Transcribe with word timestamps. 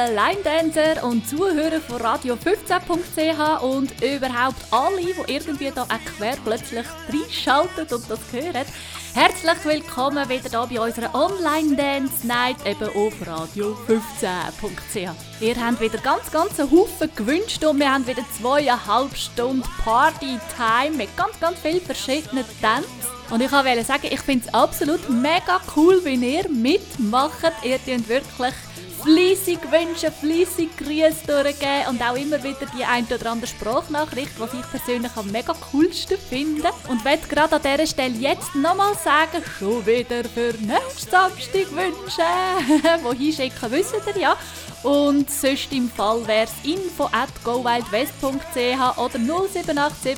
lieben 0.00 0.14
Line-Dancer 0.14 1.04
und 1.04 1.28
Zuhörer 1.28 1.80
von 1.80 2.00
Radio 2.00 2.34
15.ch 2.34 3.62
und 3.62 3.92
überhaupt 4.02 4.60
alle, 4.70 4.96
die 4.98 5.32
irgendwie 5.32 5.70
da 5.70 5.82
auch 5.82 6.16
quer 6.16 6.36
plötzlich 6.44 6.86
reinschalten 7.08 7.86
und 7.94 8.10
das 8.10 8.20
hören. 8.32 8.66
Herzlich 9.14 9.64
willkommen 9.64 10.28
wieder 10.28 10.48
hier 10.48 10.78
bei 10.78 10.86
unserer 10.86 11.14
Online-Dance-Night 11.14 12.56
eben 12.64 12.88
auf 12.88 13.14
radio15.ch. 13.26 15.10
Ihr 15.40 15.56
habt 15.56 15.80
wieder 15.80 15.98
ganz, 15.98 16.30
ganz 16.30 16.60
einen 16.60 16.70
Haufen 16.70 17.10
gewünscht 17.14 17.62
und 17.64 17.78
wir 17.78 17.92
haben 17.92 18.06
wieder 18.06 18.22
zweieinhalb 18.38 19.14
Stunden 19.16 19.68
Party-Time 19.84 20.96
mit 20.96 21.14
ganz, 21.16 21.38
ganz 21.40 21.58
vielen 21.58 21.80
verschiedenen 21.80 22.44
Tänzen. 22.60 23.10
Und 23.30 23.42
ich 23.42 23.52
wollte 23.52 23.84
sagen, 23.84 24.08
ich 24.10 24.20
finde 24.20 24.46
es 24.46 24.54
absolut 24.54 25.08
mega 25.08 25.60
cool, 25.76 26.00
wenn 26.02 26.22
ihr 26.22 26.48
mitmacht. 26.48 27.52
Ihr 27.62 27.78
könnt 27.78 28.08
wirklich 28.08 28.54
fleissig 29.02 29.58
wünschen, 29.70 30.12
fleissig 30.12 30.76
Grüße 30.76 31.26
durchgeben 31.26 31.88
und 31.88 32.02
auch 32.02 32.16
immer 32.16 32.42
wieder 32.42 32.66
die 32.76 32.84
ein 32.84 33.06
oder 33.06 33.30
andere 33.30 33.46
Sprachnachricht, 33.46 34.38
was 34.38 34.52
ich 34.54 34.70
persönlich 34.70 35.12
am 35.16 35.30
mega 35.30 35.54
coolsten 35.72 36.18
finde. 36.18 36.70
Und 36.88 37.04
möchte 37.04 37.28
gerade 37.28 37.56
an 37.56 37.62
dieser 37.62 37.86
Stelle 37.86 38.14
jetzt 38.14 38.54
nochmal 38.54 38.94
sagen, 38.94 39.42
schon 39.58 39.84
wieder 39.86 40.24
für 40.24 40.54
nächsten 40.60 41.10
Samstag 41.10 41.66
wünschen. 41.70 43.02
Wohin 43.02 43.32
schicken, 43.32 43.70
wisst 43.70 43.94
ihr 44.14 44.20
ja. 44.20 44.36
Und 44.82 45.30
sonst 45.30 45.72
im 45.72 45.90
Fall 45.90 46.26
wäre 46.26 46.46
es 46.46 46.52
info 46.64 47.04
at 47.12 47.28
gowildwest.ch 47.44 48.98
oder 48.98 49.18
07878 49.18 50.12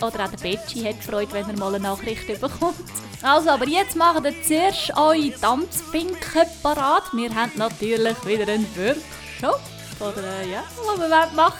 oder 0.00 0.24
auch 0.24 0.30
der 0.30 0.36
Betschi 0.40 0.82
hat 0.82 1.02
Freude, 1.02 1.32
wenn 1.32 1.50
er 1.50 1.58
mal 1.58 1.74
eine 1.74 1.82
Nachricht 1.82 2.28
bekommt. 2.28 2.76
Also, 3.22 3.50
aber 3.50 3.66
jetzt 3.66 3.96
machen 3.96 4.24
wir 4.24 4.42
zuerst 4.42 4.96
eure 4.96 5.32
Tanzpinken 5.32 6.46
parat. 6.62 7.02
Wir 7.12 7.34
haben 7.34 7.52
natürlich 7.56 8.24
wieder 8.24 8.50
einen 8.52 8.66
Workshop. 8.76 9.60
Oder 9.98 10.40
äh, 10.40 10.52
ja, 10.52 10.62
was 10.86 10.98
wir 10.98 11.08
machen 11.36 11.58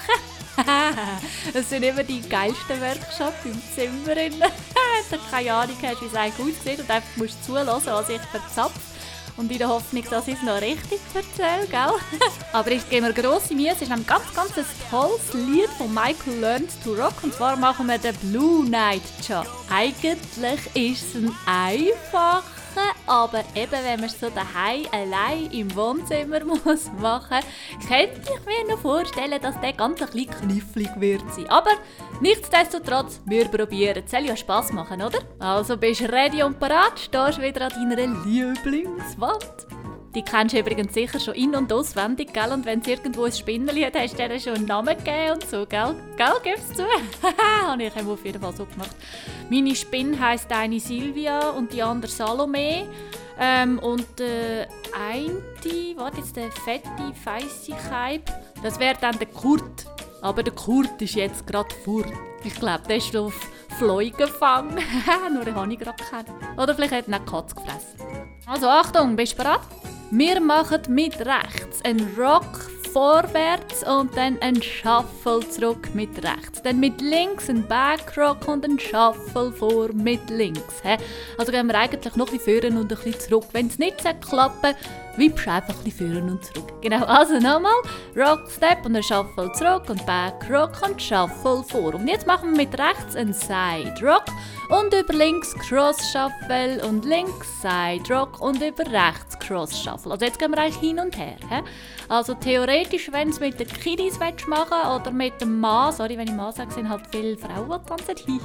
Das 1.53 1.69
sind 1.69 1.83
immer 1.83 2.03
die 2.03 2.23
geilsten 2.23 2.81
Workshops 2.81 3.45
im 3.45 3.61
Zimmer. 3.75 4.17
Wenn 4.17 4.39
du 4.39 5.19
keine 5.31 5.53
Ahnung 5.53 5.77
hast, 5.83 6.01
wie 6.01 6.07
es 6.07 6.15
eigentlich 6.15 6.57
aussieht 6.57 6.79
und 6.79 6.91
einfach 6.91 7.17
musst 7.17 7.45
zulassen, 7.45 7.93
was 7.93 8.09
ich 8.09 8.21
verzapfe. 8.21 8.90
Und 9.41 9.51
in 9.51 9.57
der 9.57 9.71
Hoffnung, 9.71 10.05
dass 10.11 10.29
ich 10.29 10.35
es 10.35 10.43
noch 10.43 10.61
richtig 10.61 11.01
erzähle, 11.15 11.67
gell? 11.67 12.21
Aber 12.53 12.71
ich 12.73 12.87
gebe 12.91 13.07
mir 13.07 13.15
grosse 13.15 13.55
Mühe. 13.55 13.71
Es 13.73 13.81
ist 13.81 13.91
ein 13.91 14.05
ganz, 14.07 14.25
ganz 14.35 14.53
tolles 14.91 15.33
Lied 15.33 15.71
von 15.79 15.95
Michael 15.95 16.41
Learns 16.41 16.79
to 16.85 16.93
Rock. 16.93 17.15
Und 17.23 17.33
zwar 17.33 17.57
machen 17.57 17.87
wir 17.87 17.97
den 17.97 18.15
Blue 18.17 18.69
Night 18.69 19.01
Job. 19.27 19.47
Eigentlich 19.71 20.59
ist 20.75 21.15
es 21.15 21.33
ein 21.47 21.87
einfacher 22.71 22.95
aber 23.07 23.41
eben, 23.55 23.73
wenn 23.73 24.01
man 24.01 24.09
es 24.09 24.21
so 24.21 24.31
daheim 24.31 24.87
allein 24.93 25.51
im 25.51 25.75
Wohnzimmer 25.75 26.45
muss 26.65 26.91
machen 27.01 27.39
könnte 27.87 28.21
ich 28.21 28.47
mir 28.47 28.73
noch 28.73 28.81
vorstellen, 28.81 29.41
dass 29.41 29.61
der 29.61 29.73
ganz 29.73 30.01
ein 30.01 30.09
bisschen 30.09 30.31
knifflig 30.31 30.91
wird 30.97 31.23
sein. 31.35 31.49
Aber 31.49 31.73
nichtsdestotrotz, 32.21 33.21
wir 33.27 33.47
probieren. 33.49 34.03
Es 34.05 34.11
soll 34.11 34.27
ja 34.27 34.37
Spass 34.37 34.73
machen, 34.73 35.03
oder? 35.03 35.19
Also 35.39 35.77
bist 35.77 36.01
du 36.01 36.13
ready 36.13 36.43
und 36.43 36.59
parat, 36.59 36.99
stehst 36.99 37.41
wieder 37.41 37.63
an 37.63 37.71
deiner 37.71 38.07
Lieblingswand. 38.25 39.67
Die 40.15 40.23
kennst 40.23 40.55
du 40.55 40.59
übrigens 40.59 40.93
sicher 40.93 41.21
schon 41.21 41.35
in- 41.35 41.55
und 41.55 41.73
auswendig, 41.73 42.33
gell? 42.33 42.53
Und 42.53 42.67
wenn 42.67 42.81
es 42.81 42.89
irgendwo 42.89 43.25
ein 43.25 43.33
Spinneli 43.33 43.83
hat, 43.83 43.95
hast 43.95 44.19
du 44.19 44.29
dir 44.29 44.41
schon 44.41 44.55
einen 44.55 44.65
Namen 44.67 44.97
gegeben 44.97 45.35
und 45.35 45.49
so, 45.49 45.65
gell? 45.67 45.95
Gell, 46.17 46.35
gib's 46.43 46.73
zu? 46.73 46.83
Habe 47.65 47.85
ich 47.85 47.97
auf 47.97 48.25
jeden 48.25 48.41
Fall 48.41 48.55
so 48.57 48.67
gemacht. 48.67 48.97
Meine 49.49 49.75
Spinne 49.77 50.19
heisst 50.19 50.51
eine 50.51 50.81
Silvia 50.81 51.51
und 51.51 51.73
die 51.73 51.83
andere 51.83 52.11
Salome. 52.11 52.89
Ähm, 53.39 53.79
und 53.79 54.05
der 54.19 54.63
äh, 54.63 54.69
eine, 55.09 55.97
warte 55.97 56.19
jetzt, 56.19 56.37
der 56.37 56.51
fette, 56.51 56.91
feisse 57.25 57.73
Kaib, 57.89 58.31
das 58.63 58.81
wäre 58.81 58.99
dann 59.01 59.17
der 59.19 59.29
Kurt. 59.29 59.87
Aber 60.23 60.43
der 60.43 60.53
Kurt 60.53 61.01
ist 61.01 61.15
jetzt 61.15 61.47
gerade 61.47 61.75
fort. 61.85 62.13
Ich 62.43 62.55
glaube, 62.57 62.83
der 62.89 62.97
ist 62.97 63.17
auf 63.17 63.35
Fleu 63.79 64.11
gefangen. 64.11 64.77
Nur 65.33 65.45
den 65.45 65.55
habe 65.55 65.73
ich 65.73 65.79
gerade 65.79 66.03
kennen. 66.03 66.37
Oder 66.59 66.75
vielleicht 66.75 66.93
hat 66.93 67.09
er 67.09 67.15
eine 67.15 67.25
Katze 67.25 67.55
gefressen. 67.55 68.01
Also 68.47 68.67
Achtung, 68.69 69.15
bist 69.15 69.35
du 69.35 69.37
bereit? 69.37 69.61
Wir 70.13 70.41
machen 70.41 70.81
mit 70.89 71.21
rechts 71.21 71.85
einen 71.85 72.17
Rock 72.19 72.69
vorwärts 72.93 73.85
und 73.85 74.17
dann 74.17 74.39
ein 74.41 74.61
Shuffle 74.61 75.49
zurück 75.49 75.95
mit 75.95 76.11
rechts. 76.25 76.61
Dann 76.63 76.81
mit 76.81 77.01
links 77.01 77.49
ein 77.49 77.67
Backrock 77.69 78.49
und 78.49 78.65
ein 78.65 78.81
Shuffle 78.81 79.53
vor 79.53 79.93
mit 79.93 80.29
links. 80.29 80.83
Also 81.39 81.53
gehen 81.53 81.69
wir 81.69 81.79
eigentlich 81.79 82.17
noch 82.17 82.27
ein 82.27 82.39
bisschen 82.39 82.61
vorne 82.61 82.81
und 82.81 82.93
ein 82.93 82.99
bisschen 82.99 83.21
zurück. 83.21 83.45
Wenn 83.53 83.69
es 83.69 83.79
nicht 83.79 83.99
klappen 84.21 84.75
wippst 85.17 85.49
einfach 85.49 85.77
ein 85.77 85.85
bisschen 85.85 86.13
vorne 86.15 86.33
und 86.33 86.45
zurück. 86.45 86.73
Genau, 86.81 87.05
also 87.05 87.35
nochmal. 87.35 87.73
Rock, 88.17 88.51
Step 88.51 88.85
und 88.87 88.97
ein 88.97 89.03
Shuffle 89.03 89.53
zurück 89.53 89.85
und 89.89 90.05
Backrock 90.07 90.89
und 90.89 91.01
Shuffle 91.01 91.63
vor. 91.69 91.95
Und 91.95 92.09
jetzt 92.09 92.27
machen 92.27 92.51
wir 92.51 92.67
mit 92.67 92.79
rechts 92.79 93.15
einen 93.15 93.33
Side 93.33 93.95
Rock 94.03 94.25
und 94.71 94.93
über 94.95 95.13
links 95.13 95.55
Cross 95.55 95.99
Shuffle 96.11 96.85
und 96.87 97.05
links 97.05 97.49
Side 97.61 98.13
Rock 98.13 98.41
und 98.41 98.63
über 98.63 98.85
rechts 98.87 99.39
Cross 99.39 99.81
Shuffle. 99.83 100.00
Also 100.07 100.25
jetzt 100.25 100.39
gehen 100.39 100.51
wir 100.51 100.59
eigentlich 100.59 100.77
hin 100.77 100.99
und 100.99 101.17
her. 101.17 101.37
He? 101.49 101.63
Also 102.09 102.35
theoretisch, 102.35 103.11
wenn 103.13 103.31
es 103.31 103.41
mit 103.41 103.59
den 103.59 103.69
Kiddies 103.69 104.19
machen 104.19 105.01
oder 105.01 105.11
mit 105.11 105.41
dem 105.41 105.61
Mann, 105.61 105.93
sorry, 105.93 106.17
wenn 106.17 106.29
ich 106.29 106.35
Mann 106.35 106.53
sage, 106.53 106.73
sind 106.73 106.89
halt 106.89 107.03
viele 107.11 107.37
Frauen 107.37 107.81
tanzen. 107.87 108.41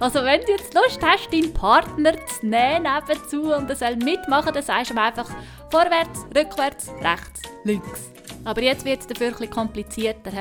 also 0.00 0.22
wenn 0.24 0.40
du 0.42 0.52
jetzt 0.52 0.74
Lust 0.74 1.00
hast, 1.02 1.32
deinen 1.32 1.52
Partner 1.52 2.14
zu 2.26 2.46
nehmen 2.46 2.86
nebenzu 3.08 3.54
und 3.54 3.68
er 3.68 3.76
soll 3.76 3.96
mitmachen, 3.96 4.52
dann 4.52 4.62
sagst 4.62 4.90
du 4.90 4.94
ihm 4.94 4.98
einfach 4.98 5.28
vorwärts, 5.70 6.26
rückwärts, 6.34 6.90
rechts, 7.02 7.42
links. 7.64 8.17
Aber 8.44 8.62
jetzt 8.62 8.84
wird 8.84 9.00
es 9.00 9.06
dafür 9.06 9.28
etwas 9.28 9.50
komplizierter. 9.50 10.32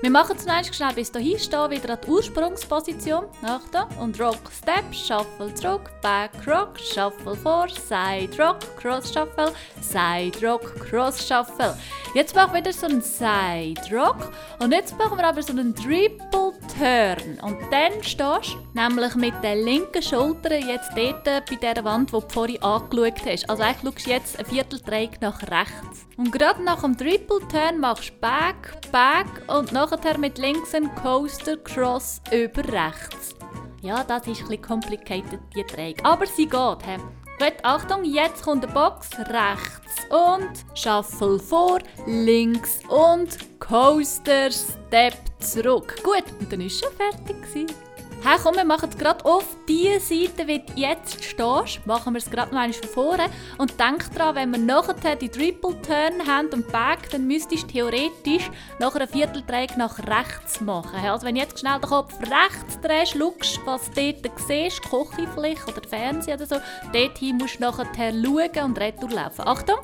Wir 0.00 0.10
machen 0.10 0.38
zunächst 0.38 0.74
schnell 0.74 0.94
bis 0.94 1.10
hierhin 1.10 1.38
stehen, 1.38 1.70
wieder 1.70 1.94
an 1.94 1.98
die 2.04 2.10
Ursprungsposition. 2.10 3.24
Achtung. 3.42 3.86
Und 4.00 4.20
Rock, 4.20 4.38
Step, 4.56 4.94
Shuffle 4.94 5.54
zurück, 5.54 5.90
Back, 6.02 6.30
Rock, 6.46 6.78
Shuffle 6.78 7.36
vor, 7.36 7.68
Side, 7.68 8.36
Rock, 8.38 8.58
Cross, 8.76 9.12
Shuffle, 9.12 9.52
Side, 9.80 10.46
Rock, 10.46 10.74
Cross, 10.80 11.26
Shuffle. 11.26 11.76
Jetzt 12.14 12.34
machen 12.34 12.54
wir 12.54 12.60
wieder 12.60 12.72
so 12.72 12.86
einen 12.86 13.02
Side, 13.02 13.80
Rock. 13.92 14.32
Und 14.58 14.72
jetzt 14.72 14.96
machen 14.96 15.18
wir 15.18 15.26
aber 15.26 15.42
so 15.42 15.52
einen 15.52 15.74
Triple 15.74 16.52
Turn. 16.78 17.38
Und 17.42 17.58
dann 17.70 18.02
stehst 18.02 18.54
du 18.54 18.80
nämlich 18.80 19.14
mit 19.16 19.34
der 19.42 19.56
linken 19.56 20.02
Schulter 20.02 20.56
jetzt 20.56 20.90
dort 20.96 21.24
bei 21.24 21.56
der 21.72 21.84
Wand, 21.84 22.10
die 22.10 22.12
du 22.12 22.20
vorhin 22.28 22.62
angeschaut 22.62 23.24
hast. 23.26 23.50
Also 23.50 23.62
eigentlich 23.62 23.94
schaust 23.94 24.06
du 24.06 24.10
jetzt 24.10 24.38
ein 24.38 24.46
Vierteldreieck 24.46 25.20
nach 25.20 25.42
rechts. 25.42 26.06
Und 26.16 26.32
gerade 26.32 26.62
nach 26.62 26.80
dem 26.80 26.96
Triple 26.96 27.35
Turn 27.40 27.80
machst 27.80 28.20
Back, 28.20 28.90
Back 28.92 29.26
und 29.48 29.72
nachher 29.72 30.18
mit 30.18 30.38
links 30.38 30.74
einen 30.74 30.94
Coaster 30.94 31.56
Cross 31.56 32.20
über 32.32 32.64
rechts. 32.72 33.34
Ja, 33.82 34.02
das 34.04 34.26
ist 34.26 34.40
ein 34.40 34.48
bisschen 34.48 34.62
complicated, 34.62 35.40
die 35.54 35.64
Dreieck. 35.64 36.00
Aber 36.04 36.26
sie 36.26 36.46
geht. 36.46 36.82
He. 36.84 36.96
Gut, 37.38 37.54
Achtung, 37.62 38.04
jetzt 38.04 38.42
kommt 38.42 38.64
der 38.64 38.68
Box 38.68 39.10
rechts 39.18 40.06
und 40.08 40.64
Shuffle 40.74 41.38
vor, 41.38 41.80
links 42.06 42.80
und 42.88 43.60
Coaster 43.60 44.50
Step 44.50 45.14
zurück. 45.38 45.96
Gut, 46.02 46.24
und 46.40 46.50
dann 46.50 46.62
ist 46.62 46.82
schon 46.82 46.92
fertig. 46.94 47.42
Gewesen. 47.42 47.85
Hey, 48.22 48.38
komm, 48.42 48.56
wir 48.56 48.64
machen 48.64 48.88
es 48.90 48.98
gerade 48.98 49.24
auf 49.24 49.44
die 49.68 49.98
Seite, 50.00 50.48
wie 50.48 50.58
du 50.58 50.72
jetzt 50.74 51.22
stehst. 51.22 51.86
Machen 51.86 52.14
wir 52.14 52.18
es 52.18 52.28
gerade 52.28 52.52
noch 52.52 52.60
einmal 52.60 52.72
von 52.72 52.88
vorne. 52.88 53.26
Und 53.58 53.78
denk 53.78 54.12
daran, 54.14 54.34
wenn 54.34 54.50
wir 54.50 54.58
nachher 54.58 55.14
die 55.14 55.28
Triple 55.28 55.80
Turn 55.82 56.26
haben 56.26 56.48
und 56.48 56.66
Back, 56.72 57.10
dann 57.12 57.26
müsstest 57.26 57.64
du 57.64 57.66
theoretisch 57.68 58.50
nach 58.80 58.96
einer 58.96 59.06
Vierteldrehung 59.06 59.76
nach 59.76 59.98
rechts 59.98 60.60
machen. 60.60 60.98
Also 61.04 61.26
wenn 61.26 61.36
du 61.36 61.42
jetzt 61.42 61.60
schnell 61.60 61.78
den 61.78 61.88
Kopf 61.88 62.14
rechts 62.20 62.80
drehst, 62.80 63.12
schaust, 63.12 63.60
was 63.64 63.90
du 63.92 64.12
dort 64.12 64.40
siehst, 64.40 64.82
Küche 64.82 65.28
vielleicht 65.34 65.68
oder 65.68 65.88
Fernsehen 65.88 66.36
oder 66.36 66.46
so, 66.46 66.56
dorthin 66.92 67.36
musst 67.36 67.56
du 67.56 67.60
nachher 67.60 67.86
schauen 67.94 68.64
und 68.64 68.80
retour 68.80 69.10
laufen. 69.10 69.46
Achtung, 69.46 69.76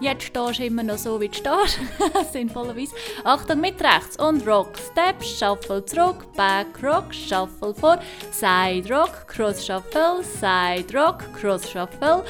jetzt 0.00 0.22
stehst 0.22 0.60
du 0.60 0.64
immer 0.64 0.82
noch 0.82 0.98
so, 0.98 1.20
wie 1.20 1.28
du 1.28 1.34
stehst. 1.34 1.78
Sinnvollerweise. 2.32 2.94
Achtung, 3.24 3.60
mit 3.60 3.82
rechts 3.82 4.16
und 4.16 4.46
Rock, 4.46 4.78
Step, 4.92 5.22
Shuffle 5.22 5.84
zurück, 5.84 6.24
Back, 6.36 6.82
Rock, 6.82 7.12
Shuffle 7.12 7.71
vor, 7.72 7.98
Side 8.30 8.88
Rock, 8.90 9.26
Cross 9.26 9.64
Shuffle, 9.64 10.22
Side 10.22 10.92
Rock, 10.94 11.32
Cross 11.32 11.70
Shuffle, 11.70 12.24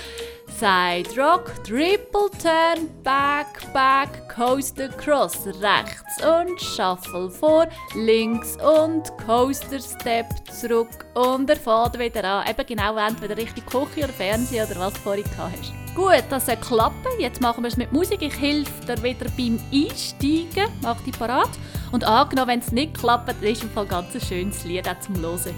Side 0.59 1.21
Rock, 1.21 1.65
Triple 1.65 2.31
Turn, 2.41 2.89
Back, 3.03 3.73
Back, 3.73 4.29
Coaster 4.29 4.89
Cross, 4.89 5.47
rechts 5.61 6.25
und 6.25 6.61
Shuffle 6.61 7.31
vor, 7.31 7.67
links 7.95 8.57
und 8.57 9.11
Coaster 9.27 9.81
Step 9.81 10.27
zurück 10.51 11.07
und 11.15 11.51
er 11.51 11.57
fährt 11.57 11.99
wieder 11.99 12.25
an. 12.25 12.49
Eben 12.49 12.67
genau, 12.67 12.97
entweder 12.97 13.37
Richtung 13.37 13.65
Küche 13.67 14.05
oder 14.05 14.13
Fernsehen 14.13 14.71
oder 14.71 14.81
was 14.81 14.95
du 14.95 15.01
vorhin 15.01 15.25
hast. 15.37 15.73
Gut, 15.95 16.25
das 16.31 16.47
soll 16.47 16.57
klappen. 16.57 17.19
Jetzt 17.19 17.41
machen 17.41 17.65
wir 17.65 17.69
es 17.69 17.77
mit 17.77 17.93
Musik. 17.93 18.23
Ich 18.23 18.41
helfe 18.41 18.87
dir 18.87 19.03
wieder 19.03 19.27
beim 19.37 19.61
Einsteigen. 19.73 20.73
Mach 20.81 21.01
dich 21.03 21.19
parat. 21.19 21.51
Und 21.91 22.05
angenommen, 22.05 22.49
wenn 22.49 22.61
es 22.61 22.73
nicht 22.73 22.95
klappt, 22.95 23.29
ist 23.43 23.65
es 23.65 23.77
ein 23.77 23.89
ganz 23.89 24.27
schönes 24.27 24.65
Lied 24.65 24.89
auch 24.89 24.99
zum 25.01 25.21
Hören. 25.21 25.55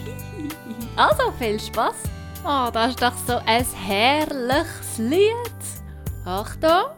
Also, 0.97 1.32
viel 1.38 1.61
Spaß. 1.61 1.94
Oh, 2.46 2.69
das 2.70 2.91
ist 2.91 3.02
doch 3.02 3.17
so 3.26 3.41
ein 3.46 3.64
herrliches 3.64 4.99
Lied. 4.99 5.32
Achtung. 6.26 6.91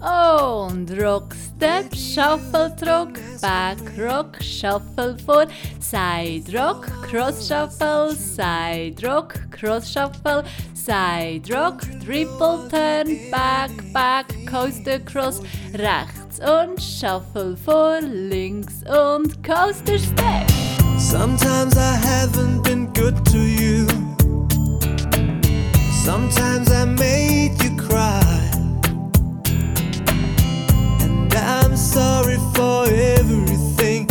Und 0.00 0.90
Rockstep, 1.00 1.94
Shuffle, 1.94 2.74
Druck, 2.80 3.12
Back 3.40 3.78
Rock, 3.98 4.42
Shuffle 4.42 5.16
vor, 5.24 5.44
Side 5.78 6.58
Rock, 6.58 6.86
Cross 7.02 7.46
Shuffle, 7.46 8.16
Side 8.16 9.06
Rock, 9.06 9.34
Cross 9.50 9.92
Shuffle, 9.92 10.42
Side 10.72 11.54
Rock, 11.54 11.82
Triple 12.04 12.66
Turn, 12.70 13.30
Back, 13.30 13.70
Back, 13.92 14.26
Coaster 14.50 14.98
Cross, 15.00 15.42
rechts 15.74 16.40
und 16.40 16.82
Shuffle 16.82 17.56
vor, 17.58 18.00
links 18.00 18.82
und 18.88 19.44
Coaster 19.44 19.98
Step. 19.98 20.50
Sometimes 20.98 21.76
I 21.76 21.96
haven't 22.02 22.62
been 22.62 22.90
good 22.94 23.22
to 23.26 23.38
you. 23.38 23.99
Sometimes 26.04 26.72
I 26.72 26.86
made 26.86 27.62
you 27.62 27.76
cry. 27.76 28.50
And 31.02 31.34
I'm 31.34 31.76
sorry 31.76 32.38
for 32.54 32.86
everything. 32.88 34.06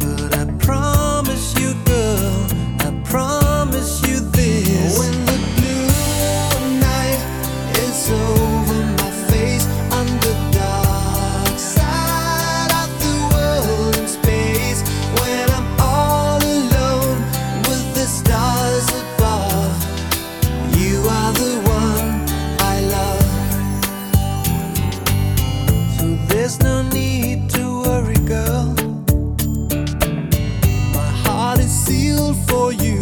But 0.00 0.36
I 0.36 0.44
promise 0.58 1.54
you, 1.56 1.74
girl, 1.84 2.46
I 2.80 2.90
promise 3.04 4.02
you 4.08 4.18
this. 4.32 4.98
When 4.98 5.24
the 5.24 5.38
blue 5.54 6.80
night 6.80 7.22
is 7.78 8.10
over 8.10 8.49
you. 32.72 32.99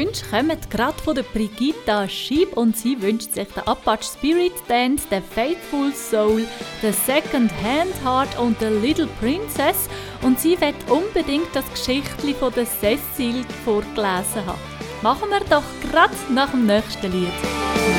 Wünsche 0.00 0.24
kommen 0.30 0.56
gerade 0.70 0.98
von 1.02 1.14
der 1.14 1.24
Brigitta 1.24 2.08
Schieb 2.08 2.56
und 2.56 2.74
sie 2.74 3.02
wünscht 3.02 3.34
sich 3.34 3.48
den 3.48 3.66
Apache 3.66 4.02
Spirit 4.02 4.54
Dance, 4.66 5.06
den 5.10 5.22
Faithful 5.22 5.92
Soul, 5.92 6.46
den 6.82 6.94
Second 6.94 7.52
Hand 7.62 7.92
Heart 8.02 8.38
und 8.38 8.58
den 8.62 8.80
Little 8.80 9.08
Princess 9.20 9.90
und 10.22 10.40
sie 10.40 10.58
wird 10.58 10.76
unbedingt 10.88 11.48
das 11.52 11.66
Geschichtli 11.74 12.32
von 12.32 12.50
der 12.54 12.64
Cecil 12.64 13.44
vorgelesen 13.62 14.46
haben. 14.46 14.58
Machen 15.02 15.28
wir 15.28 15.40
doch 15.40 15.68
gerade 15.82 16.14
nach 16.32 16.50
dem 16.50 16.64
nächsten 16.64 17.12
Lied. 17.12 17.28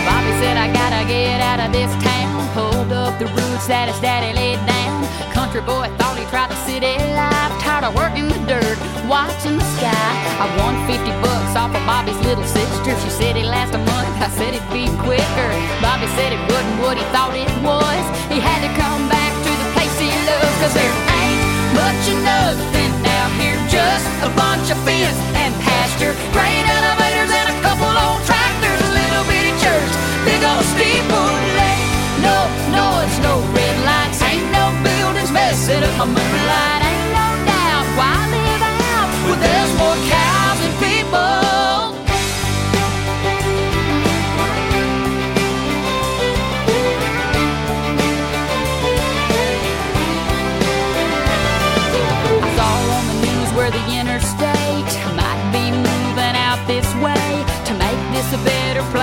Bobby 0.04 0.32
said 0.42 0.58
I 0.58 0.74
gotta 0.74 1.04
get 1.06 1.40
out 1.40 1.60
of 1.60 1.72
this 1.72 1.92
town. 2.04 2.32
Pulled 2.56 2.92
up 2.92 3.14
the 3.20 3.26
roots 3.26 3.68
that 3.68 3.88
his 3.88 4.00
daddy 4.02 4.34
laid 4.34 4.58
down. 4.66 5.06
Country 5.34 5.62
boy 5.62 5.88
thought 6.00 6.18
he 6.18 6.26
tried 6.32 6.50
the 6.50 6.58
city 6.66 6.98
life. 7.14 7.54
Tired 7.62 7.86
of 7.86 7.94
working 7.94 8.28
the 8.28 8.40
dirt, 8.48 8.78
watching 9.08 9.58
the 9.58 9.66
sky. 9.78 10.12
I 10.42 10.50
won 10.58 10.74
50 10.88 11.12
bucks 11.22 11.31
off 11.62 11.78
of 11.78 11.86
Bobby's 11.86 12.18
little 12.26 12.44
sister. 12.44 12.92
She 13.06 13.10
said 13.14 13.38
it 13.38 13.46
last 13.46 13.78
a 13.78 13.82
month. 13.94 14.10
I 14.18 14.30
said 14.34 14.58
it'd 14.58 14.74
be 14.74 14.90
quicker. 15.06 15.50
Bobby 15.78 16.10
said 16.18 16.34
it 16.34 16.42
wasn't 16.50 16.78
what 16.82 16.98
he 16.98 17.06
thought 17.14 17.38
it 17.38 17.54
was. 17.62 18.04
He 18.34 18.42
had 18.42 18.66
to 18.66 18.72
come 18.82 19.06
back 19.06 19.30
to 19.46 19.52
the 19.62 19.68
place 19.78 19.94
he 20.02 20.10
loves. 20.26 20.56
Cause 20.58 20.74
there 20.74 20.96
ain't 21.22 21.42
much 21.78 22.02
of 22.10 22.18
nothing 22.26 22.92
out 23.14 23.32
here. 23.38 23.58
Just 23.70 24.10
a 24.26 24.30
bunch 24.34 24.74
of 24.74 24.80
fence 24.82 25.20
and 25.38 25.54
pasture. 25.62 26.18
Grain 26.34 26.66
elevators 26.66 27.30
and 27.30 27.48
a 27.54 27.58
couple 27.62 27.94
old 27.94 28.22
tractors. 28.26 28.82
A 28.82 28.92
little 28.98 29.24
bitty 29.30 29.54
church. 29.62 29.94
Big 30.26 30.42
old 30.42 30.66
steeple. 30.74 31.30
No, 32.26 32.38
no, 32.74 32.86
it's 33.06 33.22
no 33.22 33.38
red 33.54 33.78
lights. 33.86 34.18
Ain't 34.26 34.50
no 34.50 34.66
buildings 34.82 35.30
messing 35.30 35.86
up 35.86 35.94
my 36.02 36.10
moonlight. 36.10 36.82
Ain't 36.90 37.10
no 37.14 37.28
doubt 37.46 37.86
why 37.98 38.18
live 38.34 38.66
out 38.66 39.10
where 39.30 39.40
there's 39.46 39.74
more 39.78 40.00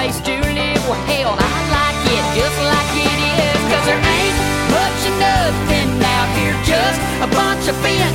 place 0.08 0.20
to 0.24 0.32
live. 0.54 0.80
Well, 0.88 1.00
hell, 1.04 1.36
I 1.36 1.58
like 1.68 2.00
it 2.08 2.24
just 2.32 2.58
like 2.64 2.92
it 2.96 3.18
is, 3.44 3.60
cause 3.68 3.84
there 3.84 4.00
ain't 4.00 4.38
much 4.72 5.00
of 5.04 5.14
nothing 5.20 5.90
out 6.00 6.28
here, 6.38 6.56
just 6.64 6.98
a 7.20 7.28
bunch 7.28 7.68
of 7.68 7.76
fence 7.84 8.07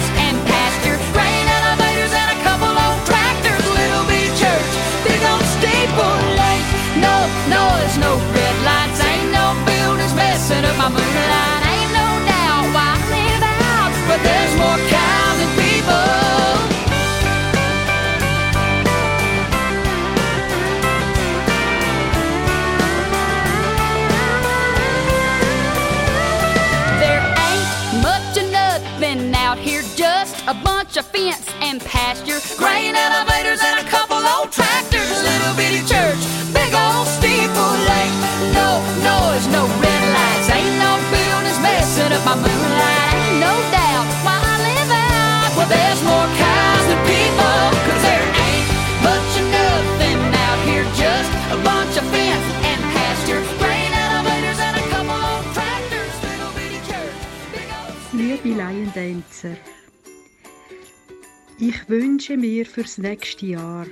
wünsche 61.93 62.37
mir 62.37 62.65
fürs 62.65 62.97
nächste 62.97 63.45
Jahr 63.45 63.85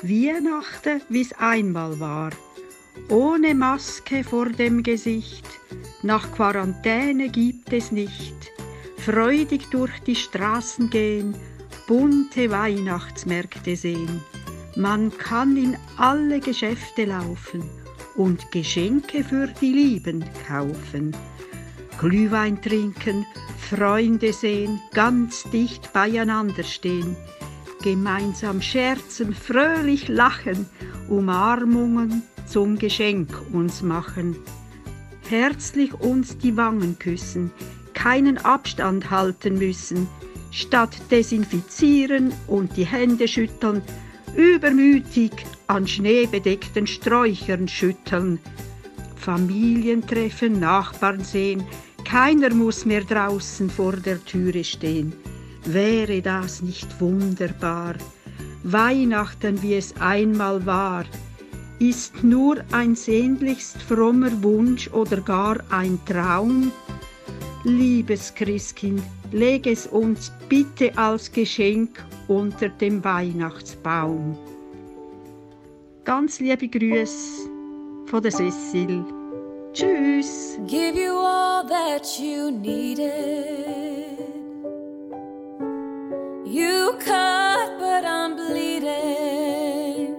Weihnachten, 0.00 1.02
wie's 1.10 1.34
einmal 1.34 2.00
war. 2.00 2.30
Ohne 3.10 3.54
Maske 3.54 4.24
vor 4.24 4.48
dem 4.48 4.82
Gesicht, 4.82 5.46
nach 6.02 6.32
Quarantäne 6.32 7.28
gibt 7.28 7.70
es 7.74 7.92
nicht. 7.92 8.50
Freudig 8.96 9.68
durch 9.70 9.98
die 10.06 10.16
Straßen 10.16 10.88
gehen, 10.88 11.34
bunte 11.86 12.50
Weihnachtsmärkte 12.50 13.76
sehen. 13.76 14.22
Man 14.74 15.10
kann 15.18 15.58
in 15.58 15.76
alle 15.98 16.40
Geschäfte 16.40 17.04
laufen 17.04 17.62
und 18.16 18.50
Geschenke 18.50 19.22
für 19.22 19.48
die 19.60 19.74
Lieben 19.74 20.24
kaufen. 20.48 21.14
Glühwein 21.98 22.62
trinken, 22.62 23.26
Freunde 23.58 24.32
sehen, 24.32 24.80
ganz 24.92 25.44
dicht 25.50 25.92
beieinander 25.92 26.64
stehen, 26.64 27.14
gemeinsam 27.82 28.62
scherzen, 28.62 29.34
fröhlich 29.34 30.08
lachen, 30.08 30.66
Umarmungen 31.08 32.22
zum 32.46 32.78
Geschenk 32.78 33.28
uns 33.52 33.82
machen, 33.82 34.36
herzlich 35.28 35.92
uns 35.94 36.38
die 36.38 36.56
Wangen 36.56 36.98
küssen, 36.98 37.50
keinen 37.94 38.38
Abstand 38.38 39.10
halten 39.10 39.58
müssen, 39.58 40.08
statt 40.50 40.96
desinfizieren 41.10 42.32
und 42.46 42.76
die 42.76 42.86
Hände 42.86 43.28
schütteln, 43.28 43.82
übermütig 44.36 45.32
an 45.66 45.86
schneebedeckten 45.86 46.86
Sträuchern 46.86 47.68
schütteln, 47.68 48.38
Familien 49.16 50.06
treffen, 50.06 50.58
Nachbarn 50.60 51.22
sehen, 51.22 51.64
keiner 52.04 52.52
muss 52.52 52.84
mehr 52.84 53.04
draußen 53.04 53.70
vor 53.70 53.92
der 53.92 54.22
Türe 54.24 54.64
stehen. 54.64 55.12
Wäre 55.64 56.20
das 56.20 56.62
nicht 56.62 57.00
wunderbar? 57.00 57.94
Weihnachten, 58.64 59.62
wie 59.62 59.74
es 59.74 59.94
einmal 60.00 60.64
war, 60.66 61.04
ist 61.78 62.22
nur 62.22 62.58
ein 62.72 62.94
sehnlichst 62.94 63.82
frommer 63.82 64.42
Wunsch 64.42 64.88
oder 64.92 65.20
gar 65.20 65.58
ein 65.70 65.98
Traum? 66.06 66.72
Liebes 67.64 68.34
Christkind, 68.34 69.02
leg 69.30 69.66
es 69.66 69.86
uns 69.86 70.32
bitte 70.48 70.96
als 70.96 71.30
Geschenk 71.30 72.04
unter 72.28 72.68
dem 72.68 73.02
Weihnachtsbaum. 73.04 74.36
Ganz 76.04 76.40
liebe 76.40 76.68
Grüße 76.68 77.48
von 78.06 78.22
der 78.22 78.32
Cecil. 78.32 79.04
Tschüss! 79.72 80.58
give 80.66 80.96
you 80.96 81.12
all 81.16 81.64
that 81.66 82.18
you 82.18 82.50
needed. 82.50 84.31
You 86.52 86.98
cut, 87.00 87.78
but 87.78 88.04
I'm 88.04 88.36
bleeding. 88.36 90.14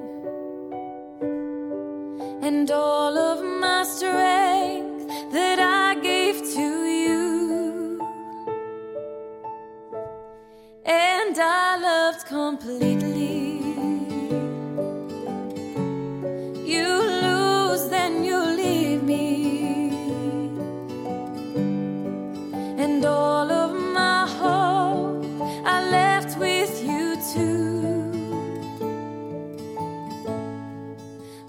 And 2.42 2.72
all 2.72 3.16
of 3.16 3.44
my 3.44 3.84
strength 3.84 5.32
that 5.32 5.60
I 5.60 5.94
gave 6.02 6.38
to 6.56 6.86
you. 6.86 8.00
And 10.84 11.38
I 11.38 11.78
loved 11.78 12.26
completely. 12.26 13.53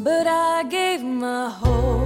But 0.04 0.26
I 0.26 0.64
gave 0.64 1.02
my 1.02 1.48
whole 1.48 2.03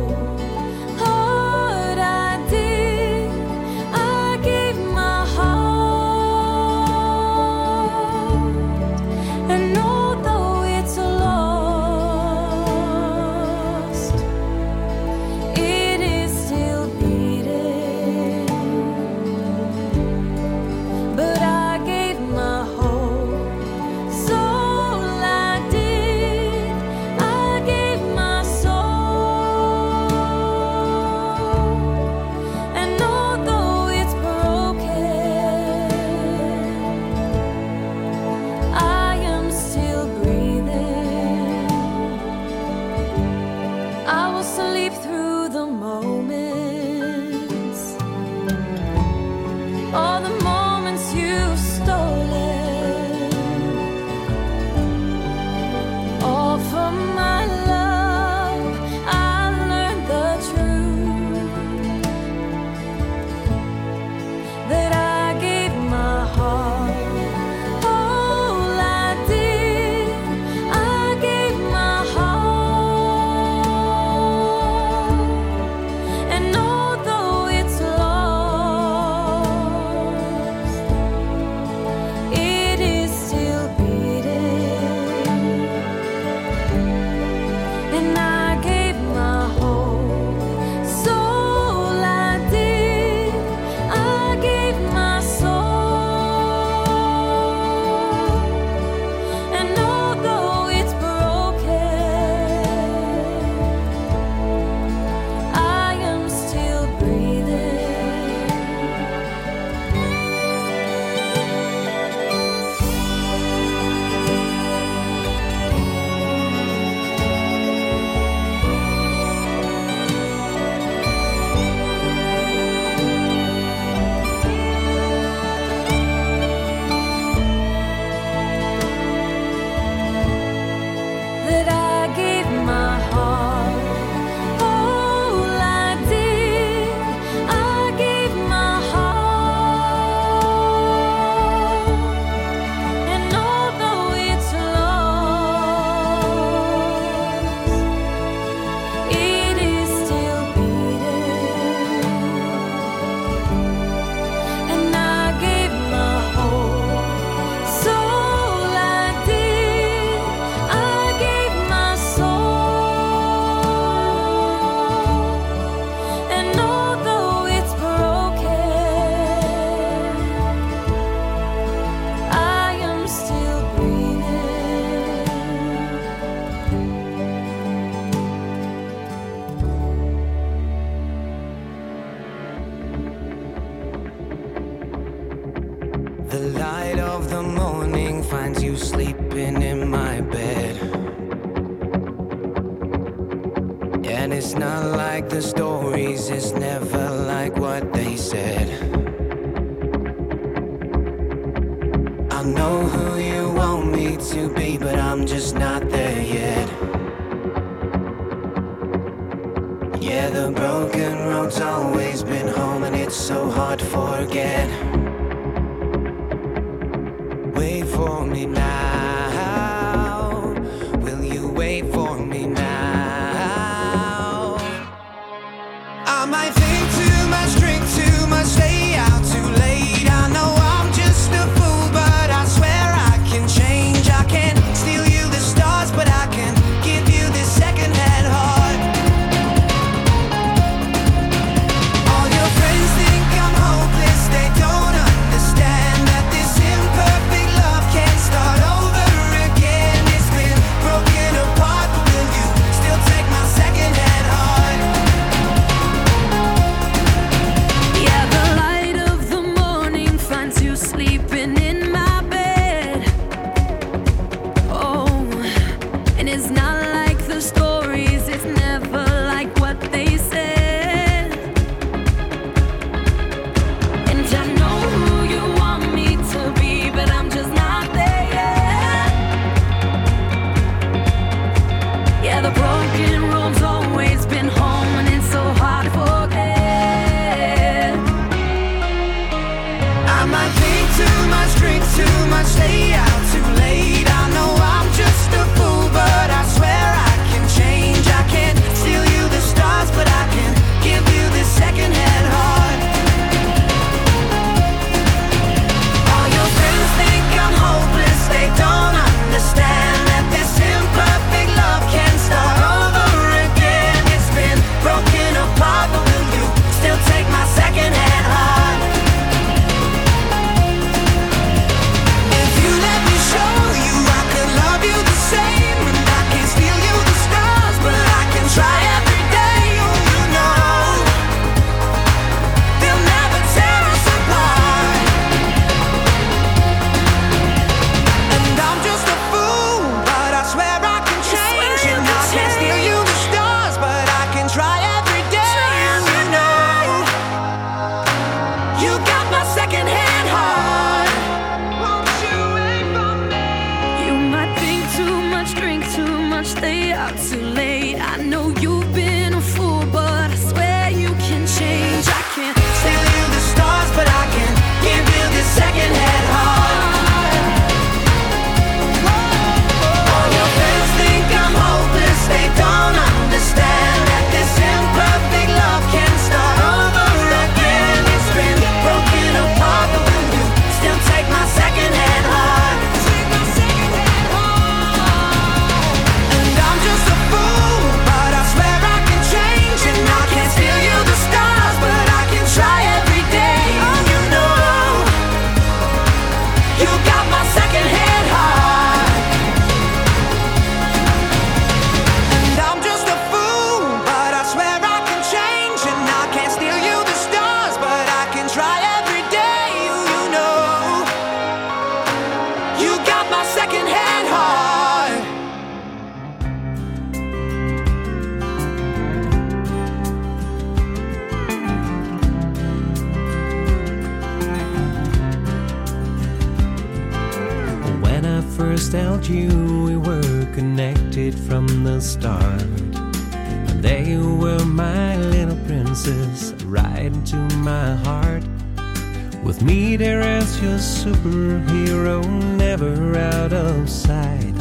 was 440.48 440.62
your 440.62 440.78
superhero, 440.78 442.24
never 442.56 443.18
out 443.18 443.52
of 443.52 443.88
sight. 443.88 444.54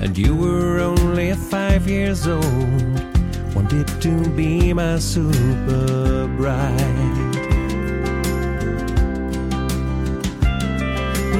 And 0.00 0.16
you 0.18 0.34
were 0.34 0.80
only 0.80 1.32
five 1.34 1.86
years 1.86 2.26
old, 2.26 3.00
wanted 3.54 3.86
to 4.02 4.28
be 4.30 4.72
my 4.72 4.98
super 4.98 6.26
bride. 6.36 7.34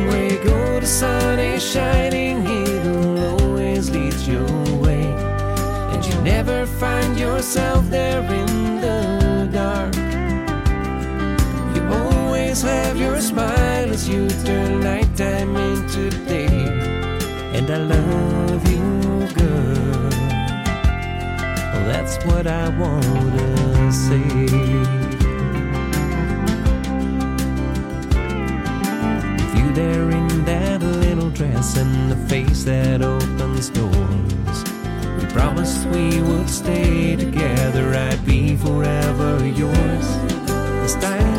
Where 0.06 0.30
you 0.30 0.38
go, 0.44 0.80
the 0.80 0.86
sun 0.86 1.38
is 1.38 1.62
shining, 1.62 2.44
it'll 2.44 3.40
always 3.40 3.90
lead 3.90 4.14
your 4.26 4.78
way. 4.80 5.06
And 5.92 6.04
you 6.04 6.14
never 6.22 6.66
find 6.66 7.18
yourself 7.18 7.88
there 7.90 8.22
in 8.22 8.80
the 8.80 9.48
dark. 9.52 9.94
You 11.74 11.82
always 11.92 12.62
have 12.62 12.96
your 12.96 13.20
smile 13.20 13.71
as 14.02 14.08
you 14.08 14.28
turn 14.44 14.80
nighttime 14.80 15.54
into 15.56 16.10
day. 16.26 16.46
And 17.56 17.70
I 17.70 17.76
love 17.76 18.68
you, 18.68 18.80
girl. 19.34 20.10
Well, 21.72 21.86
that's 21.86 22.16
what 22.24 22.46
I 22.46 22.68
wanna 22.78 23.92
say. 23.92 24.48
there 29.74 30.10
in 30.10 30.44
that 30.44 30.82
little 30.82 31.30
dress 31.30 31.78
and 31.78 32.12
the 32.12 32.16
face 32.28 32.62
that 32.64 33.00
opens 33.00 33.70
doors. 33.70 34.58
We 35.18 35.24
promised 35.32 35.86
we 35.86 36.20
would 36.20 36.50
stay 36.50 37.16
together, 37.16 37.94
I'd 37.94 38.22
be 38.26 38.54
forever 38.54 39.46
yours. 39.46 40.06
This 40.82 40.94
time 40.96 41.31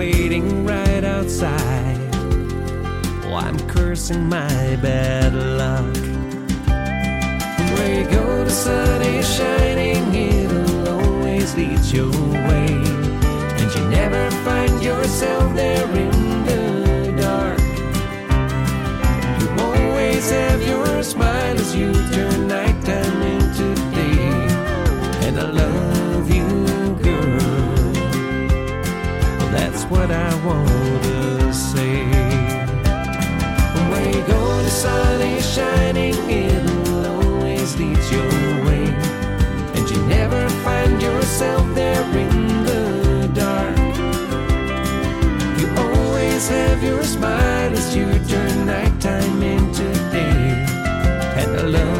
waiting 0.00 0.64
right 0.64 1.04
outside. 1.04 1.98
Well, 3.22 3.34
I'm 3.34 3.58
cursing 3.68 4.30
my 4.30 4.76
bad 4.76 5.34
luck. 5.60 5.94
Where 7.74 7.92
you 7.98 8.06
go, 8.08 8.42
the 8.42 8.50
sun 8.50 9.02
is 9.02 9.28
shining, 9.36 10.02
it'll 10.14 10.88
always 10.88 11.54
lead 11.54 11.84
your 11.92 12.10
way. 12.48 12.68
And 13.58 13.68
you 13.74 13.82
never 13.90 14.30
find 14.46 14.82
yourself 14.82 15.54
there 15.54 15.90
in 16.04 16.16
the 16.48 16.62
dark. 17.20 17.60
You 19.40 19.48
always 19.66 20.30
have 20.30 20.62
your 20.66 21.02
smile 21.02 21.56
as 21.60 21.76
you 21.76 21.92
turn 22.14 22.48
nighttime 22.48 23.20
into 23.34 23.66
day. 23.94 24.16
And 25.26 25.38
I 25.38 25.50
love 25.50 25.89
what 29.90 30.10
I 30.10 30.32
want 30.46 31.02
to 31.02 31.52
say. 31.52 32.04
Where 33.90 34.08
you 34.16 34.22
go, 34.22 34.62
the 34.62 34.70
sun 34.70 35.20
is 35.20 35.44
shining, 35.54 36.14
it'll 36.30 37.06
always 37.06 37.76
lead 37.76 37.98
your 38.14 38.32
way. 38.66 38.86
And 39.74 39.90
you 39.90 40.00
never 40.06 40.48
find 40.64 41.02
yourself 41.02 41.66
there 41.74 42.04
in 42.24 42.64
the 42.68 43.30
dark. 43.34 43.76
You 45.58 45.66
always 45.76 46.48
have 46.48 46.82
your 46.82 47.02
smile 47.02 47.72
as 47.72 47.96
you 47.96 48.06
turn 48.28 48.66
nighttime 48.66 49.42
into 49.42 49.86
day. 50.12 50.54
And 51.40 51.50
I 51.58 51.62
love 51.62 51.99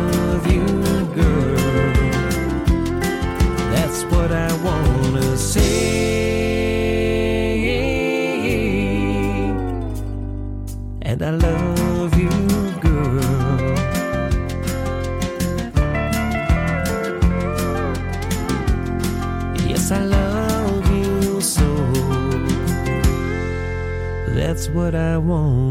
what 24.93 25.01
I 25.01 25.19
want 25.19 25.70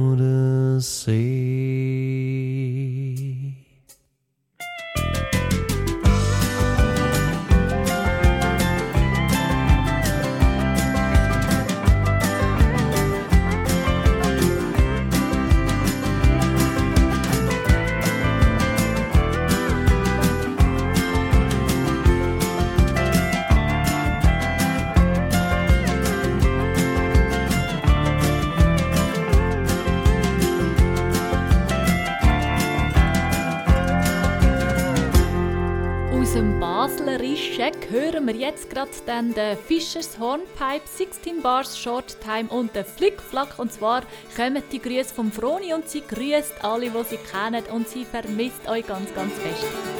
dann 39.09 39.33
den 39.33 39.57
Fischers 39.57 40.19
Hornpipe, 40.19 40.85
16 40.85 41.41
Bars 41.41 41.79
Short 41.79 42.17
Time 42.21 42.47
und 42.49 42.75
den 42.75 42.85
Flickflack. 42.85 43.57
Und 43.57 43.73
zwar 43.73 44.03
kommen 44.35 44.61
die 44.71 44.79
Grüße 44.79 45.15
vom 45.15 45.31
Froni 45.31 45.73
und 45.73 45.89
sie 45.89 46.01
grüßt 46.01 46.63
alle, 46.63 46.91
die 46.91 47.03
sie 47.05 47.17
kennen 47.17 47.63
und 47.73 47.89
sie 47.89 48.05
vermisst 48.05 48.69
euch 48.69 48.85
ganz, 48.85 49.11
ganz 49.15 49.33
fest. 49.33 49.98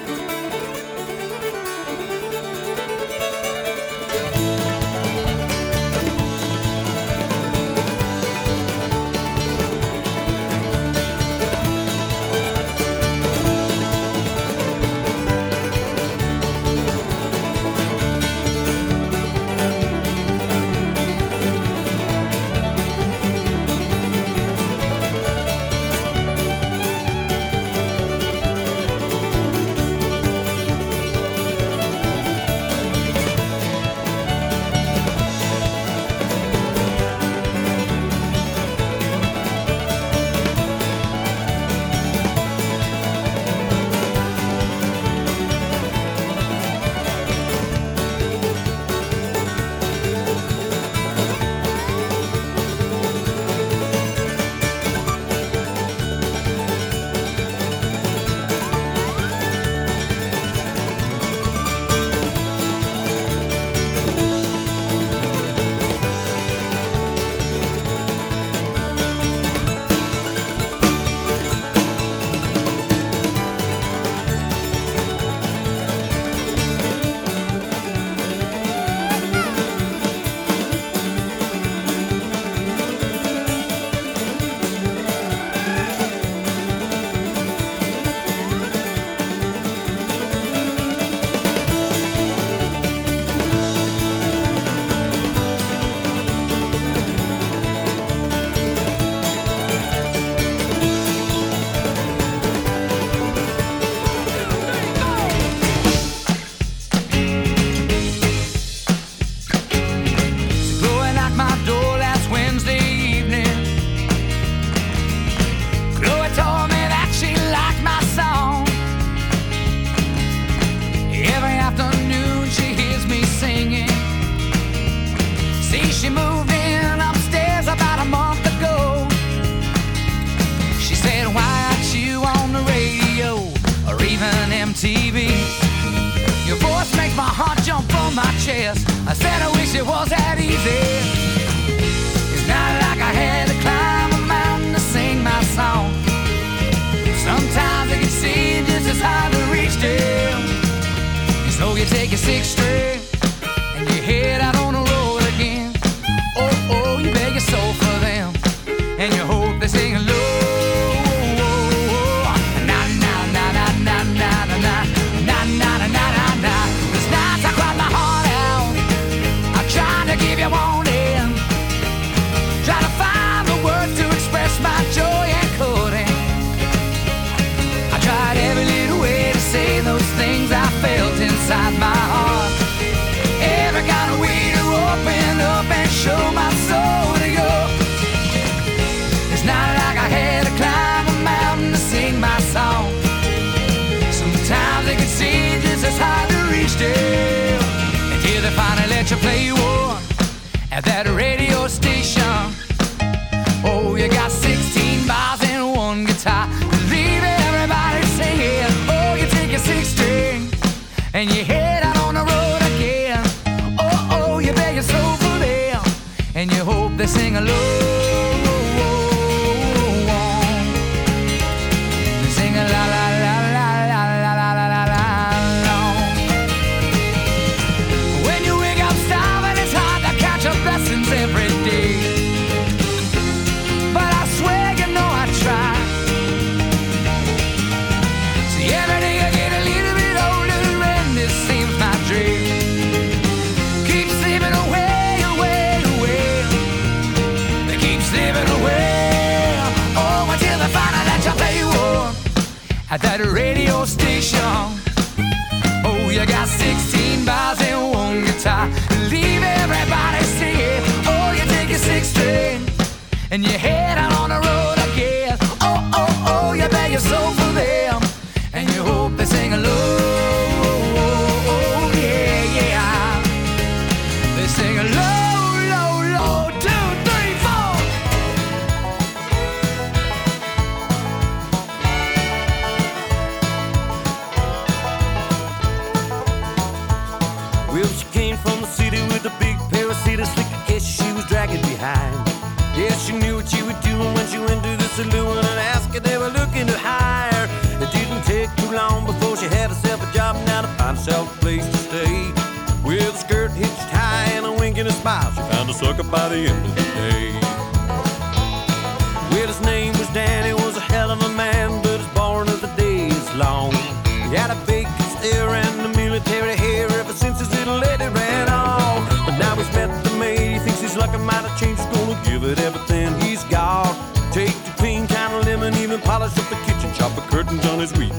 as 327.81 327.93
we 327.93 328.18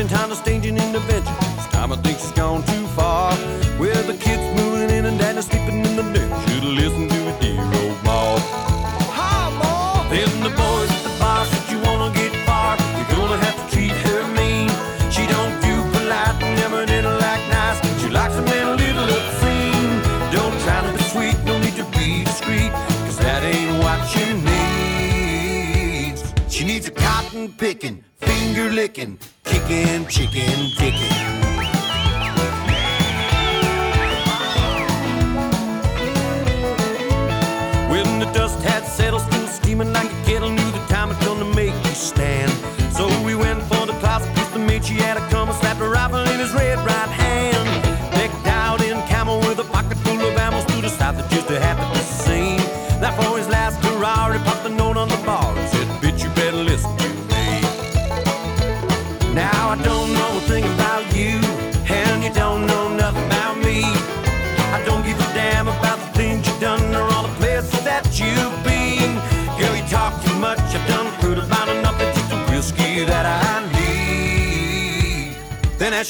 ancient 0.00 0.18
Honda 0.18 0.34
staging 0.34 0.78
intervention. 0.78 1.39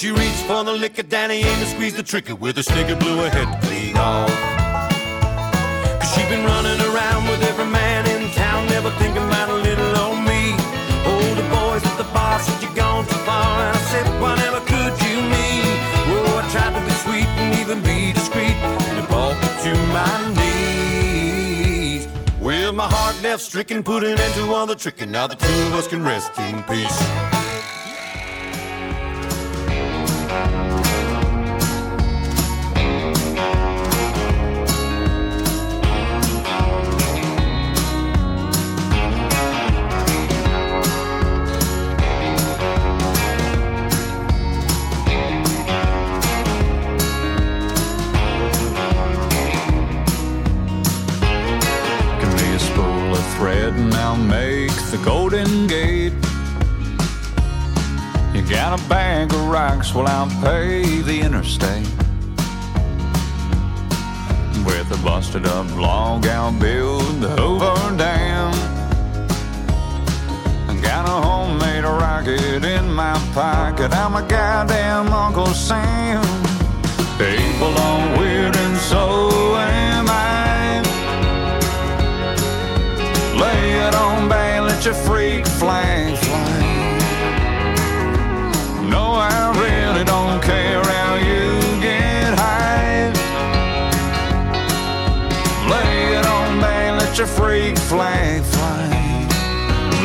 she 0.00 0.10
reached 0.10 0.44
for 0.48 0.64
the 0.64 0.72
liquor, 0.72 1.02
Danny 1.02 1.44
aimed 1.44 1.60
to 1.60 1.66
squeeze 1.66 1.94
the 1.94 2.02
trigger 2.02 2.34
with 2.34 2.56
a 2.56 2.62
stick 2.62 2.88
and 2.88 2.98
blew 2.98 3.18
her 3.18 3.28
head 3.28 3.48
clean 3.60 3.94
off. 3.98 4.30
Cause 6.00 6.14
she 6.14 6.22
been 6.24 6.42
running 6.42 6.80
around 6.88 7.28
with 7.28 7.42
every 7.42 7.66
man 7.66 8.08
in 8.08 8.30
town, 8.32 8.66
never 8.68 8.90
thinking 8.92 9.22
about 9.24 9.50
a 9.50 9.56
little 9.56 9.92
old 10.00 10.24
me. 10.24 10.56
Oh, 11.04 11.34
the 11.36 11.44
boys 11.52 11.84
at 11.84 11.98
the 11.98 12.08
bar 12.14 12.40
said 12.40 12.62
you're 12.62 12.74
gone 12.74 13.04
too 13.04 13.20
far, 13.28 13.60
and 13.60 13.76
I 13.76 13.80
said, 13.92 14.06
whatever 14.22 14.60
could 14.60 14.94
you 15.04 15.20
mean? 15.20 15.68
Oh, 16.08 16.40
I 16.42 16.48
tried 16.50 16.72
to 16.78 16.80
be 16.80 16.92
sweet 17.04 17.28
and 17.36 17.60
even 17.60 17.82
be 17.82 18.14
discreet, 18.14 18.56
and 18.56 18.98
it 19.04 19.06
brought 19.06 19.36
me 19.36 19.48
to 19.64 19.72
my 19.92 20.16
knees. 20.32 22.08
Well, 22.40 22.72
my 22.72 22.88
heart 22.88 23.22
left 23.22 23.42
stricken, 23.42 23.82
put 23.82 24.04
an 24.04 24.18
end 24.18 24.34
to 24.34 24.50
all 24.54 24.64
the 24.64 24.76
tricking, 24.76 25.10
now 25.10 25.26
the 25.26 25.36
two 25.36 25.62
of 25.68 25.74
us 25.74 25.86
can 25.88 26.02
rest 26.02 26.38
in 26.38 26.62
peace. 26.62 27.39
Bag 58.90 59.32
of 59.32 59.46
rocks, 59.46 59.94
well, 59.94 60.08
I'll 60.08 60.28
pay 60.42 61.00
the 61.02 61.20
interstate. 61.20 61.86
With 64.66 64.90
a 64.90 65.00
busted 65.04 65.46
up 65.46 65.70
log, 65.76 66.26
I'll 66.26 66.52
build 66.52 67.20
the 67.20 67.28
Hoover 67.28 67.96
Dam. 67.96 68.52
I 70.68 70.74
got 70.82 71.08
a 71.08 71.18
homemade 71.28 71.84
rocket 71.84 72.64
in 72.64 72.92
my 72.92 73.14
pocket. 73.32 73.92
I'm 73.92 74.16
a 74.16 74.26
goddamn 74.26 75.12
Uncle 75.12 75.46
Sam. 75.46 76.22
People 77.16 77.72
are 77.86 78.18
weird 78.18 78.56
and 78.56 78.76
so 78.76 79.56
am 79.56 80.06
I. 80.08 80.82
Lay 83.40 83.70
it 83.86 83.94
on 83.94 84.28
back, 84.28 84.62
let 84.62 84.84
your 84.84 84.94
freak 84.94 85.46
flag 85.46 86.18
fly. 86.18 86.69
Don't 90.10 90.42
care 90.42 90.82
how 90.82 91.14
you 91.30 91.46
get 91.80 92.34
high. 92.36 93.12
Lay 95.72 96.16
it 96.18 96.26
on 96.26 96.60
back, 96.60 97.00
let 97.00 97.16
your 97.16 97.28
freak 97.28 97.78
flag 97.78 98.42
fly. 98.42 98.88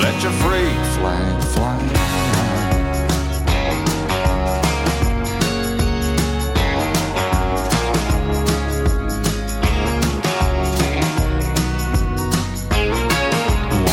Let 0.03 0.17
your 0.21 0.35
freak 0.43 0.81
flag 0.95 1.35
fly. 1.53 1.79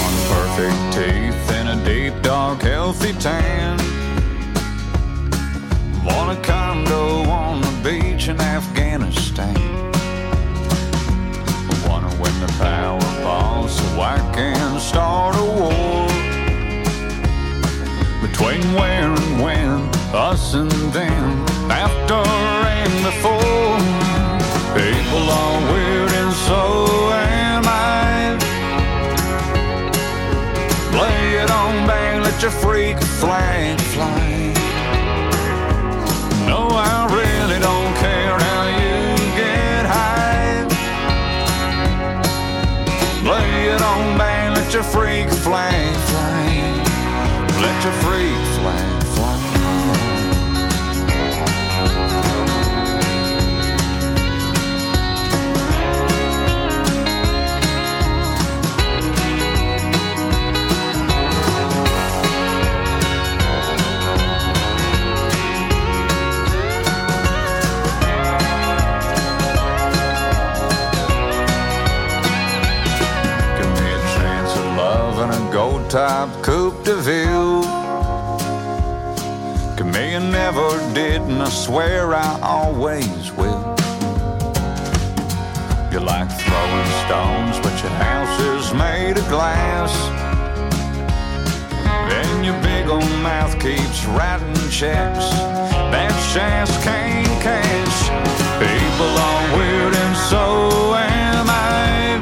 One 0.02 0.18
perfect 0.32 0.80
teeth 0.96 1.50
and 1.58 1.68
a 1.74 1.84
deep, 1.86 2.14
dark, 2.22 2.60
healthy 2.60 3.14
tan. 3.14 3.51
And 20.54 20.70
then 20.92 21.22
after 21.70 22.14
and 22.14 22.92
before. 23.04 23.78
People 24.76 25.24
are 25.30 25.72
weird 25.72 26.12
and 26.12 26.32
so 26.46 27.10
am 27.12 27.64
I. 27.66 28.36
Lay 31.00 31.42
it 31.42 31.50
on 31.50 31.86
back, 31.86 32.22
let 32.24 32.42
your 32.42 32.50
freak 32.50 32.98
flag 33.20 33.80
fly. 33.80 34.52
No, 36.46 36.68
I 36.70 37.06
really 37.18 37.58
don't 37.60 37.94
care 38.04 38.36
how 38.46 38.62
you 38.80 38.98
get 39.36 39.86
high. 39.86 40.64
Lay 43.24 43.68
it 43.74 43.80
on 43.80 44.18
back, 44.18 44.56
let 44.56 44.72
your 44.74 44.82
freak 44.82 45.30
flag 45.30 45.94
fly. 46.10 46.42
Let 47.62 47.84
your 47.84 47.92
freak 48.02 48.36
flag 48.58 49.01
of 89.22 89.28
glass. 89.28 89.92
And 92.12 92.44
your 92.44 92.60
big 92.62 92.88
old 92.88 93.10
mouth 93.22 93.58
keeps 93.60 94.04
writing 94.06 94.54
checks 94.70 95.30
that 95.92 96.14
Shasta 96.32 96.80
can't 96.82 97.42
cash. 97.42 97.98
People 98.58 99.12
are 99.28 99.56
weird, 99.56 99.94
and 99.94 100.16
so 100.30 100.94
am 100.94 101.46
I. 101.48 102.20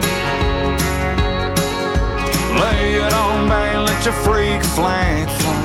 Lay 2.60 2.94
it 2.94 3.12
on 3.12 3.48
back, 3.48 3.76
let 3.88 4.04
your 4.04 4.14
freak 4.14 4.62
flag 4.62 5.28
fly. 5.40 5.59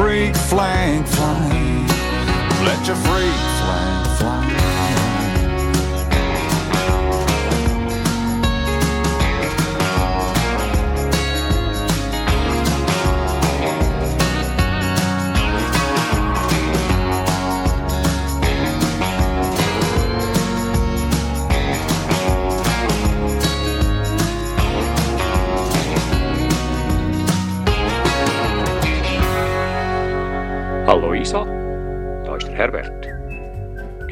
Freak 0.00 0.34
flag 0.34 1.04
fly. 1.06 1.86
Let 2.64 2.86
your 2.86 2.96
freak 2.96 3.49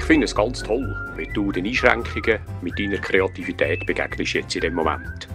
finde 0.08 0.24
es 0.24 0.34
ganz 0.34 0.62
toll, 0.62 0.96
wie 1.18 1.26
du 1.34 1.52
den 1.52 1.66
Einschränkungen 1.66 2.38
mit 2.62 2.78
deiner 2.78 2.96
Kreativität 2.96 3.84
begegnest 3.84 4.32
jetzt 4.32 4.56
in 4.56 4.62
dem 4.62 4.72
Moment. 4.72 5.28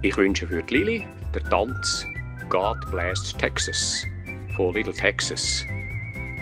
Ich 0.00 0.16
wünsche 0.16 0.46
für 0.46 0.62
die 0.62 0.74
Lili 0.78 1.06
den 1.34 1.44
Tanz 1.50 2.06
God 2.48 2.78
Bless 2.90 3.34
Texas 3.36 4.06
von 4.56 4.72
Little 4.72 4.94
Texas. 4.94 5.62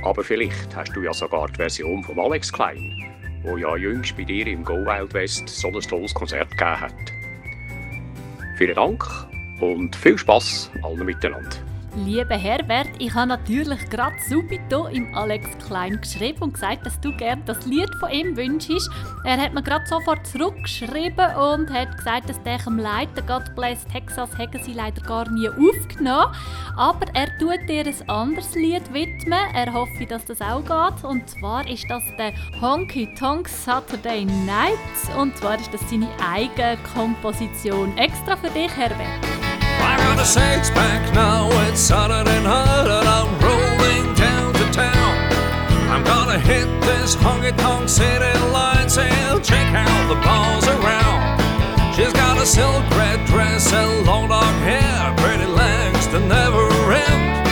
Aber 0.05 0.23
vielleicht 0.23 0.77
hast 0.77 0.95
du 0.95 1.03
ja 1.03 1.13
sogar 1.13 1.49
die 1.49 1.57
Version 1.57 2.05
von 2.05 2.21
Alex 2.21 2.53
Klein, 2.53 2.93
wo 3.43 3.57
ja 3.57 3.77
jüngst 3.77 4.17
bei 4.17 4.23
dir 4.23 4.47
im 4.47 4.63
Go 4.63 4.75
Wild 4.75 5.13
West 5.13 5.49
so 5.49 5.69
ein 5.71 5.81
tolles 5.81 6.15
Konzert 6.15 6.53
gegeben 6.53 6.81
hat. 6.83 6.95
Vielen 8.59 8.77
Dank 8.77 9.05
und 9.61 9.97
viel 9.97 10.17
Spaß 10.17 10.71
allen 10.85 11.05
miteinander. 11.05 11.72
Lieber 11.95 12.37
Herbert, 12.37 12.89
ich 12.99 13.13
habe 13.13 13.29
natürlich 13.29 13.91
gerade 13.91 14.17
subito 14.27 14.87
im 14.87 15.15
Alex 15.15 15.47
Klein 15.67 16.01
geschrieben 16.01 16.43
und 16.43 16.55
gesagt, 16.55 16.87
dass 16.87 16.99
du 17.01 17.15
gerne 17.15 17.43
das 17.45 17.67
Lied 17.67 17.91
von 18.01 18.11
ihm 18.11 18.35
wünschst. 18.35 18.89
Er 19.25 19.37
hat 19.37 19.53
mir 19.53 19.63
gerade 19.63 19.85
sofort 19.87 20.27
zurückgeschrieben 20.27 21.37
und 21.37 21.71
hat 21.71 21.99
gesagt, 21.99 22.31
dass 22.31 22.43
der 22.45 22.59
am 22.67 22.79
Leiter 22.79 23.21
God 23.21 23.55
Bless 23.55 23.85
Texas 23.93 24.31
hätten 24.39 24.63
sie 24.63 24.73
leider 24.73 25.03
gar 25.03 25.31
nie 25.31 25.51
aufgenommen. 25.51 26.35
Aber 26.79 27.07
er 27.13 27.27
tut 27.39 27.69
dir 27.69 27.85
ein 27.85 28.09
anderes 28.09 28.55
Lied 28.55 28.91
widmen. 28.95 29.39
Er 29.53 29.71
hoffe, 29.71 30.07
dass 30.07 30.25
das 30.25 30.41
auch 30.41 30.63
geht. 30.63 31.05
Und 31.05 31.29
zwar 31.29 31.69
ist 31.69 31.85
das 31.91 32.03
der 32.17 32.33
Honky 32.63 33.15
Tonk 33.19 33.47
Saturday 33.49 34.25
Night. 34.25 34.79
Und 35.21 35.37
zwar 35.37 35.61
ist 35.61 35.73
das 35.75 35.83
seine 35.91 36.09
eigene 36.27 36.79
Komposition. 36.95 37.95
Extra 37.99 38.35
für 38.37 38.49
dich, 38.49 38.75
Herbert. 38.75 39.42
I 39.93 39.97
got 39.99 40.19
a 40.19 40.25
six 40.25 40.71
pack 40.71 41.13
now, 41.13 41.51
it's 41.69 41.91
night 41.91 42.89
and 42.89 43.09
I'm 43.17 43.29
rolling 43.45 44.15
down 44.15 44.55
to 44.55 44.65
town. 44.73 45.15
I'm 45.93 46.03
gonna 46.05 46.39
hit 46.39 46.67
this 46.81 47.15
honky 47.15 47.55
tonk 47.59 47.91
city 47.91 48.33
lights 48.51 48.97
and 48.97 49.45
check 49.45 49.69
out 49.75 50.09
the 50.09 50.19
bars 50.25 50.67
around. 50.67 51.21
She's 51.95 52.13
got 52.15 52.39
a 52.39 52.47
silk 52.47 52.89
red 52.93 53.27
dress 53.27 53.71
and 53.73 54.07
long 54.07 54.29
dark 54.29 54.57
hair, 54.65 55.15
pretty 55.19 55.45
legs 55.45 56.09
that 56.09 56.25
never 56.37 56.65
end. 56.91 57.47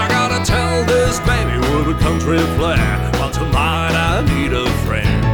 I 0.00 0.06
gotta 0.16 0.44
tell 0.44 0.84
this 0.84 1.18
baby 1.20 1.56
with 1.72 1.96
a 1.96 1.98
country 1.98 2.40
flair, 2.58 3.10
but 3.12 3.32
tonight 3.32 3.94
I 3.96 4.20
need 4.32 4.52
a 4.52 4.68
friend. 4.84 5.24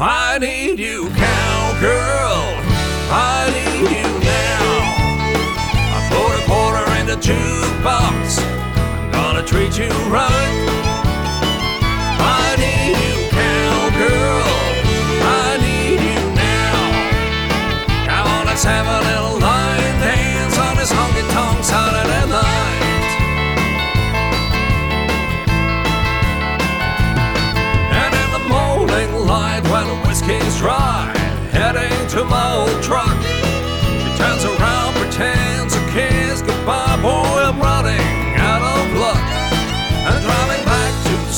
I 0.00 0.38
need 0.38 0.80
you, 0.80 1.10
cowgirl. 1.10 2.58
I 3.12 3.50
need 3.54 3.69
jukebox. 7.20 8.40
I'm 8.40 9.10
gonna 9.12 9.42
treat 9.42 9.76
you 9.78 9.90
right. 10.08 10.56
I 12.18 12.56
need 12.56 12.96
you, 12.96 13.16
cowgirl. 13.36 14.42
I 15.22 15.58
need 15.60 16.00
you 16.00 16.20
now. 16.34 16.76
Come 18.08 18.26
on, 18.26 18.46
let's 18.46 18.64
have 18.64 18.86
a 18.86 19.00
little 19.08 19.38
dance 20.00 20.58
on 20.58 20.76
night. 22.30 22.80
And 28.00 28.12
in 28.22 28.28
the 28.32 28.44
morning 28.48 29.26
light, 29.26 29.62
when 29.70 29.86
the 29.88 29.96
whiskey's 30.08 30.58
dry, 30.58 31.12
heading 31.52 32.08
to 32.08 32.24
my 32.24 32.54
old 32.54 32.82
truck, 32.82 33.16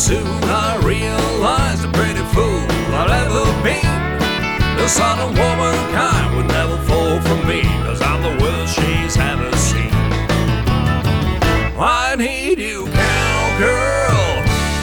soon, 0.02 0.26
I 0.26 0.80
realize 0.82 1.82
the 1.82 1.88
pretty 1.92 2.24
fool 2.34 2.66
I've 2.90 3.12
ever 3.22 3.46
been. 3.62 4.76
The 4.76 4.88
son 4.88 5.16
of 5.20 5.30
womankind 5.38 6.36
would 6.36 6.48
never 6.48 6.76
fall 6.88 7.20
from 7.20 7.46
me, 7.46 7.62
cause 7.86 8.02
I'm 8.02 8.20
the 8.20 8.34
worst 8.42 8.74
she's 8.74 9.16
ever 9.16 9.56
seen. 9.56 9.92
I 11.78 12.16
need 12.18 12.58
you, 12.58 12.86
cowgirl. 12.86 14.32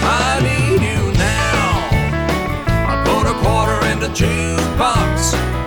I 0.07 0.39
need 0.49 0.81
you 0.87 1.11
now. 1.19 1.89
I 2.91 2.95
put 3.03 3.25
a 3.27 3.35
quarter 3.43 3.79
in 3.91 3.99
the 3.99 4.11
jukebox. 4.15 5.58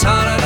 it's 0.00 0.37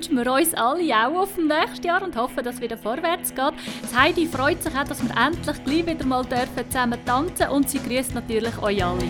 wünschen 0.00 0.16
wir 0.16 0.32
uns 0.32 0.54
alle 0.54 0.94
auch 0.94 1.22
auf 1.22 1.34
dem 1.34 1.46
nächsten 1.46 1.86
Jahr 1.86 2.02
und 2.02 2.16
hoffen, 2.16 2.42
dass 2.42 2.54
es 2.54 2.60
wieder 2.62 2.78
vorwärts 2.78 3.34
geht. 3.34 3.52
Das 3.82 3.94
Heidi 3.94 4.26
freut 4.26 4.62
sich 4.62 4.74
auch, 4.74 4.84
dass 4.84 5.02
wir 5.02 5.14
endlich 5.14 5.62
gleich 5.62 5.86
wieder 5.86 6.06
mal 6.06 6.24
dürfen 6.24 6.64
zusammen 6.70 6.98
tanzen 7.04 7.48
und 7.50 7.68
sie 7.68 7.80
grüßt 7.80 8.14
natürlich 8.14 8.56
euch 8.62 8.82
alle. 8.82 9.04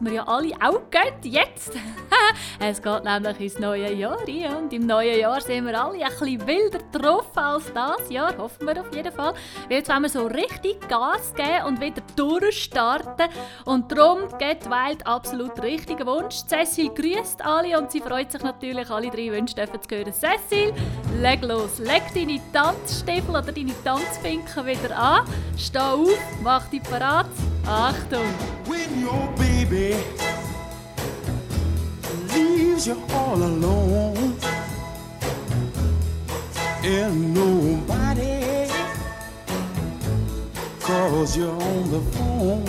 Was 0.00 0.08
wir 0.08 0.14
ja 0.14 0.26
alle 0.26 0.54
auch 0.62 0.80
gehen 0.90 1.32
jetzt. 1.32 1.72
es 2.60 2.82
geht 2.82 3.04
nämlich 3.04 3.40
ins 3.40 3.58
neue 3.58 3.92
Jahr 3.94 4.18
rein 4.28 4.54
und 4.56 4.72
im 4.72 4.86
neuen 4.86 5.18
Jahr 5.18 5.40
sind 5.40 5.66
wir 5.66 5.82
alle 5.82 6.04
ein 6.04 6.10
bisschen 6.10 6.46
wilder 6.46 6.78
drauf 6.92 7.26
als 7.34 7.72
das 7.72 8.10
Jahr, 8.10 8.36
hoffen 8.36 8.66
wir 8.66 8.80
auf 8.80 8.94
jeden 8.94 9.12
Fall. 9.12 9.32
Jetzt 9.70 9.88
wollen 9.88 10.02
wir 10.02 10.10
so 10.10 10.26
richtig 10.26 10.86
Gas 10.86 11.34
geben 11.34 11.64
und 11.66 11.80
wieder 11.80 12.02
durchstarten 12.16 13.28
und 13.64 13.90
darum 13.90 14.28
Get 14.38 14.68
Wild 14.68 15.06
absolut 15.06 15.60
richtiger 15.62 16.04
Wunsch. 16.04 16.36
Cecil 16.46 16.90
grüßt 16.90 17.42
alle 17.44 17.78
und 17.78 17.90
sie 17.90 18.00
freut 18.00 18.30
sich 18.30 18.42
natürlich, 18.42 18.90
alle 18.90 19.08
drei 19.10 19.32
Wünsche 19.32 19.54
zu 19.54 19.96
hören. 19.96 20.12
Cecil, 20.12 20.74
leg 21.18 21.42
los, 21.42 21.78
leg 21.78 22.02
deine 22.14 22.40
Tanzstiefel 22.52 23.30
oder 23.30 23.52
deine 23.52 23.72
Tanzfinken 23.82 24.66
wieder 24.66 24.96
an, 24.96 25.24
steh 25.56 25.78
auf, 25.78 26.18
mach 26.42 26.68
dich 26.68 26.82
parat, 26.82 27.26
Achtung! 27.66 28.20
Leaves 32.40 32.86
you 32.86 32.96
all 33.12 33.36
alone 33.36 34.34
and 36.82 37.34
nobody 37.34 38.66
calls 40.80 41.36
you 41.36 41.48
on 41.50 41.90
the 41.90 42.00
phone, 42.12 42.64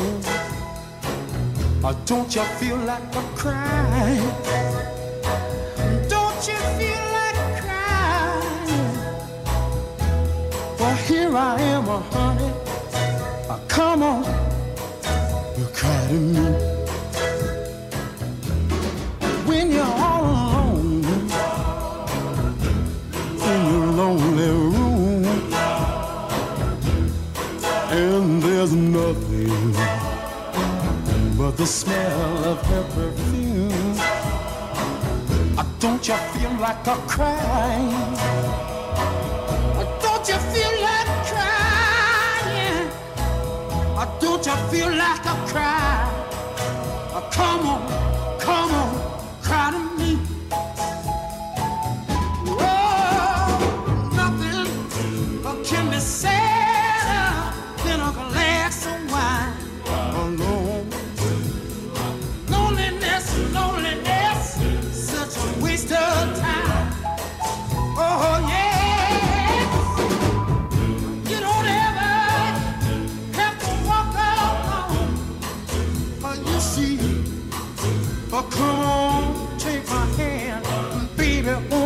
or 1.86 1.94
don't 2.06 2.36
you 2.36 2.44
feel 2.60 2.76
like 2.80 3.16
a 3.16 3.22
crying? 3.34 4.32
Don't 6.10 6.42
you 6.50 6.60
feel 6.78 7.04
like 7.18 7.40
crying? 7.64 8.96
Well, 10.80 10.98
here 11.08 11.34
I 11.34 11.62
am, 11.62 11.86
honey. 12.12 12.52
Come 13.70 14.04
on, 14.04 14.24
you 15.58 15.66
cry 15.74 16.08
to 16.10 16.14
me 16.14 16.81
when 19.62 19.72
you're 19.72 19.84
all 19.86 20.26
alone 20.26 21.04
in 23.52 23.62
your 23.72 23.88
lonely 24.02 24.50
room, 24.50 25.26
and 27.92 28.42
there's 28.42 28.74
nothing 28.74 29.74
but 31.38 31.52
the 31.58 31.66
smell 31.66 32.46
of 32.46 32.60
her 32.72 32.84
perfume. 32.96 33.72
Uh, 35.60 35.64
Don't 35.80 36.08
you 36.08 36.16
feel 36.34 36.54
like 36.60 36.88
a? 36.88 36.98
Uh, 39.78 39.86
Don't 40.02 40.28
you 40.28 40.40
feel 40.54 40.74
like 40.90 41.12
crying? 41.30 42.90
Uh, 44.00 44.20
Don't 44.20 44.44
you 44.44 44.56
feel 44.72 44.90
like 44.90 45.26
a 45.34 45.36
cry? 45.52 46.10
Uh, 47.14 47.22
Come 47.30 47.68
on, 47.68 47.82
come 48.40 48.72
on, 48.74 49.11
proud 49.52 49.74
of 49.74 50.00
me. 50.00 50.31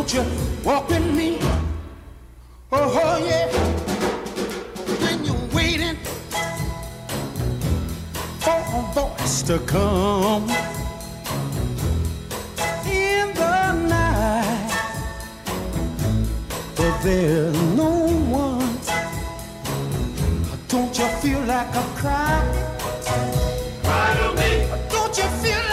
Won't 0.06 0.14
you 0.14 0.64
walk 0.64 0.88
with 0.90 1.16
me? 1.16 1.40
Oh, 2.72 3.02
oh 3.04 3.26
yeah, 3.26 3.48
when 5.02 5.26
you're 5.26 5.48
waiting 5.52 5.98
for 8.40 8.52
a 8.52 8.94
voice 8.94 9.42
to 9.44 9.58
come 9.60 10.44
in 12.88 13.34
the 13.34 13.72
night, 13.90 14.72
but 16.76 17.00
there's 17.02 17.62
no 17.76 18.08
one. 18.30 18.78
Don't 20.68 20.98
you 21.00 21.08
feel 21.22 21.42
like 21.46 21.74
a 21.76 21.84
cry? 21.96 22.44
Cry 23.84 24.16
to 24.20 24.34
me. 24.36 24.68
Don't 24.90 25.18
you 25.18 25.28
feel 25.42 25.65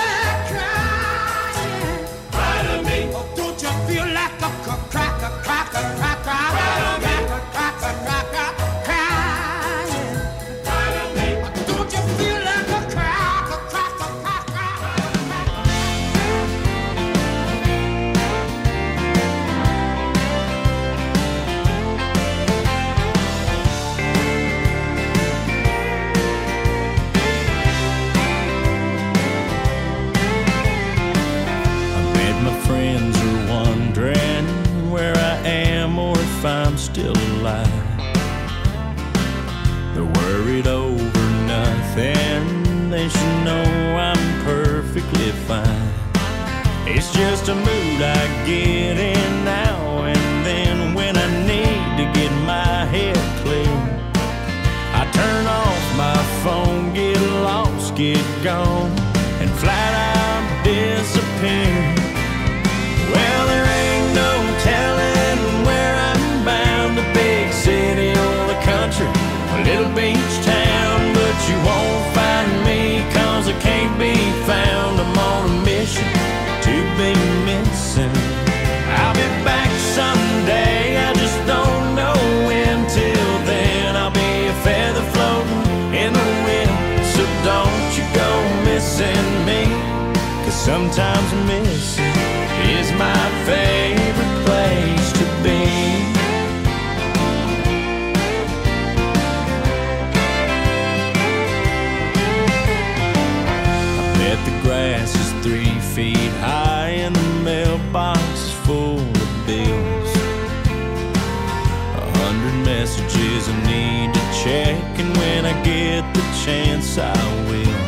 get 116.02 116.14
the 116.14 116.22
chance, 116.44 116.98
I 116.98 117.12
will. 117.48 117.82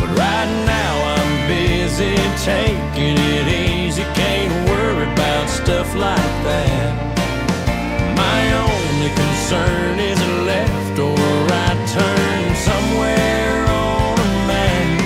But 0.00 0.10
right 0.18 0.50
now 0.66 0.94
I'm 1.16 1.48
busy 1.48 2.14
taking 2.44 3.16
it 3.18 3.46
easy, 3.48 4.02
can't 4.14 4.68
worry 4.68 5.06
about 5.12 5.48
stuff 5.48 5.94
like 5.94 6.34
that. 6.48 6.92
My 8.16 8.40
only 8.66 9.10
concern 9.22 9.98
is 9.98 10.20
a 10.20 10.32
left 10.42 10.98
or 10.98 11.14
a 11.14 11.34
right 11.52 11.80
turn 11.96 12.54
somewhere 12.68 13.64
on 13.66 14.18
a 14.18 14.30
map. 14.50 15.00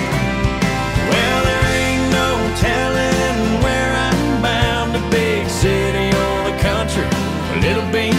Well, 1.09 1.39
there 1.49 1.65
ain't 1.79 2.07
no 2.19 2.29
telling 2.67 3.63
where 3.63 3.93
I'm 4.07 4.41
bound, 4.41 4.95
a 4.95 5.03
big 5.09 5.47
city 5.49 6.07
or 6.23 6.35
the 6.49 6.55
country, 6.61 7.07
a 7.53 7.57
little 7.65 7.87
beach 7.91 8.18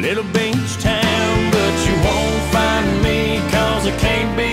little 0.00 0.24
beach 0.32 0.78
town, 0.78 1.50
but 1.50 1.86
you 1.86 1.94
won't 2.02 2.52
find 2.52 3.02
me, 3.02 3.38
cause 3.50 3.86
I 3.86 3.96
can't 3.98 4.36
be. 4.36 4.49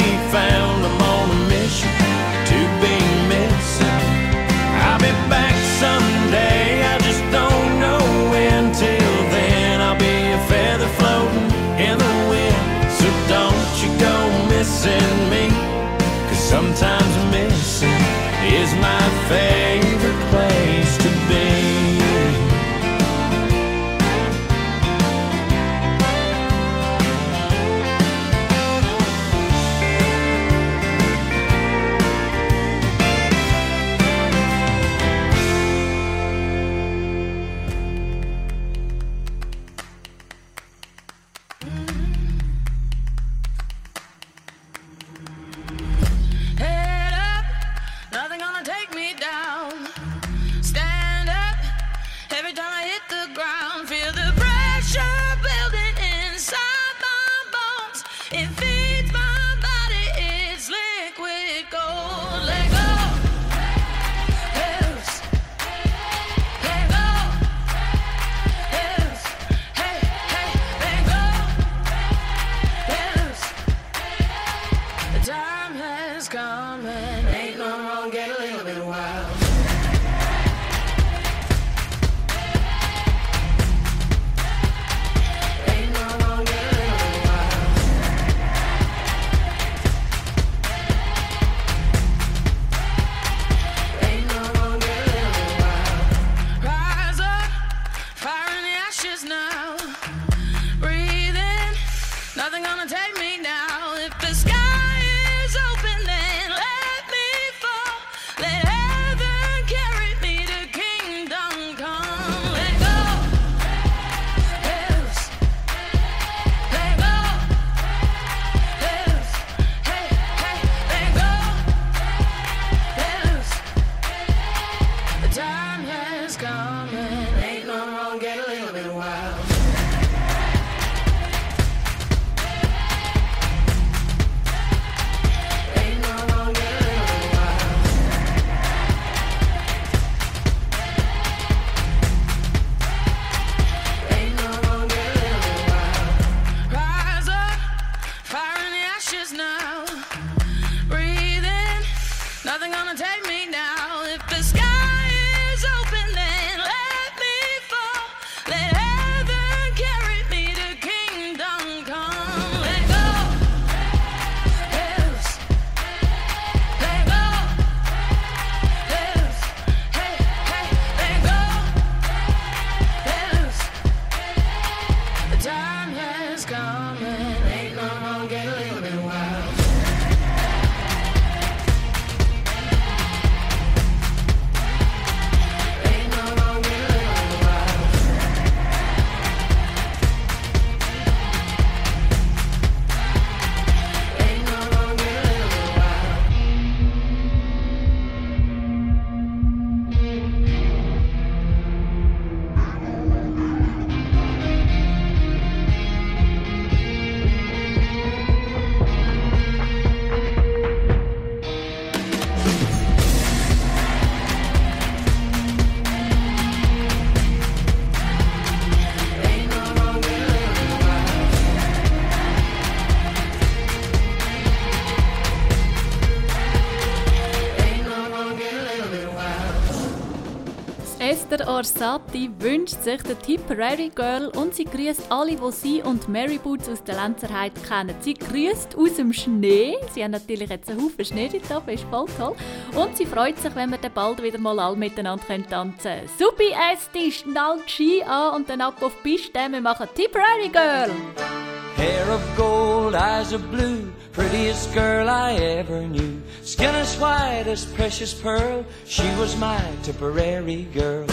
Orsatti 231.58 232.30
wünscht 232.38 232.84
sich 232.84 233.02
der 233.02 233.18
Tipperary 233.18 233.90
Girl 233.96 234.28
und 234.36 234.54
sie 234.54 234.64
grüßt 234.64 235.12
alle, 235.12 235.36
die 235.36 235.52
sie 235.52 235.82
und 235.82 236.08
Mary 236.08 236.38
Boots 236.38 236.70
aus 236.70 236.84
der 236.84 237.02
Lenzerheit 237.02 237.52
kennen. 237.68 237.96
Sie 238.02 238.14
grüßt 238.14 238.78
aus 238.78 238.94
dem 238.94 239.12
Schnee. 239.12 239.76
Sie 239.92 240.04
hat 240.04 240.12
natürlich 240.12 240.52
jetzt 240.52 240.70
einen 240.70 240.84
Haufen 240.84 241.04
Schnee 241.04 241.32
da, 241.50 241.60
das 241.66 241.74
ist 241.74 241.86
voll 241.86 242.06
toll. 242.16 242.36
Und 242.76 242.96
sie 242.96 243.08
freut 243.08 243.40
sich, 243.40 243.56
wenn 243.56 243.72
wir 243.72 243.80
dann 243.80 243.92
bald 243.92 244.22
wieder 244.22 244.38
mal 244.38 244.60
alle 244.60 244.78
miteinander 244.78 245.26
können 245.26 245.50
tanzen 245.50 245.82
können. 245.82 246.10
Supi 246.20 246.54
Esti, 246.72 247.12
schnallt 247.12 247.68
Ski 247.68 248.04
an 248.04 248.36
und 248.36 248.48
dann 248.48 248.62
ab 248.62 248.76
auf 248.84 248.94
die 249.04 249.18
Piste. 249.18 249.40
Wir 249.50 249.62
machen 249.62 249.88
Tipperary 249.96 250.50
Girl! 250.50 251.37
Hair 251.78 252.10
of 252.10 252.36
gold, 252.36 252.96
eyes 252.96 253.34
of 253.34 253.52
blue, 253.52 253.94
prettiest 254.12 254.74
girl 254.74 255.08
I 255.08 255.34
ever 255.34 255.86
knew. 255.86 256.20
Skin 256.42 256.74
as 256.74 256.98
white 256.98 257.46
as 257.46 257.66
precious 257.66 258.16
pearl, 258.16 258.66
she 258.86 259.08
was 259.20 259.38
my 259.38 259.62
Tipperary 259.84 260.64
girl. 260.74 261.08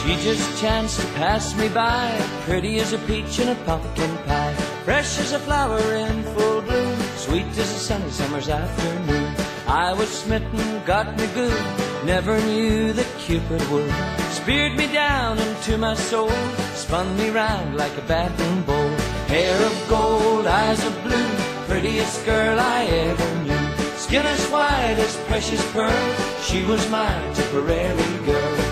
She 0.00 0.16
just 0.24 0.58
chanced 0.58 1.00
to 1.00 1.06
pass 1.20 1.54
me 1.58 1.68
by, 1.68 2.18
pretty 2.46 2.80
as 2.80 2.94
a 2.94 2.98
peach 3.00 3.38
in 3.40 3.48
a 3.48 3.54
pumpkin 3.66 4.16
pie, 4.24 4.54
fresh 4.86 5.18
as 5.18 5.32
a 5.34 5.38
flower 5.38 5.82
in 5.96 6.22
full 6.32 6.62
bloom, 6.62 6.98
sweet 7.16 7.44
as 7.44 7.58
a 7.58 7.78
sunny 7.78 8.10
summer's 8.10 8.48
afternoon. 8.48 9.17
I 9.68 9.92
was 9.92 10.08
smitten, 10.08 10.82
got 10.86 11.14
me 11.18 11.26
good, 11.34 11.62
never 12.02 12.40
knew 12.40 12.94
that 12.94 13.06
Cupid 13.18 13.60
would. 13.70 13.92
Speared 14.30 14.74
me 14.78 14.90
down 14.90 15.38
into 15.38 15.76
my 15.76 15.92
soul, 15.92 16.32
spun 16.72 17.14
me 17.18 17.28
round 17.28 17.76
like 17.76 17.94
a 17.98 18.00
batting 18.08 18.62
bowl. 18.62 18.88
Hair 19.28 19.62
of 19.62 19.88
gold, 19.90 20.46
eyes 20.46 20.82
of 20.86 21.02
blue, 21.02 21.28
prettiest 21.66 22.24
girl 22.24 22.58
I 22.58 22.84
ever 22.86 23.34
knew. 23.44 23.98
Skin 23.98 24.24
as 24.24 24.46
white 24.46 24.96
as 24.98 25.16
precious 25.26 25.62
pearl, 25.72 26.14
she 26.40 26.64
was 26.64 26.88
my 26.88 27.12
Tipperary 27.34 28.24
girl. 28.24 28.68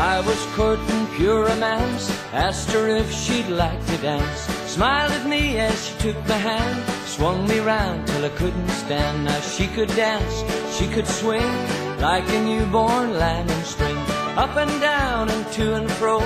I 0.00 0.20
was 0.20 0.46
courting 0.54 1.07
pure 1.18 1.46
romance, 1.46 2.08
asked 2.32 2.70
her 2.70 2.86
if 2.86 3.10
she'd 3.10 3.48
like 3.48 3.84
to 3.86 3.96
dance. 3.98 4.40
Smiled 4.70 5.10
at 5.10 5.26
me 5.26 5.58
as 5.58 5.74
she 5.84 5.98
took 5.98 6.16
my 6.28 6.36
hand, 6.36 6.78
swung 7.06 7.44
me 7.48 7.58
round 7.58 8.06
till 8.06 8.24
I 8.24 8.28
couldn't 8.40 8.68
stand. 8.68 9.24
Now 9.24 9.40
she 9.40 9.66
could 9.66 9.88
dance, 9.96 10.34
she 10.76 10.86
could 10.86 11.08
swing 11.08 11.50
like 11.98 12.28
a 12.28 12.40
newborn 12.44 13.18
lamb 13.18 13.48
in 13.50 13.64
spring. 13.64 13.98
Up 14.44 14.54
and 14.56 14.80
down 14.80 15.28
and 15.28 15.44
to 15.54 15.74
and 15.74 15.90
fro, 15.98 16.20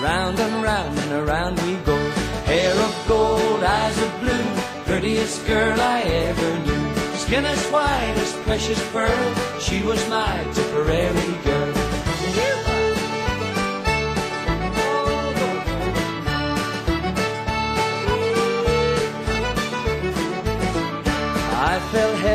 round 0.00 0.38
and 0.38 0.62
round 0.62 0.96
and 0.96 1.12
around 1.12 1.60
we 1.62 1.74
go. 1.90 1.98
Hair 2.46 2.76
of 2.88 2.94
gold, 3.08 3.64
eyes 3.64 3.98
of 4.00 4.12
blue, 4.20 4.48
prettiest 4.84 5.44
girl 5.48 5.80
I 5.80 6.02
ever 6.02 6.50
knew. 6.66 6.84
Skin 7.16 7.44
as 7.44 7.66
white 7.72 8.16
as 8.24 8.32
precious 8.46 8.80
pearl, 8.92 9.34
she 9.58 9.82
was 9.82 10.08
my 10.08 10.44
Tipperary 10.54 11.34
girl. 11.42 11.75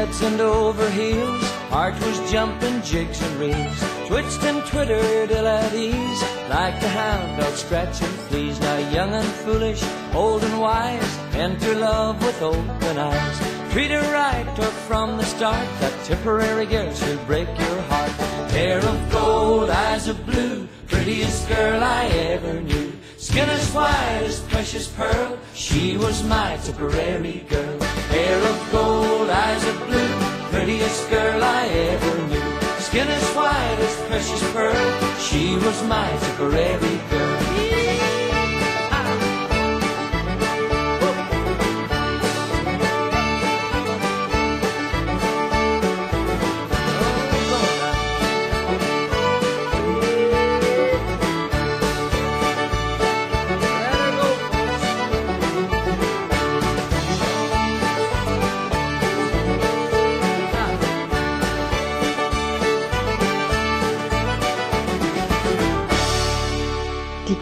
Heads 0.01 0.21
and 0.23 0.41
over 0.41 0.89
heels, 0.89 1.43
heart 1.69 1.93
was 2.05 2.31
jumping 2.31 2.81
jigs 2.81 3.21
and 3.21 3.35
reels, 3.39 3.79
twitched 4.07 4.43
and 4.49 4.65
twittered 4.65 5.29
ill 5.29 5.47
at 5.47 5.73
ease, 5.75 6.21
like 6.49 6.75
the 6.81 6.89
hound 6.89 7.39
dog 7.39 7.53
scratching 7.53 8.15
fleas. 8.27 8.59
Now 8.59 8.79
young 8.89 9.13
and 9.13 9.31
foolish, 9.43 9.83
old 10.15 10.43
and 10.43 10.59
wise, 10.59 11.13
enter 11.33 11.75
love 11.75 12.17
with 12.25 12.41
open 12.41 12.97
eyes. 12.97 13.37
Treat 13.71 13.91
her 13.91 14.07
right 14.11 14.49
or 14.57 14.73
from 14.89 15.17
the 15.17 15.25
start, 15.25 15.67
that 15.81 15.93
Tipperary 16.05 16.65
girl 16.65 16.91
she'll 16.95 17.23
break 17.25 17.47
your 17.47 17.81
heart. 17.91 18.11
Hair 18.57 18.79
of 18.79 19.11
gold, 19.11 19.69
eyes 19.69 20.07
of 20.07 20.25
blue, 20.25 20.67
prettiest 20.87 21.47
girl 21.47 21.83
I 21.83 22.05
ever 22.33 22.59
knew. 22.59 22.91
Skin 23.17 23.47
as 23.49 23.71
white 23.71 24.23
as 24.25 24.39
precious 24.49 24.87
pearl, 24.87 25.37
she 25.53 25.95
was 25.95 26.23
my 26.23 26.57
Tipperary 26.63 27.45
girl. 27.47 28.00
Hair 28.11 28.39
of 28.51 28.71
gold, 28.71 29.29
eyes 29.29 29.63
of 29.67 29.77
blue, 29.87 30.15
prettiest 30.51 31.09
girl 31.09 31.43
I 31.43 31.67
ever 31.67 32.27
knew. 32.27 32.51
Skin 32.79 33.07
as 33.07 33.27
white 33.35 33.79
as 33.79 33.95
precious 34.07 34.43
pearl, 34.53 35.17
she 35.17 35.55
was 35.55 35.83
my 35.83 36.09
Tipperary 36.19 36.97
girl. 37.09 37.30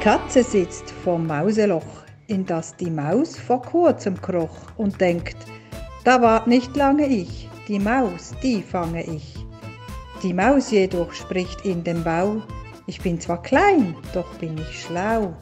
Katze 0.02 0.43
sitzt 0.43 0.89
vorm 1.04 1.28
Mauseloch, 1.28 2.06
in 2.28 2.45
das 2.45 2.74
die 2.78 2.89
Maus 2.89 3.38
vor 3.38 3.62
kurzem 3.62 4.20
kroch 4.22 4.58
und 4.78 5.02
denkt, 5.02 5.36
da 6.06 6.22
wart 6.22 6.47
nicht 6.47 6.74
lange 6.78 7.06
ich, 7.06 7.50
die 7.68 7.80
Maus, 7.80 8.34
die 8.41 8.62
fange 8.62 9.04
ich. 9.04 9.36
Die 10.24 10.34
Maus 10.34 10.72
jedoch 10.72 11.12
spricht 11.12 11.66
in 11.66 11.84
dem 11.84 12.02
Bau, 12.06 12.41
ich 12.88 13.02
bin 13.02 13.20
zwar 13.20 13.41
klein, 13.41 13.93
doch 14.14 14.34
bin 14.36 14.58
ich 14.58 14.84
schlau. 14.84 15.34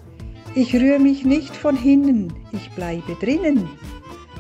Ich 0.56 0.74
rühr 0.74 0.98
mich 0.98 1.24
nicht 1.24 1.56
von 1.56 1.76
hinnen, 1.76 2.34
ich 2.52 2.72
bleibe 2.72 3.14
drinnen. 3.22 3.70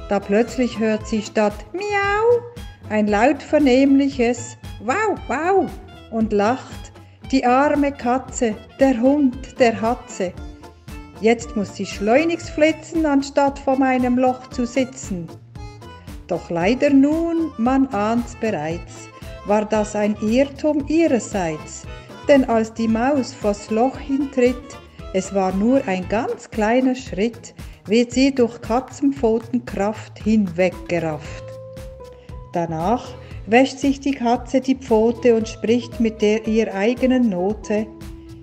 Da 0.09 0.19
plötzlich 0.19 0.79
hört 0.79 1.05
sie 1.07 1.21
statt 1.21 1.53
Miau 1.73 2.41
ein 2.89 3.05
laut 3.05 3.43
vernehmliches 3.43 4.57
Wow, 4.83 5.19
wow 5.27 5.69
und 6.09 6.33
lacht. 6.33 6.86
Die 7.29 7.45
arme 7.45 7.91
Katze, 7.91 8.55
der 8.79 9.01
Hund, 9.01 9.59
der 9.59 9.81
Hatze. 9.81 10.31
Jetzt 11.19 11.57
muss 11.57 11.75
sie 11.75 11.85
schleunigst 11.85 12.49
flitzen, 12.49 13.05
anstatt 13.05 13.59
vor 13.59 13.77
meinem 13.77 14.17
Loch 14.17 14.47
zu 14.51 14.65
sitzen. 14.65 15.27
Doch 16.27 16.49
leider 16.49 16.89
nun, 16.89 17.51
man 17.57 17.87
ahnt's 17.87 18.35
bereits, 18.39 19.09
war 19.45 19.65
das 19.65 19.93
ein 19.93 20.15
Irrtum 20.21 20.87
ihrerseits, 20.87 21.85
denn 22.29 22.45
als 22.45 22.73
die 22.73 22.87
Maus 22.87 23.33
vors 23.33 23.69
Loch 23.71 23.97
hintritt, 23.97 24.77
es 25.13 25.33
war 25.33 25.53
nur 25.53 25.85
ein 25.85 26.07
ganz 26.07 26.49
kleiner 26.49 26.95
Schritt, 26.95 27.53
wird 27.87 28.13
sie 28.13 28.33
durch 28.33 28.61
Katzenpfotenkraft 28.61 30.19
hinweggerafft. 30.19 31.43
Danach 32.53 33.05
wäscht 33.47 33.79
sich 33.79 33.99
die 33.99 34.11
Katze 34.11 34.61
die 34.61 34.75
Pfote 34.75 35.35
und 35.35 35.47
spricht 35.47 35.99
mit 35.99 36.21
der 36.21 36.45
ihr 36.47 36.73
eigenen 36.73 37.29
Note. 37.29 37.87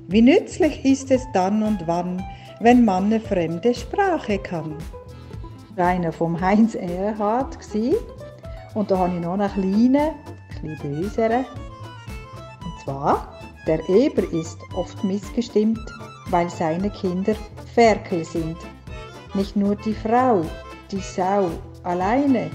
Wie 0.08 0.22
nützlich 0.22 0.84
ist 0.84 1.10
es 1.10 1.22
dann 1.32 1.62
und 1.62 1.86
wann, 1.86 2.22
wenn 2.60 2.84
man 2.84 3.04
eine 3.04 3.20
fremde 3.20 3.74
Sprache 3.74 4.38
kann. 4.38 4.76
Einer 5.76 6.12
vom 6.12 6.40
Heinz 6.40 6.74
Erhard 6.74 7.58
und 8.74 8.90
da 8.90 8.98
habe 8.98 9.14
ich 9.14 9.20
noch 9.20 9.34
eine 9.34 9.48
kleine, 9.48 10.14
ein 10.62 10.68
bisschen 10.70 11.02
bösere. 11.02 11.44
Und 12.64 12.80
zwar, 12.84 13.38
der 13.66 13.86
Eber 13.88 14.22
ist 14.32 14.58
oft 14.74 15.02
missgestimmt, 15.04 15.80
weil 16.30 16.48
seine 16.48 16.90
Kinder 16.90 17.34
Ferkel 17.74 18.24
sind. 18.24 18.56
Nicht 19.34 19.56
nur 19.56 19.76
die 19.76 19.94
Frau, 19.94 20.42
die 20.90 21.00
Sau 21.00 21.50
alleine, 21.82 22.50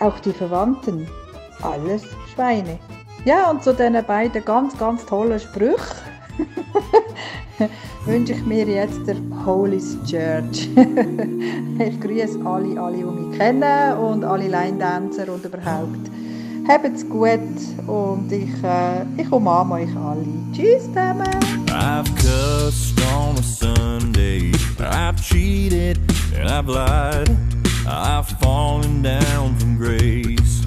auch 0.00 0.18
die 0.20 0.32
Verwandten, 0.32 1.06
alles 1.62 2.02
Schweine. 2.32 2.78
Ja, 3.24 3.50
und 3.50 3.62
zu 3.62 3.72
diesen 3.72 4.04
beiden 4.04 4.44
ganz, 4.44 4.76
ganz 4.76 5.06
tollen 5.06 5.38
Sprüchen 5.38 5.76
wünsche 8.04 8.32
ich 8.32 8.44
mir 8.44 8.66
jetzt 8.66 9.06
der 9.06 9.16
Holy 9.46 9.80
Church. 10.04 10.68
ich 11.78 12.00
grüße 12.00 12.40
alle, 12.44 12.80
alle, 12.80 12.96
die 12.96 13.04
mich 13.04 13.38
kennen 13.38 13.98
und 13.98 14.24
alle 14.24 14.48
Line-Dancer 14.48 15.32
und 15.32 15.44
überhaupt. 15.44 16.10
Habt's 16.68 17.08
gut 17.08 17.40
und 17.86 18.30
ich, 18.30 18.50
äh, 18.62 19.04
ich 19.16 19.30
umarme 19.30 19.74
euch 19.74 19.96
alle. 19.96 20.24
Tschüss 20.52 20.84
zusammen! 20.86 21.26
I've 21.68 22.08
cussed 22.16 23.00
on 23.14 23.36
a 23.36 23.42
Sunday. 23.42 24.52
I've 24.78 25.20
cheated 25.22 25.98
and 26.38 26.48
I've 26.48 26.68
lied. 26.68 27.36
I've 27.86 28.28
fallen 28.40 29.02
down 29.02 29.56
from 29.56 29.76
grace 29.76 30.61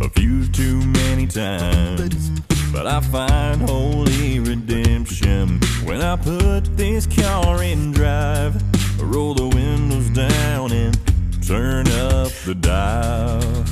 a 0.00 0.08
few 0.10 0.46
too 0.48 0.80
many 0.86 1.26
times. 1.26 2.30
But 2.72 2.86
I 2.86 3.00
find 3.00 3.62
holy 3.62 4.40
redemption 4.40 5.60
when 5.84 6.00
I 6.02 6.16
put 6.16 6.76
this 6.76 7.06
car 7.06 7.62
in 7.62 7.92
drive. 7.92 8.60
Roll 9.00 9.34
the 9.34 9.48
windows 9.48 10.10
down 10.10 10.72
and 10.72 10.98
turn 11.46 11.86
up 11.88 12.32
the 12.44 12.54
dial. 12.54 13.64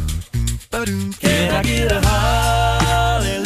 Can 1.21 1.53
I 1.53 1.63
get 1.63 1.93
a 1.93 2.01
hallelujah? 2.01 3.43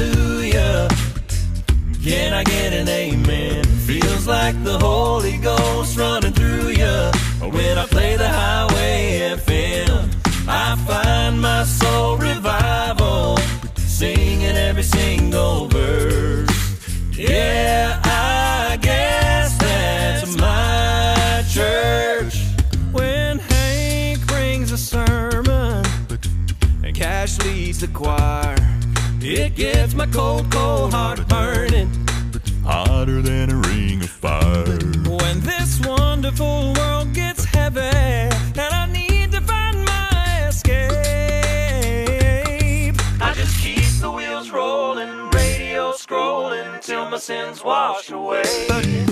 Can 2.03 2.33
I 2.33 2.45
get 2.45 2.73
an 2.73 2.89
amen? 2.89 3.65
Feels 3.65 4.27
like 4.27 4.63
the 4.63 4.79
Holy 4.79 5.39
Ghost 5.39 5.97
running 5.99 6.33
through 6.33 6.69
you. 6.69 7.11
When 7.51 7.79
I 7.79 7.87
play 7.87 8.17
the 8.17 8.29
highway 8.29 9.35
FM, 9.37 10.15
I 10.49 10.77
find 10.87 11.41
my 11.43 11.65
soul 11.65 12.17
revival, 12.17 12.66
singing 13.99 14.59
every 14.59 14.83
single 14.83 15.69
verse. 15.69 16.51
Yeah, 17.17 17.99
I 18.05 18.77
guess 18.83 19.57
that's 19.57 20.37
my 20.37 21.43
church. 21.49 22.45
When 22.93 23.39
Hank 23.39 24.27
brings 24.27 24.71
a 24.71 24.77
sermon 24.77 25.83
and 26.85 26.95
Cash 26.95 27.39
leads 27.39 27.81
the 27.81 27.89
choir, 27.89 28.57
it 29.23 29.55
gets 29.55 29.95
my 29.95 30.07
cold, 30.09 30.51
cold 30.51 30.93
heart 30.93 31.27
burning. 31.27 31.91
Hotter 32.65 33.23
than 33.23 33.49
a 33.51 33.57
ring 33.69 34.03
of 34.03 34.11
fire. 34.11 34.79
When 35.21 35.41
this 35.41 35.81
wonderful 35.87 36.75
world 36.75 37.15
gets 37.15 37.47
heavy 37.47 37.81
and 37.81 38.59
I 38.59 38.87
need 38.93 39.06
my 47.17 47.21
sins 47.21 47.65
washed 47.65 48.11
away. 48.11 48.43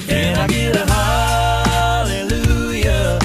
Can 0.07 0.37
I 0.37 0.47
get 0.47 0.77
a 0.77 0.85
hallelujah? 2.05 3.19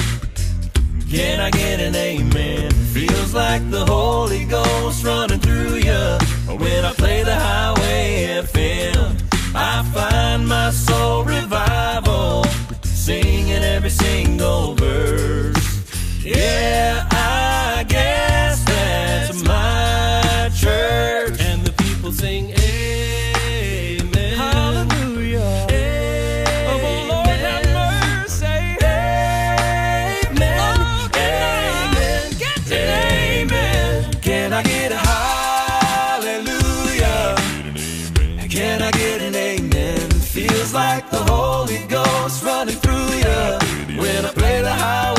Can 1.10 1.38
I 1.38 1.50
get 1.50 1.80
an 1.80 1.94
amen? 1.94 2.70
Feels 2.94 3.34
like 3.34 3.70
the 3.70 3.84
Holy 3.84 4.46
Ghost 4.46 5.04
running 5.04 5.38
through 5.38 5.74
you. 5.88 6.18
When 6.56 6.86
I 6.86 6.94
play 6.94 7.22
the 7.24 7.34
highway 7.34 8.40
FM, 8.42 9.20
I 9.54 9.82
find 9.92 10.48
my 10.48 10.70
soul 10.70 11.24
revival, 11.24 12.44
singing 12.82 13.62
every 13.62 13.90
single 13.90 14.76
verse. 14.76 16.24
Yeah, 16.24 17.06
I 17.10 17.84
guess 17.86 18.64
that's 18.64 19.44
my 19.44 20.50
church. 20.56 21.38
And 21.38 21.66
the 21.66 21.72
people 21.72 22.12
sing 22.12 22.49
play 44.34 44.62
the 44.62 44.70
high. 44.70 45.09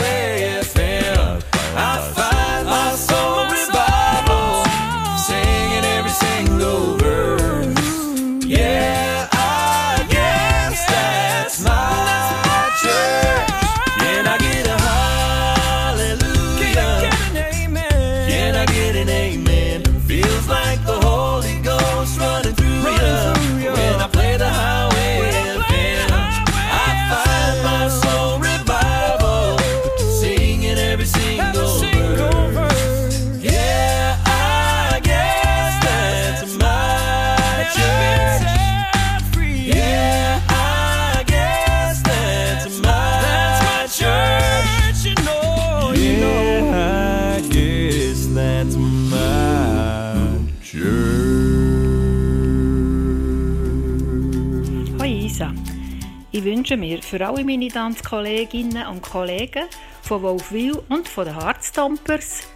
Ich 56.34 56.45
wünsche 56.45 56.77
mir 56.77 57.01
für 57.01 57.27
alle 57.27 57.43
meine 57.43 57.67
Tanzkolleginnen 57.67 58.88
und 58.88 59.01
Kollegen 59.01 59.65
von 60.01 60.21
Wolfwil 60.21 60.82
und 60.88 61.07
von 61.07 61.25
den 61.25 61.36
Harztompers 61.36 62.47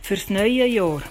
fürs 0.00 0.30
neue 0.30 0.66
Jahr 0.66 1.02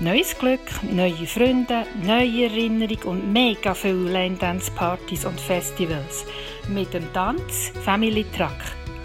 neues 0.00 0.36
Glück, 0.36 0.60
neue 0.90 1.26
Freunde, 1.26 1.84
neue 2.02 2.46
Erinnerungen 2.46 3.02
und 3.04 3.32
mega 3.32 3.74
viele 3.74 4.10
Lane-Dance-Partys 4.10 5.24
und 5.24 5.40
Festivals 5.40 6.24
mit 6.68 6.92
dem 6.92 7.12
Tanz 7.12 7.70
Family 7.84 8.24
Truck. 8.36 8.58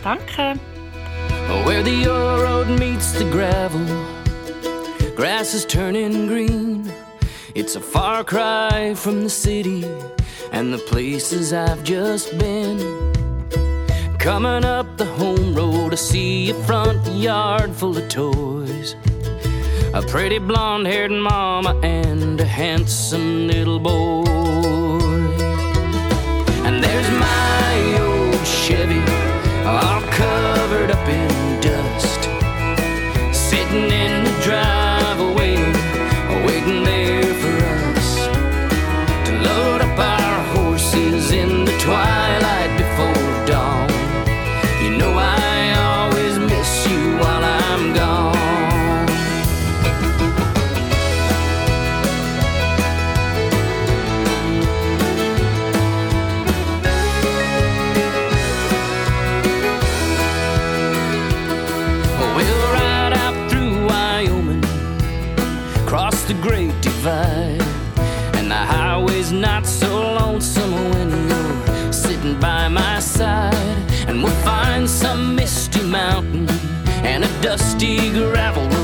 Danke! 0.04 0.60
Where 1.66 1.84
the 1.84 2.08
road 2.08 2.68
meets 2.80 3.14
the 3.14 3.26
gravel 3.26 3.86
Grass 5.16 5.54
is 5.54 5.66
turning 5.66 6.28
green 6.28 6.92
It's 7.54 7.76
a 7.76 7.82
far 7.82 8.24
cry 8.24 8.96
from 8.96 9.22
the 9.22 9.30
city 9.30 9.86
and 10.52 10.74
the 10.74 10.78
places 10.78 11.54
I've 11.54 11.84
just 11.84 12.38
been. 12.38 12.80
Coming 14.20 14.66
up 14.66 14.98
the 14.98 15.06
home 15.06 15.56
road, 15.56 15.94
I 15.94 15.96
see 15.96 16.50
a 16.50 16.54
front 16.66 17.06
yard 17.08 17.72
full 17.74 17.98
of 17.98 18.10
toys. 18.10 18.96
A 19.94 20.02
pretty 20.02 20.38
blonde 20.38 20.86
haired 20.86 21.12
mama 21.12 21.80
and 21.82 22.40
a 22.42 22.46
handsome 22.46 23.48
little 23.48 23.80
boy. 23.80 24.26
And 26.66 26.84
there's 26.84 27.10
my 27.12 28.00
old 28.02 28.46
Chevy, 28.46 29.00
all 29.66 30.02
covered 30.12 30.92
up 30.92 31.08
in 31.08 31.62
dust, 31.62 32.22
sitting 33.34 33.92
in 33.92 34.24
the 34.26 34.42
drive. 34.44 34.77
dusty 77.78 78.10
gravel 78.12 78.77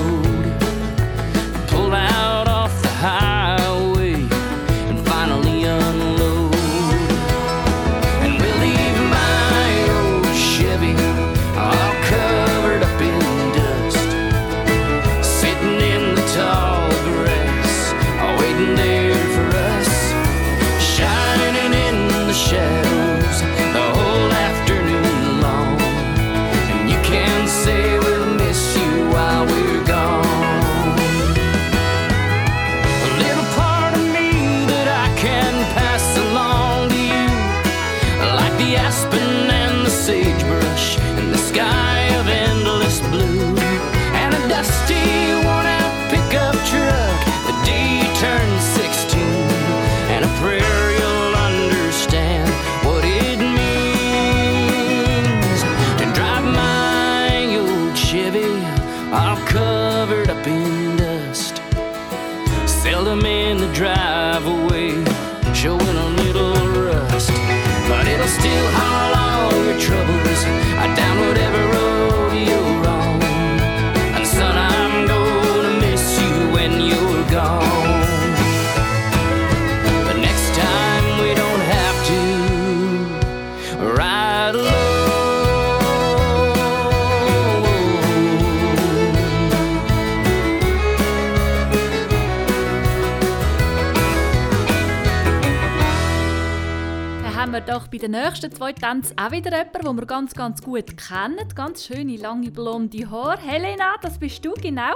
nächsten 98.44 98.58
zwei 98.58 98.74
Tänzen 98.74 99.18
auch 99.18 99.32
wieder 99.32 99.52
jemanden, 99.52 99.86
den 99.86 99.96
wir 99.96 100.06
ganz, 100.06 100.34
ganz 100.34 100.62
gut 100.62 100.98
kennen. 100.98 101.48
Ganz 101.56 101.86
schöne, 101.86 102.18
lange, 102.18 102.52
blonde 102.52 103.10
Haare. 103.10 103.42
Helena, 103.42 103.96
das 104.02 104.20
bist 104.20 104.44
du 104.44 104.54
genau. 104.54 104.96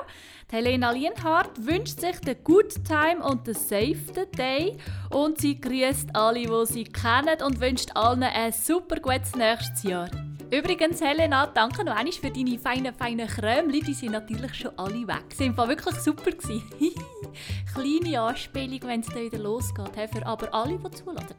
Die 0.51 0.55
Helena 0.55 0.91
Lienhardt 0.91 1.65
wünscht 1.65 1.99
sich 1.99 2.19
den 2.19 2.43
Good 2.43 2.83
Time 2.85 3.23
und 3.23 3.47
den 3.47 3.53
Safe 3.53 3.97
the 4.13 4.25
Day. 4.37 4.77
Und 5.11 5.39
sie 5.39 5.59
grüßt 5.59 6.13
alle, 6.13 6.41
die 6.41 6.65
sie 6.65 6.83
kennen 6.83 7.41
und 7.45 7.61
wünscht 7.61 7.91
allen 7.95 8.23
ein 8.23 8.51
super 8.51 8.99
gutes 8.99 9.35
nächstes 9.35 9.83
Jahr. 9.83 10.09
Übrigens, 10.51 11.01
Helena, 11.01 11.47
danke 11.47 11.83
noch 11.83 11.95
einmal 11.95 12.13
für 12.13 12.31
deine 12.31 12.59
feinen, 12.59 12.93
feinen 12.93 13.27
Krömchen. 13.27 13.85
Die 13.85 13.93
sind 13.93 14.11
natürlich 14.11 14.55
schon 14.55 14.71
alle 14.77 15.07
weg. 15.07 15.25
Sie 15.33 15.55
waren 15.55 15.69
wirklich 15.69 15.95
super. 15.95 16.31
Kleine 17.73 18.21
Anspielung, 18.21 18.81
wenn 18.83 19.01
es 19.01 19.15
wieder 19.15 19.39
losgeht. 19.39 19.91
Für 20.13 20.25
aber 20.25 20.53
alle, 20.53 20.77
die 20.77 20.91
zulassen. 20.91 21.35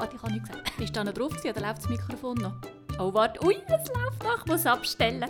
Warte, 0.00 0.16
ich 0.16 0.22
habe 0.22 0.32
nicht 0.32 0.46
gesagt. 0.46 0.80
Ist 0.80 0.96
da 0.96 1.04
noch 1.04 1.12
drauf 1.12 1.32
oder 1.44 1.60
läuft 1.60 1.76
das 1.76 1.88
Mikrofon 1.90 2.38
noch? 2.38 2.54
Oh, 2.98 3.12
warte. 3.12 3.44
Ui, 3.44 3.54
es 3.66 3.88
läuft 3.88 4.24
noch. 4.24 4.38
Ich 4.38 4.46
muss 4.46 4.64
abstellen. 4.64 5.26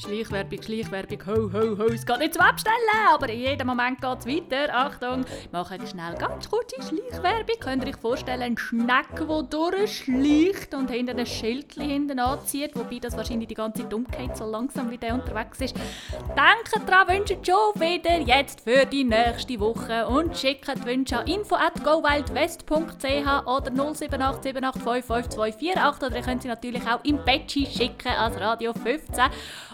Schleichwerbung, 0.00 0.62
Schleichwerbung, 0.62 1.26
ho, 1.26 1.52
ho, 1.52 1.76
ho. 1.76 1.84
Es 1.92 2.06
geht 2.06 2.18
nicht 2.18 2.32
zum 2.32 2.42
Abstellen, 2.42 2.74
aber 3.12 3.28
in 3.28 3.40
jedem 3.40 3.66
Moment 3.66 4.00
geht 4.00 4.20
es 4.20 4.26
weiter. 4.26 4.74
Achtung, 4.74 5.26
ich 5.26 5.52
mache 5.52 5.76
schnell 5.86 6.14
ganz 6.14 6.48
kurze 6.48 6.76
Schleichwerbung. 6.76 7.56
Könnt 7.60 7.84
ihr 7.84 7.90
euch 7.90 7.96
vorstellen, 7.96 8.40
ein 8.40 8.56
Schneck, 8.56 9.14
der 9.16 9.42
durchschleicht 9.42 10.72
und 10.72 10.90
hinter 10.90 11.14
ein 11.14 11.26
Schildchen 11.26 11.82
hinten 11.82 12.18
anzieht, 12.18 12.74
wobei 12.76 12.98
das 12.98 13.14
wahrscheinlich 13.14 13.48
die 13.48 13.54
ganze 13.54 13.84
umgeht, 13.94 14.38
so 14.38 14.46
langsam 14.46 14.90
wie 14.90 14.96
der 14.96 15.12
unterwegs 15.12 15.60
ist. 15.60 15.76
Denkt 15.76 16.72
dran, 16.88 17.06
wünscht 17.08 17.46
schon 17.46 17.74
wieder 17.74 18.20
jetzt 18.20 18.62
für 18.62 18.86
die 18.86 19.04
nächste 19.04 19.60
Woche 19.60 20.06
und 20.06 20.34
schickt 20.36 20.86
Wünsche 20.86 21.18
an 21.18 21.26
info.gowildwest.ch 21.26 23.46
oder 23.46 23.70
07878552248 23.70 26.06
oder 26.06 26.16
ihr 26.16 26.22
könnt 26.22 26.40
sie 26.42 26.48
natürlich 26.48 26.86
auch 26.86 27.04
im 27.04 27.22
Betschi 27.22 27.66
schicken 27.66 28.08
als 28.08 28.40
Radio 28.40 28.72
15. 28.72 29.24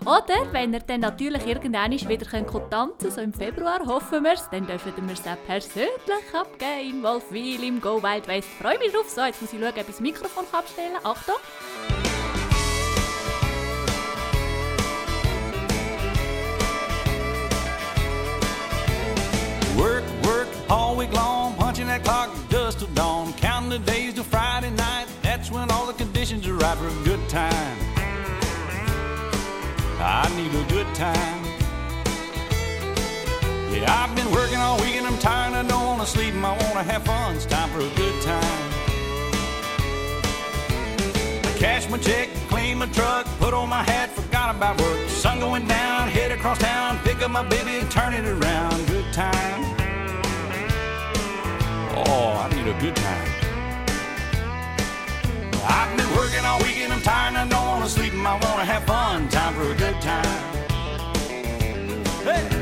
Oder 0.04 0.15
wenn 0.52 0.72
ihr 0.72 0.80
dann 0.80 1.00
natürlich 1.00 1.46
irgendwann 1.46 1.92
wieder 1.92 2.24
könnt 2.24 2.70
tanzen 2.70 3.10
so 3.10 3.20
im 3.20 3.34
Februar, 3.34 3.84
hoffen 3.84 4.24
wir 4.24 4.32
es, 4.32 4.48
dann 4.50 4.66
dürfen 4.66 4.94
wir 4.96 5.12
es 5.12 5.26
auch 5.26 5.36
persönlich 5.46 5.90
abgeben 6.32 6.96
in 6.96 7.02
Wolfwil 7.02 7.62
im 7.62 7.80
Go 7.80 8.02
Wild 8.02 8.26
West. 8.26 8.48
Freue 8.60 8.78
mich 8.78 8.92
drauf. 8.92 9.10
So, 9.10 9.22
jetzt 9.24 9.42
muss 9.42 9.52
ich 9.52 9.60
schauen, 9.60 9.68
ob 9.68 9.76
ich 9.76 9.86
das 9.86 10.00
Mikrofon 10.00 10.44
abstellen 10.52 10.94
kann. 11.02 11.12
Achtung! 11.12 11.34
Work, 19.76 20.04
work 20.24 20.48
all 20.70 20.96
week 20.96 21.12
long, 21.12 21.54
punching 21.56 21.86
that 21.88 22.02
clock 22.02 22.30
just 22.50 22.78
till 22.78 22.88
dawn, 22.94 23.34
counting 23.34 23.68
the 23.70 23.78
days 23.80 24.14
till 24.14 24.24
Friday 24.24 24.70
night. 24.70 25.06
That's 25.22 25.50
when 25.50 25.70
all 25.70 25.86
the 25.86 25.92
conditions 25.92 26.46
are 26.46 26.54
right 26.54 26.78
for 26.78 26.88
a 26.88 27.04
good 27.04 27.20
time. 27.28 27.95
I 29.98 30.28
need 30.36 30.54
a 30.54 30.64
good 30.68 30.94
time. 30.94 31.44
Yeah, 33.72 33.92
I've 33.92 34.14
been 34.14 34.30
working 34.30 34.58
all 34.58 34.78
week 34.80 34.96
and 34.96 35.06
I'm 35.06 35.18
tired. 35.18 35.54
I 35.54 35.62
don't 35.66 35.86
want 35.86 36.00
to 36.00 36.06
sleep 36.06 36.34
I 36.34 36.50
want 36.50 36.74
to 36.74 36.82
have 36.82 37.04
fun. 37.04 37.34
It's 37.36 37.46
time 37.46 37.68
for 37.70 37.80
a 37.80 37.90
good 37.94 38.22
time. 38.22 38.72
I 41.44 41.58
Cash 41.58 41.88
my 41.88 41.98
check, 41.98 42.28
clean 42.48 42.78
my 42.78 42.86
truck, 42.86 43.26
put 43.38 43.54
on 43.54 43.68
my 43.68 43.82
hat, 43.82 44.10
forgot 44.10 44.54
about 44.54 44.78
work. 44.80 45.08
Sun 45.08 45.40
going 45.40 45.66
down, 45.66 46.08
head 46.08 46.30
across 46.30 46.58
town, 46.58 46.98
pick 47.02 47.22
up 47.22 47.30
my 47.30 47.42
baby, 47.48 47.76
and 47.78 47.90
turn 47.90 48.12
it 48.12 48.26
around. 48.26 48.86
Good 48.86 49.12
time. 49.14 49.64
Oh, 51.96 52.38
I 52.44 52.54
need 52.54 52.68
a 52.68 52.78
good 52.80 52.94
time. 52.94 53.45
I've 55.68 55.96
been 55.96 56.10
working 56.16 56.44
all 56.44 56.58
week 56.60 56.78
and 56.78 56.92
I'm 56.92 57.02
tired 57.02 57.34
and 57.34 57.38
I 57.38 57.48
don't 57.48 57.66
want 57.66 57.84
to 57.84 57.90
sleep 57.90 58.12
and 58.12 58.26
I 58.26 58.32
want 58.32 58.58
to 58.60 58.64
have 58.64 58.84
fun. 58.84 59.28
Time 59.28 59.54
for 59.54 59.70
a 59.70 59.74
good 59.74 60.00
time. 60.00 60.56
Hey! 62.24 62.55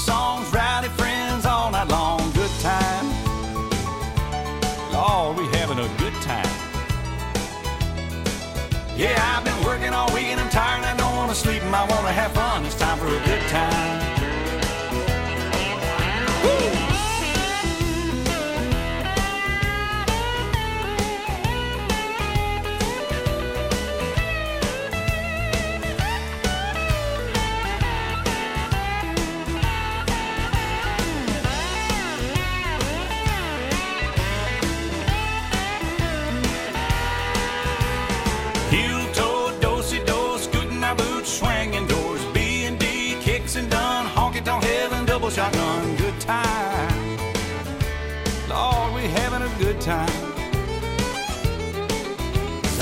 Songs, 0.00 0.52
rowdy 0.52 0.88
friends 0.88 1.44
all 1.44 1.70
night 1.70 1.88
long. 1.88 2.20
Good 2.32 2.50
time. 2.60 3.06
Lord, 4.92 5.36
we 5.38 5.44
having 5.58 5.78
a 5.78 5.88
good 5.98 6.14
time. 6.22 6.48
Yeah, 8.96 9.16
I've 9.32 9.44
been 9.44 9.64
working 9.64 9.92
all 9.92 10.12
week 10.14 10.28
and 10.32 10.40
I'm 10.40 10.50
tired 10.50 10.78
and 10.78 10.86
I 10.86 10.96
don't 10.96 11.16
want 11.16 11.30
to 11.30 11.36
sleep 11.36 11.62
and 11.62 11.74
I 11.74 11.84
want 11.86 12.06
to 12.06 12.12
have 12.12 12.32
time. 46.30 47.18
Lord, 48.48 48.94
we 48.94 49.02
having 49.20 49.42
a 49.42 49.52
good 49.58 49.80
time. 49.80 50.18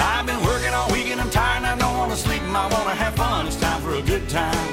I've 0.01 0.27
been 0.27 0.43
working 0.45 0.73
all 0.75 0.91
week 0.93 1.09
and 1.13 1.21
I'm 1.21 1.31
tired 1.31 1.65
and 1.65 1.67
I 1.67 1.77
don't 1.79 1.97
want 1.97 2.11
to 2.11 2.17
sleep 2.17 2.43
and 2.43 2.57
I 2.57 2.67
want 2.75 2.89
to 2.93 2.97
have 3.03 3.15
fun. 3.15 3.47
It's 3.47 3.57
time 3.57 3.81
for 3.81 3.95
a 3.95 4.03
good 4.03 4.29
time. 4.29 4.69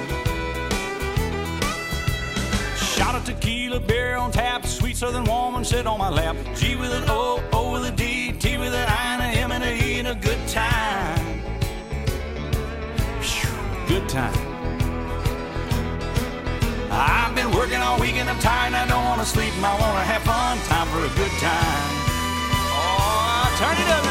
Shot 2.76 3.16
of 3.16 3.24
tequila, 3.24 3.80
beer 3.80 4.16
on 4.18 4.32
tap, 4.32 4.66
sweet 4.66 4.98
southern 4.98 5.26
woman 5.26 5.64
sit 5.64 5.88
on 5.88 5.98
my 5.98 6.10
lap. 6.10 6.36
G 6.56 6.76
with 6.76 6.92
an 6.92 7.06
O, 7.08 7.42
O 7.54 7.72
with 7.72 7.86
a 7.86 7.92
D, 7.92 8.34
T 8.34 8.58
with 8.58 8.74
an 8.74 8.88
I, 8.90 9.04
and 9.14 9.22
a 9.22 9.40
M 9.46 9.52
and 9.52 9.64
a 9.64 9.74
E, 9.86 10.00
and 10.00 10.08
a 10.10 10.16
good 10.16 10.42
time. 10.48 11.42
Phew, 13.22 13.50
Good 13.88 14.10
time. 14.10 14.55
I've 16.96 17.36
been 17.36 17.52
working 17.52 17.82
all 17.82 18.00
week 18.00 18.16
and 18.16 18.30
I'm 18.30 18.40
tired 18.40 18.74
and 18.74 18.76
I 18.76 18.88
don't 18.88 19.04
want 19.04 19.20
to 19.20 19.28
sleep 19.28 19.52
I 19.60 19.76
want 19.80 20.00
to 20.00 20.06
have 20.08 20.24
fun. 20.24 20.58
Time 20.72 20.88
for 20.88 21.04
a 21.04 21.12
good 21.20 21.34
time. 21.44 21.92
Oh, 22.72 23.56
turn 23.60 23.76
it 23.76 23.90
up 23.92 24.05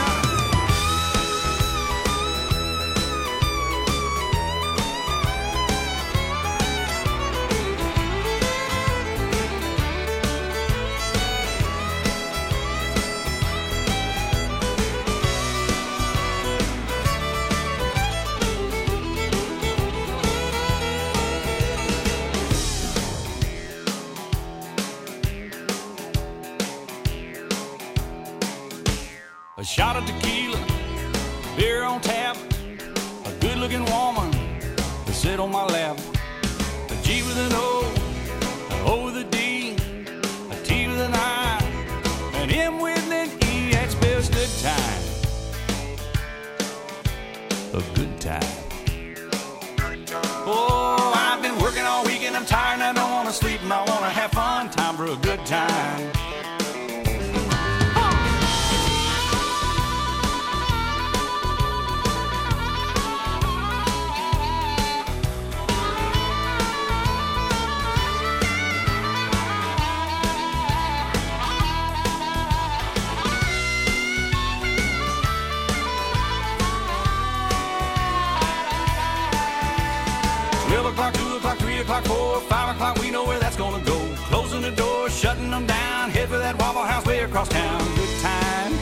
Charlestown. 87.34 87.82
Good 87.96 88.20
time. 88.20 88.72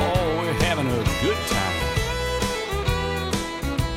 Oh, 0.00 0.38
we're 0.40 0.54
having 0.64 0.86
a 0.86 1.04
good 1.20 1.36
time. 1.52 1.76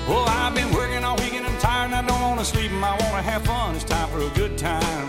Well, 0.05 0.25
I've 0.27 0.53
been 0.53 0.69
working 0.73 1.01
all 1.05 1.15
weekend. 1.15 1.45
I'm 1.45 1.57
tired 1.59 1.93
and 1.93 1.95
I 1.95 2.01
don't 2.05 2.19
want 2.19 2.41
to 2.41 2.45
sleep. 2.45 2.71
And 2.71 2.83
I 2.83 2.91
want 2.91 3.15
to 3.15 3.21
have 3.21 3.45
fun. 3.45 3.75
It's 3.75 3.85
time 3.85 4.09
for 4.09 4.19
a 4.19 4.29
good 4.31 4.57
time. 4.57 5.07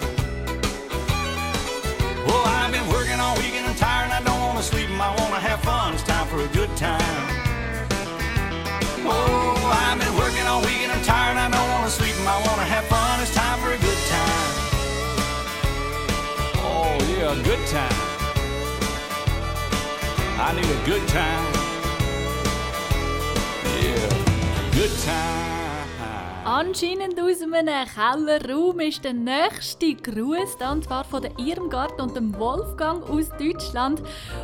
Well, 2.28 2.44
I've 2.46 2.70
been 2.70 2.88
working 2.90 3.18
all 3.18 3.34
weekend. 3.38 3.66
I'm 3.66 3.74
tired 3.74 4.04
and 4.04 4.12
I 4.12 4.22
don't 4.22 4.38
want 4.38 4.58
to 4.58 4.62
sleep. 4.62 4.88
And 4.88 5.02
I 5.02 5.08
want 5.08 5.34
to 5.34 5.40
have 5.40 5.60
fun. 5.62 5.94
It's 5.94 6.04
time 6.04 6.28
for 6.28 6.44
a 6.44 6.48
good 6.54 6.70
time. 6.76 7.02
Oh, 9.02 9.58
I've 9.82 9.98
been 9.98 10.14
working 10.14 10.46
all 10.46 10.60
weekend. 10.60 10.92
I'm 10.92 11.02
tired 11.02 11.36
and 11.36 11.40
I 11.40 11.58
don't 11.58 11.70
want 11.70 11.86
to 11.86 11.90
sleep. 11.90 12.14
And 12.20 12.28
I 12.28 12.36
want 12.38 12.58
to 12.62 12.68
have 12.70 12.83
a 17.38 17.42
good 17.42 17.66
time. 17.66 17.92
I 20.38 20.52
need 20.54 20.64
a 20.64 20.86
good 20.86 21.08
time. 21.08 21.52
Yeah, 23.82 24.72
good 24.72 24.96
time. 25.02 25.43
Anscheinend 26.56 27.20
aus 27.20 27.42
einem 27.42 27.84
Kellerraum 27.96 28.78
ist 28.78 29.02
der 29.02 29.12
nächste 29.12 29.92
Gruß, 29.92 30.56
und 30.70 30.84
zwar 30.84 31.02
von 31.02 31.22
der 31.22 31.32
Irmgard 31.36 32.00
und 32.00 32.14
dem 32.14 32.32
Wolfgang 32.38 33.02
aus 33.10 33.28
Deutschland. 33.30 34.00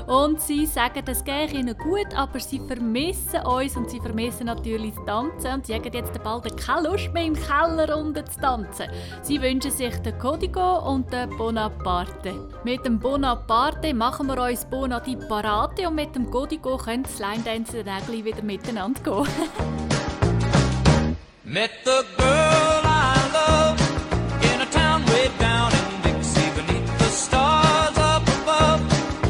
Und 0.08 0.40
sie 0.40 0.66
sagen, 0.66 1.04
es 1.06 1.22
geht 1.22 1.52
ihnen 1.52 1.78
gut, 1.78 2.08
aber 2.16 2.40
sie 2.40 2.58
vermissen 2.66 3.46
uns 3.46 3.76
und 3.76 3.88
sie 3.90 4.00
vermissen 4.00 4.46
natürlich 4.46 4.92
das 4.96 5.06
Tanzen. 5.06 5.52
Und 5.54 5.66
sie 5.66 5.74
haben 5.74 5.92
jetzt 5.92 6.20
bald 6.24 6.56
keine 6.56 6.88
Lust 6.88 7.12
mehr 7.12 7.26
im 7.26 7.36
Keller 7.36 7.96
unten 7.96 8.26
zu 8.26 8.40
tanzen. 8.40 8.86
Sie 9.22 9.40
wünschen 9.40 9.70
sich 9.70 9.96
den 9.98 10.18
Codigo 10.18 10.90
und 10.90 11.12
den 11.12 11.30
Bonaparte. 11.38 12.34
Mit 12.64 12.84
dem 12.84 12.98
Bonaparte 12.98 13.94
machen 13.94 14.26
wir 14.26 14.42
uns 14.42 14.64
Bonati 14.64 15.14
Parate 15.14 15.86
und 15.86 15.94
mit 15.94 16.12
dem 16.16 16.28
Codigo 16.28 16.76
können 16.76 17.04
das 17.04 17.20
Line 17.20 17.44
Dance 17.44 17.84
dann 17.84 18.02
auch 18.02 18.06
gleich 18.06 18.24
wieder 18.24 18.42
miteinander 18.42 19.00
gehen. 19.00 19.28
Met 21.50 21.84
the 21.84 22.06
girl 22.16 22.80
I 22.84 23.28
love 23.34 23.76
in 24.52 24.60
a 24.60 24.66
town 24.66 25.04
way 25.06 25.28
down 25.40 25.72
in 25.72 26.02
Dixie 26.02 26.48
beneath 26.54 26.98
the 26.98 27.10
stars 27.10 27.98
up 27.98 28.22
above. 28.22 28.80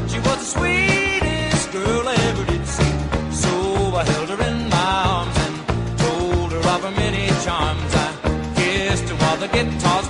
She 0.06 0.18
was 0.18 0.36
the 0.36 0.50
sweetest 0.58 1.72
girl 1.72 2.06
I 2.06 2.16
ever 2.28 2.44
did 2.44 2.66
see. 2.66 2.92
So 3.32 3.50
I 3.96 4.04
held 4.04 4.28
her 4.28 4.42
in 4.50 4.68
my 4.68 5.02
arms 5.16 5.36
and 5.46 5.98
told 5.98 6.52
her 6.52 6.58
of 6.58 6.82
her 6.82 6.90
many 6.90 7.28
charms. 7.42 7.94
I 7.94 8.12
kissed 8.54 9.08
her 9.08 9.16
while 9.16 9.38
the 9.38 9.48
guitars 9.48 10.08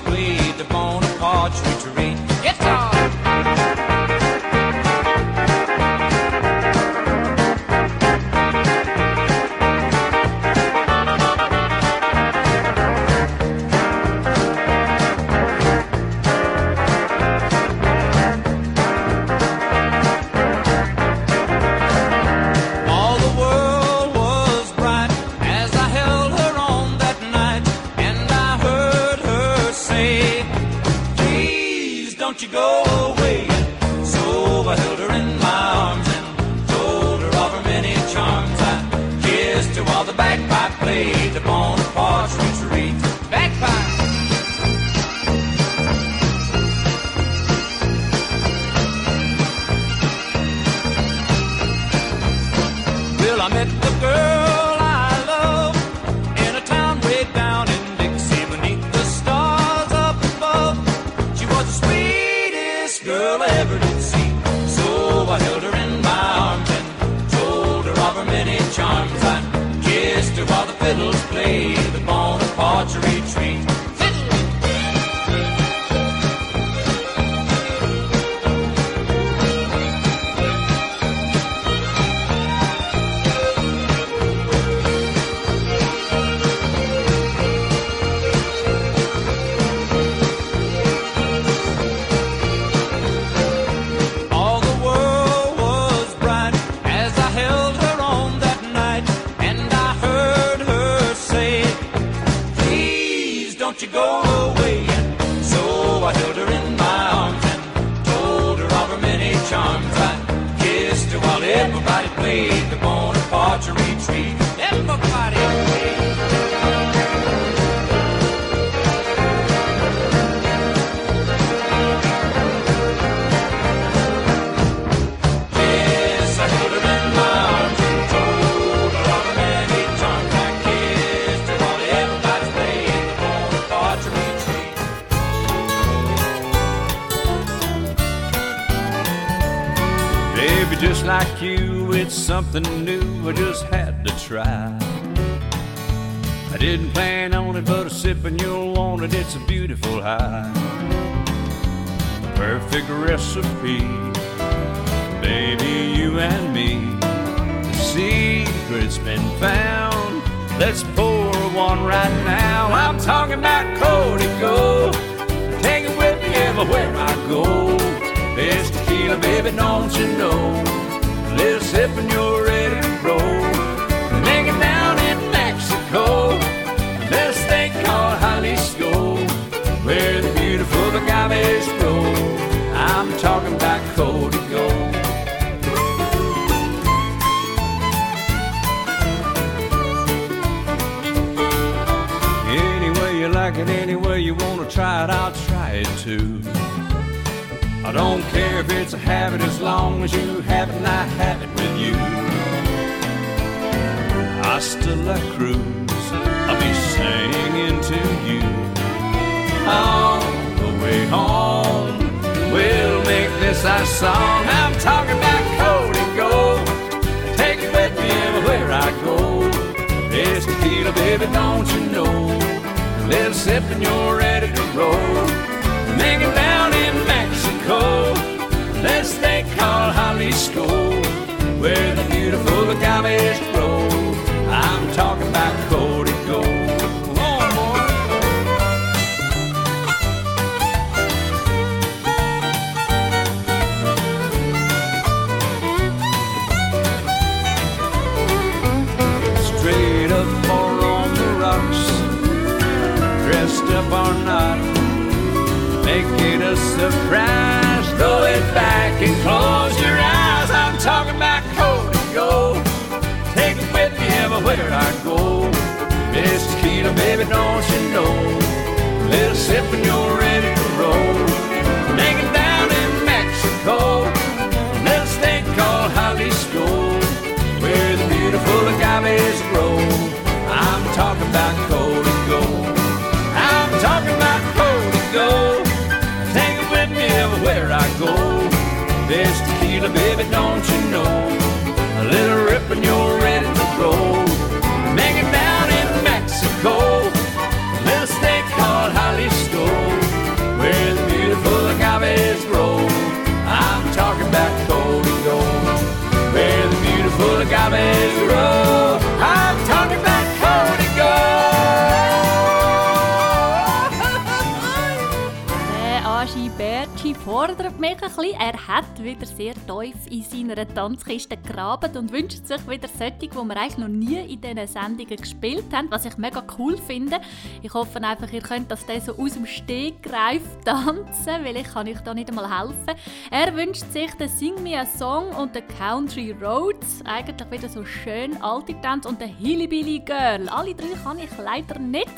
wünscht 322.31 322.47
sich 322.47 322.69
wieder 322.69 322.89
solche, 322.89 323.19
die 323.19 323.31
wir 323.31 323.57
eigentlich 323.57 323.78
noch 323.78 323.89
nie 323.89 324.19
in 324.19 324.40
diesen 324.40 324.66
Sendungen 324.66 325.16
gespielt 325.16 325.65
haben, 325.73 325.90
was 325.90 326.05
ich 326.05 326.16
mega 326.16 326.44
cool 326.59 326.77
finde. 326.77 327.20
Ich 327.61 327.74
hoffe 327.74 328.01
einfach, 328.02 328.32
ihr 328.32 328.40
könnt 328.40 328.70
das 328.70 328.85
so 329.05 329.16
aus 329.16 329.32
dem 329.32 329.47
Stegreif 329.47 330.43
tanzen, 330.65 331.44
weil 331.44 331.57
ich 331.57 331.65
kann 331.65 331.89
euch 331.89 332.01
da 332.01 332.15
nicht 332.15 332.28
einmal 332.28 332.61
helfen. 332.61 332.94
Er 333.31 333.55
wünscht 333.57 333.85
sich 333.93 334.12
den 334.15 334.28
Sing 334.28 334.62
Me 334.62 334.78
a 334.78 334.86
Song 334.86 335.31
und 335.31 335.57
den 335.57 335.66
Country 335.66 336.32
Roads, 336.40 337.02
eigentlich 337.05 337.51
wieder 337.51 337.69
so 337.69 337.85
schön 337.85 338.40
alte 338.43 338.81
Tanz 338.81 339.07
und 339.07 339.20
den 339.20 339.35
Hillybilly 339.35 340.01
Girl. 340.01 340.48
Alle 340.48 340.74
drei 340.74 340.94
kann 341.02 341.19
ich 341.19 341.31
leider 341.36 341.81
nicht, 341.81 342.12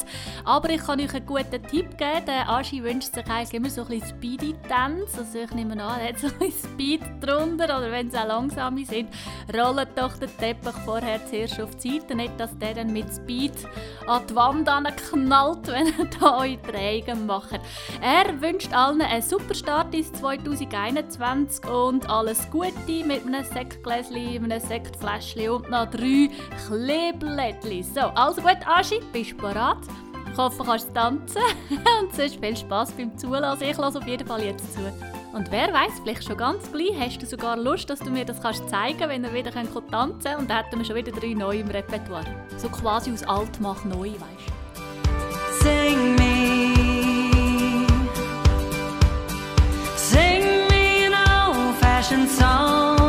aber 0.44 0.68
ich 0.70 0.84
kann 0.84 1.01
euch 1.01 1.14
einen 1.14 1.24
guten 1.24 1.62
Tipp 1.68 1.97
geben. 1.97 2.26
Der 2.26 2.51
Aschi 2.51 2.82
wünscht 2.82 3.14
sich 3.14 3.26
eigentlich 3.26 3.55
immer 3.55 3.70
so 3.70 3.82
ein 3.82 3.89
bisschen 3.89 4.09
Speedy 4.18 4.55
Dance, 4.68 5.18
also 5.18 5.39
ich 5.39 5.51
nehme 5.52 5.82
an, 5.82 6.01
er 6.01 6.09
hat 6.09 6.18
so 6.18 6.26
ein 6.26 6.39
bisschen 6.39 6.70
Speed 6.72 7.01
drunter 7.20 7.64
oder 7.64 7.90
wenn 7.90 8.09
es 8.09 8.14
auch 8.14 8.26
langsame 8.26 8.84
sind, 8.84 9.09
rollt 9.56 9.89
doch 9.97 10.16
den 10.16 10.31
Teppich 10.39 10.74
vorher 10.85 11.24
zuerst 11.27 11.60
auf 11.60 11.74
die 11.77 12.01
Seite, 12.01 12.14
nicht 12.14 12.39
dass 12.39 12.56
der 12.59 12.74
dann 12.74 12.93
mit 12.93 13.12
Speed 13.12 13.52
an 14.06 14.23
die 14.28 14.35
Wand 14.35 14.69
knallt, 15.10 15.66
wenn 15.66 15.86
er 15.86 16.05
da 16.20 16.39
euch 16.39 16.59
Trägen 16.62 17.27
macht. 17.27 17.60
Er 18.01 18.40
wünscht 18.40 18.73
allen 18.73 19.01
einen 19.01 19.23
super 19.23 19.55
Start 19.55 19.94
ins 19.94 20.12
2021 20.12 21.69
und 21.69 22.09
alles 22.09 22.51
Gute 22.51 23.05
mit 23.06 23.27
einem 23.27 23.44
Sektgläschen, 23.44 24.44
einem 24.44 24.60
Sektfläschchen 24.60 25.51
und 25.51 25.70
noch 25.70 25.90
drei 25.90 26.31
Kleeblättchen. 26.66 27.82
So, 27.82 28.01
also 28.01 28.40
gut, 28.40 28.59
Aschi, 28.66 29.01
bist 29.12 29.32
du 29.32 29.36
bereit? 29.36 29.78
Ich 30.31 30.39
hoffe, 30.39 30.59
du 30.59 30.64
kannst 30.64 30.94
tanzen 30.94 31.43
und 32.01 32.14
sonst 32.14 32.36
viel 32.36 32.56
Spaß 32.56 32.93
beim 32.93 33.16
Zulassen. 33.19 33.64
Ich 33.64 33.77
lasse 33.77 33.98
auf 33.98 34.06
jeden 34.06 34.27
Fall 34.27 34.43
jetzt 34.43 34.73
zu. 34.73 34.81
Und 35.32 35.50
wer 35.50 35.72
weiß, 35.72 36.00
vielleicht 36.02 36.24
schon 36.24 36.36
ganz 36.36 36.70
gleich 36.70 36.92
hast 36.98 37.22
du 37.22 37.26
sogar 37.26 37.56
Lust, 37.56 37.88
dass 37.88 38.00
du 38.00 38.10
mir 38.10 38.24
das 38.24 38.40
kannst 38.42 38.68
zeigen 38.68 39.09
wenn 39.09 39.22
wir 39.22 39.32
wieder 39.32 39.50
tanzen 39.50 39.72
können. 39.90 40.38
Und 40.38 40.50
dann 40.50 40.64
hätten 40.64 40.78
wir 40.78 40.84
schon 40.84 40.96
wieder 40.96 41.12
drei 41.12 41.32
neue 41.32 41.60
im 41.60 41.68
Repertoire. 41.68 42.24
So 42.59 42.68
quasi 42.68 43.12
aus 43.12 43.22
alt 43.24 43.60
mach 43.60 43.82
neu, 43.84 44.10
weißt 44.10 44.20
du. 44.20 45.62
Sing 45.62 46.14
me, 46.16 47.86
sing 49.96 50.66
me 50.68 51.06
an 51.06 51.56
old 51.56 51.76
fashioned 51.76 52.28
song. 52.28 53.01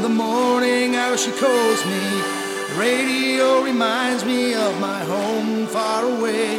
The 0.00 0.08
morning 0.08 0.96
hour 0.96 1.18
she 1.18 1.30
calls 1.30 1.84
me. 1.84 2.00
The 2.68 2.76
radio 2.78 3.62
reminds 3.62 4.24
me 4.24 4.54
of 4.54 4.80
my 4.80 4.98
home 5.04 5.66
far 5.66 6.04
away. 6.04 6.58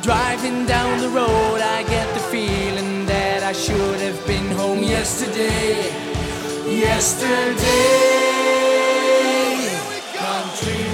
Driving 0.00 0.64
down 0.64 1.00
the 1.00 1.08
road, 1.08 1.60
I 1.60 1.82
get 1.82 2.06
the 2.14 2.20
feeling 2.20 3.06
that 3.06 3.42
I 3.42 3.52
should 3.52 4.00
have 4.00 4.24
been 4.24 4.52
home 4.52 4.84
yesterday. 4.84 5.90
Yesterday, 6.64 7.58
country. 10.14 10.93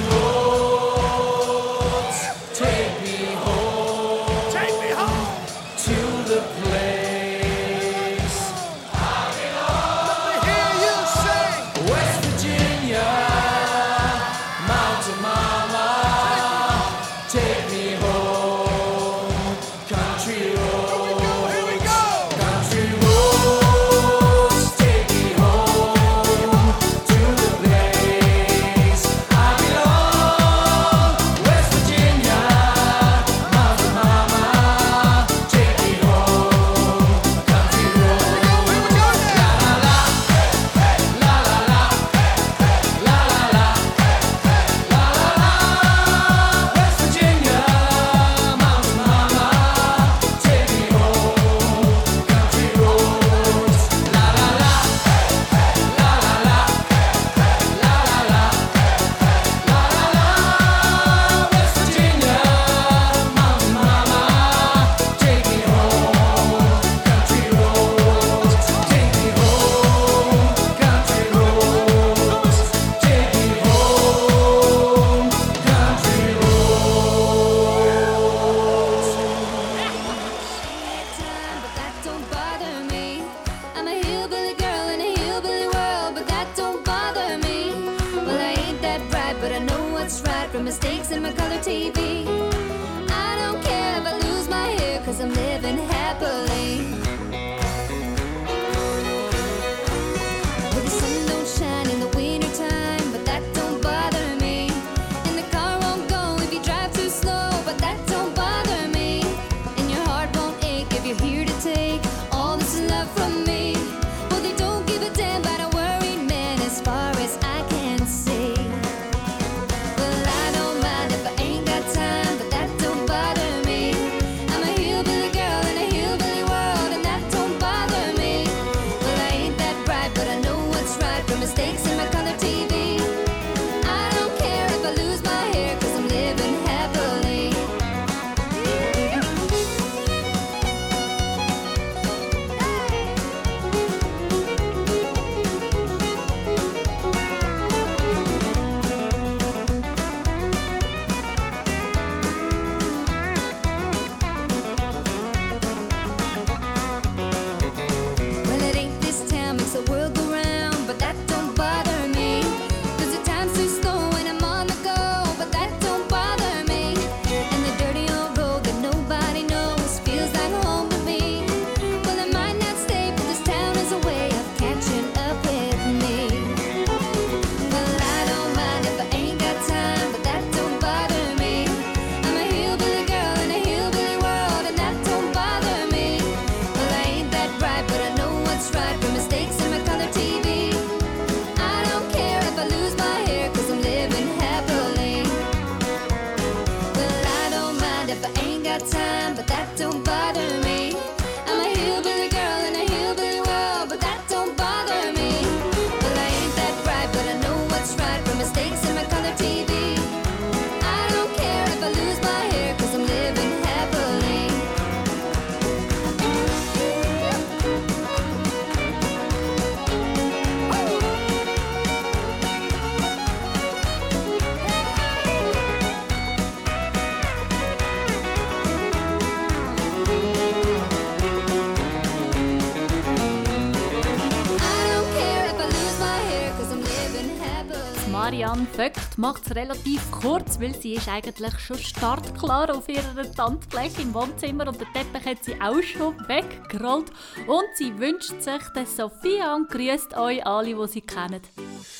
perfekt, 238.81 239.19
macht 239.19 239.47
es 239.47 239.55
relativ 239.55 240.11
kurz, 240.11 240.59
weil 240.59 240.74
sie 240.74 240.94
ist 240.94 241.09
eigentlich 241.09 241.59
schon 241.59 241.78
startklar 241.78 242.74
auf 242.74 242.89
ihrer 242.89 243.31
Tanzfläche 243.36 244.02
im 244.02 244.15
Wohnzimmer 244.15 244.69
und 244.69 244.81
der 244.81 244.86
Teppich 244.93 245.27
hat 245.27 245.44
sie 245.44 245.55
auch 245.61 245.82
schon 245.82 246.16
weggerollt. 246.28 247.11
Und 247.47 247.69
sie 247.74 247.98
wünscht 247.98 248.40
sich 248.40 248.62
dass 248.74 248.97
Sophia 248.97 249.55
und 249.55 249.69
grüßt 249.69 250.16
euch 250.16 250.47
alle, 250.47 250.74
die 250.74 250.89
sie 250.89 251.01
kennen. 251.02 251.43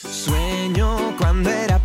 Sueño 0.03 1.15
cuando 1.19 1.51
era 1.51 1.80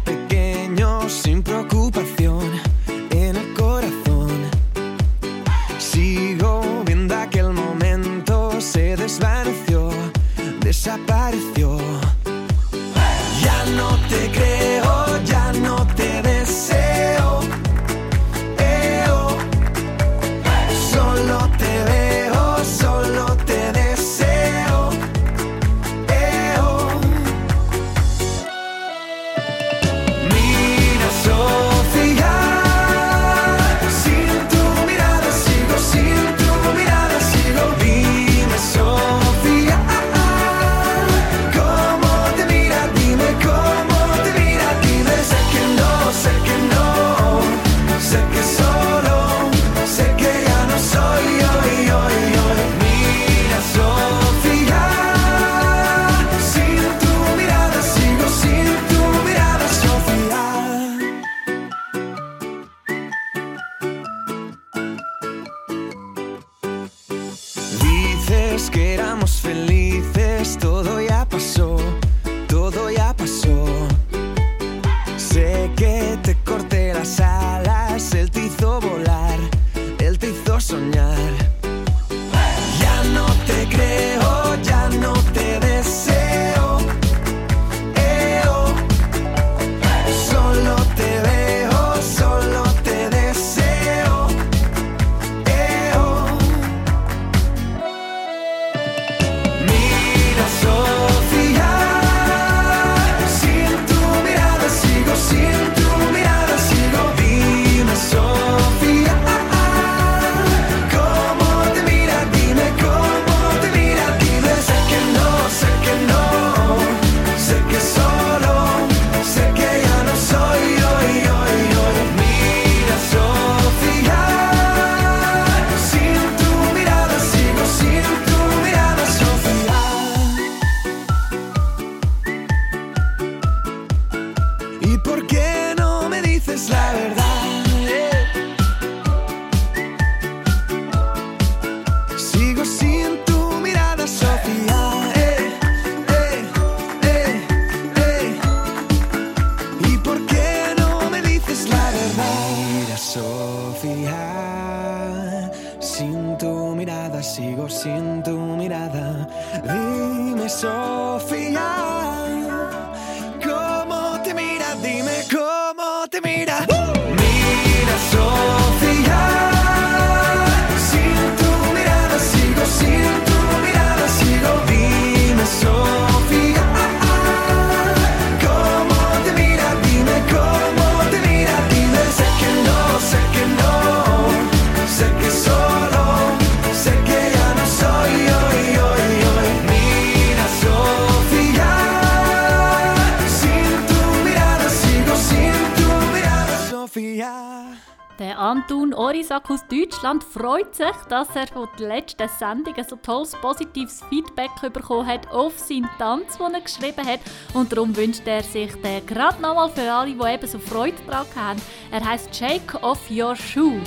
Deutschland 200.06 200.24
freut 200.24 200.76
sich, 200.76 200.96
dass 201.10 201.36
er 201.36 201.48
von 201.48 201.68
der 201.80 201.88
letzten 201.88 202.30
Sendung 202.38 202.76
so 202.88 202.96
tolles 202.96 203.32
positives 203.42 204.04
Feedback 204.08 204.52
bekommen 204.72 205.08
hat 205.08 205.28
auf 205.32 205.58
seinen 205.58 205.90
Tanz, 205.98 206.38
den 206.38 206.54
er 206.54 206.62
geschrieben 206.62 207.08
hat. 207.08 207.22
Und 207.56 207.72
darum 207.72 207.96
wünscht 207.96 208.22
er 208.28 208.44
sich 208.44 208.72
den 208.84 209.04
gerade 209.08 209.42
nochmal 209.42 209.68
für 209.72 209.92
alle, 209.92 210.14
die 210.14 210.24
eben 210.24 210.48
so 210.48 210.60
Freude 210.60 210.98
daran 211.08 211.26
haben. 211.36 211.62
Er 211.90 212.06
heißt 212.06 212.36
Shake 212.36 212.76
Off 212.84 213.00
Your 213.10 213.36
Shoes. 213.36 213.82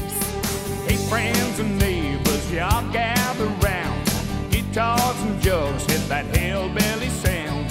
Hey 0.89 0.97
friends 1.09 1.61
and 1.61 1.79
neighbors, 1.79 2.51
y'all 2.51 2.83
gather 2.91 3.47
round. 3.63 4.11
Guitars 4.51 5.23
and 5.23 5.41
jokes 5.41 5.87
hit 5.87 6.09
that 6.09 6.27
hillbilly 6.37 7.11
sound. 7.23 7.65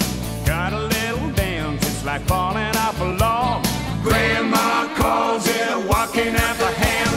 Got 0.46 0.72
a 0.72 0.86
little 0.86 1.30
dance, 1.34 1.86
it's 1.86 2.02
like 2.02 2.22
falling 2.22 2.74
off 2.78 2.98
a 2.98 3.12
log. 3.20 3.62
Grandma 4.02 4.88
calls 4.94 5.46
it 5.46 5.86
walking 5.86 6.34
out 6.34 6.56
the 6.56 6.72
hand. 6.80 7.07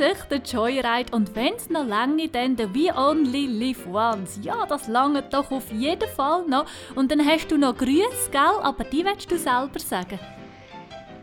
Sich 0.00 0.22
den 0.30 0.42
Joyride 0.42 1.14
und 1.14 1.34
wenn 1.34 1.54
es 1.54 1.68
noch 1.68 1.86
lange, 1.86 2.28
dann 2.28 2.56
der 2.56 2.74
We 2.74 2.90
Only 2.96 3.46
Live 3.46 3.86
Once. 3.86 4.38
Ja, 4.42 4.64
das 4.64 4.88
lange 4.88 5.22
doch 5.22 5.50
auf 5.50 5.70
jeden 5.70 6.08
Fall 6.16 6.46
noch. 6.46 6.64
Und 6.94 7.10
dann 7.10 7.24
hast 7.24 7.48
du 7.50 7.58
noch 7.58 7.76
Grüße, 7.76 8.30
gell? 8.32 8.60
Aber 8.62 8.84
die 8.84 9.04
willst 9.04 9.30
du 9.30 9.36
selber 9.36 9.78
sagen. 9.78 10.18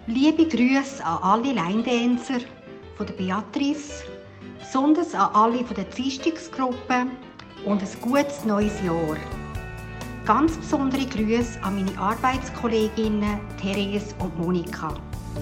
Liebe 0.05 0.45
Grüße 0.45 1.03
an 1.03 1.17
alle 1.23 1.53
Line-Dancer 1.53 2.41
von 2.95 3.07
der 3.07 3.13
Beatrice, 3.15 4.03
besonders 4.59 5.15
an 5.15 5.31
alle 5.33 5.65
von 5.65 5.75
der 5.75 5.85
Dienstagsgruppe 5.85 7.07
und 7.65 7.81
ein 7.81 8.01
gutes 8.01 8.45
neues 8.45 8.79
Jahr. 8.83 9.17
Ganz 10.25 10.55
besondere 10.55 11.05
Grüße 11.05 11.63
an 11.63 11.83
meine 11.83 11.97
Arbeitskolleginnen 11.97 13.39
Therese 13.59 14.13
und 14.19 14.37
Monika. 14.37 14.93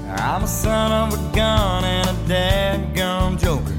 I'm 0.03 0.43
a 0.43 0.47
son 0.47 0.91
of 0.91 1.13
a 1.13 1.35
gun 1.35 1.83
and 1.83 2.09
a 2.09 2.13
dadgum 2.31 3.39
joker. 3.39 3.73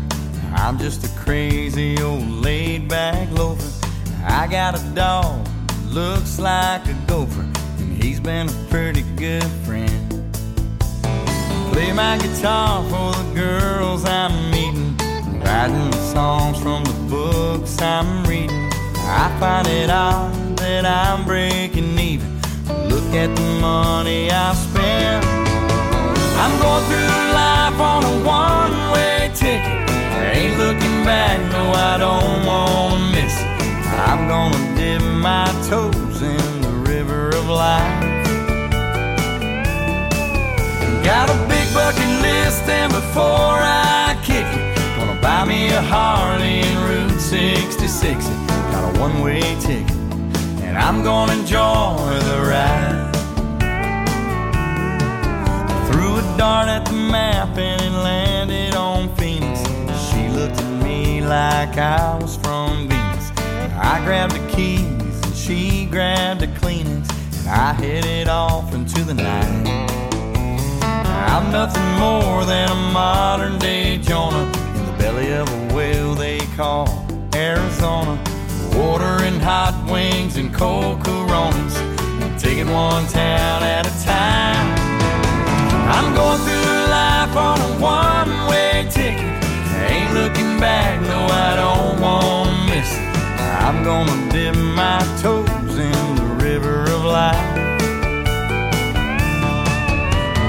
I'm 0.54 0.78
just 0.78 1.04
a 1.04 1.18
crazy 1.18 2.00
old 2.00 2.26
laid 2.26 2.88
back 2.88 3.30
loafer. 3.30 3.86
I 4.24 4.46
got 4.46 4.78
a 4.78 4.94
dog, 4.94 5.44
that 5.44 5.86
looks 5.90 6.38
like 6.38 6.86
a 6.86 6.94
gopher, 7.06 7.42
and 7.78 8.02
he's 8.02 8.20
been 8.20 8.48
a 8.48 8.66
pretty 8.70 9.02
good 9.16 9.44
friend. 9.64 10.02
Play 11.72 11.92
my 11.92 12.18
guitar 12.18 12.82
for 12.84 13.12
the 13.22 13.32
girls 13.34 14.04
I'm 14.04 14.50
meeting, 14.50 14.96
writing 15.44 15.92
songs 15.92 16.58
from 16.60 16.84
the 16.84 17.06
books 17.10 17.80
I'm 17.80 18.24
reading. 18.24 18.70
I 18.96 19.36
find 19.38 19.68
it 19.68 19.90
odd 19.90 20.56
that 20.56 20.84
I'm 20.86 21.24
breaking 21.24 21.98
even. 21.98 22.40
Look 22.88 23.14
at 23.14 23.34
the 23.36 23.58
money 23.60 24.30
I 24.30 24.54
spend. 24.54 25.45
I'm 26.42 26.54
going 26.60 26.84
through 26.88 27.16
life 27.34 27.78
on 27.80 28.04
a 28.04 28.14
one-way 28.24 29.30
ticket. 29.34 29.90
Ain't 30.36 30.58
looking 30.58 31.04
back, 31.04 31.40
no, 31.52 31.72
I 31.72 31.96
don't 31.98 32.44
wanna 32.44 33.10
miss 33.12 33.34
it. 33.40 33.48
I'm 34.08 34.28
gonna 34.28 34.76
dip 34.76 35.02
my 35.02 35.46
toes 35.68 36.22
in 36.22 36.60
the 36.60 36.74
river 36.90 37.30
of 37.30 37.48
life. 37.48 38.04
Got 41.02 41.30
a 41.30 41.38
big 41.48 41.72
bucket 41.72 42.12
list, 42.20 42.68
and 42.68 42.92
before 42.92 43.58
I 43.62 44.18
kick 44.22 44.44
it, 44.44 44.76
gonna 44.98 45.20
buy 45.20 45.44
me 45.44 45.68
a 45.68 45.80
Harley 45.80 46.60
and 46.60 46.78
Route 46.88 47.20
66. 47.20 48.26
Got 48.72 48.94
a 48.94 49.00
one-way 49.00 49.40
ticket, 49.60 49.96
and 50.66 50.76
I'm 50.76 51.02
gonna 51.02 51.32
enjoy 51.32 51.96
the 52.28 52.38
ride. 52.50 53.15
Dart 56.36 56.68
at 56.68 56.84
the 56.84 56.92
map 56.92 57.56
and 57.56 57.80
it 57.80 57.90
landed 57.90 58.74
on 58.74 59.14
Phoenix. 59.16 59.60
She 60.08 60.28
looked 60.28 60.60
at 60.60 60.82
me 60.82 61.20
like 61.20 61.76
I 61.78 62.18
was 62.20 62.36
from 62.36 62.88
Venus. 62.88 63.30
I 63.78 64.00
grabbed 64.04 64.34
the 64.34 64.46
keys 64.54 64.80
and 65.24 65.34
she 65.34 65.86
grabbed 65.86 66.40
the 66.40 66.48
Kleenex 66.48 67.10
and 67.40 67.48
I 67.48 67.72
headed 67.72 68.28
off 68.28 68.74
into 68.74 69.02
the 69.04 69.14
night. 69.14 69.86
I'm 70.82 71.50
nothing 71.52 71.88
more 71.98 72.44
than 72.44 72.70
a 72.70 72.74
modern 72.92 73.58
day 73.58 73.98
Jonah 73.98 74.46
in 74.76 74.86
the 74.86 74.94
belly 74.98 75.32
of 75.32 75.48
a 75.48 75.74
whale 75.74 76.14
they 76.14 76.38
call 76.56 76.88
Arizona. 77.34 78.22
Ordering 78.76 79.40
hot 79.40 79.74
wings 79.90 80.36
and 80.36 80.52
cold 80.54 81.02
Coronas, 81.04 81.76
taking 82.42 82.70
one 82.70 83.06
town 83.06 83.62
at 83.62 83.86
a 83.86 84.04
time. 84.04 84.45
I'm 85.88 86.14
going 86.14 86.40
through 86.40 86.90
life 86.90 87.36
on 87.36 87.60
a 87.60 87.70
one-way 87.80 88.88
ticket. 88.90 89.34
Ain't 89.86 90.12
looking 90.14 90.58
back, 90.58 91.00
no, 91.00 91.26
I 91.46 91.54
don't 91.54 92.00
wanna 92.00 92.50
miss 92.66 92.90
it. 92.92 93.06
I'm 93.62 93.84
gonna 93.84 94.32
dip 94.32 94.56
my 94.56 94.98
toes 95.22 95.78
in 95.78 96.16
the 96.16 96.28
river 96.44 96.82
of 96.90 97.04
life. 97.04 97.54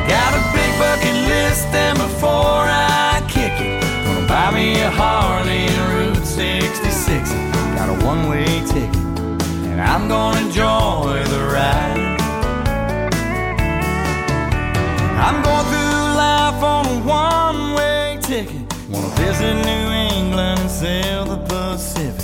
Got 0.07 0.31
a 0.33 0.43
big 0.55 0.71
bucket 0.79 1.17
list, 1.31 1.67
and 1.67 1.97
before 1.99 2.65
I 2.65 3.23
kick 3.27 3.53
it, 3.61 3.83
gonna 4.05 4.27
buy 4.27 4.49
me 4.51 4.81
a 4.81 4.89
Harley 4.89 5.67
and 5.67 5.93
Route 5.93 6.25
66. 6.25 7.31
Got 7.77 7.89
a 7.89 8.05
one-way 8.05 8.45
ticket, 8.65 8.95
and 9.69 9.79
I'm 9.81 10.07
gonna 10.07 10.41
enjoy 10.41 11.23
the 11.25 11.41
ride. 11.53 12.26
I'm 15.19 15.41
going 15.41 15.65
through 15.65 16.15
life 16.15 16.63
on 16.63 16.85
a 16.85 16.99
one-way 17.03 18.19
ticket. 18.21 18.61
Wanna 18.87 19.09
visit 19.15 19.55
New 19.65 19.85
England 20.15 20.59
and 20.59 20.69
sail 20.69 21.25
the 21.25 21.37
Pacific. 21.37 22.23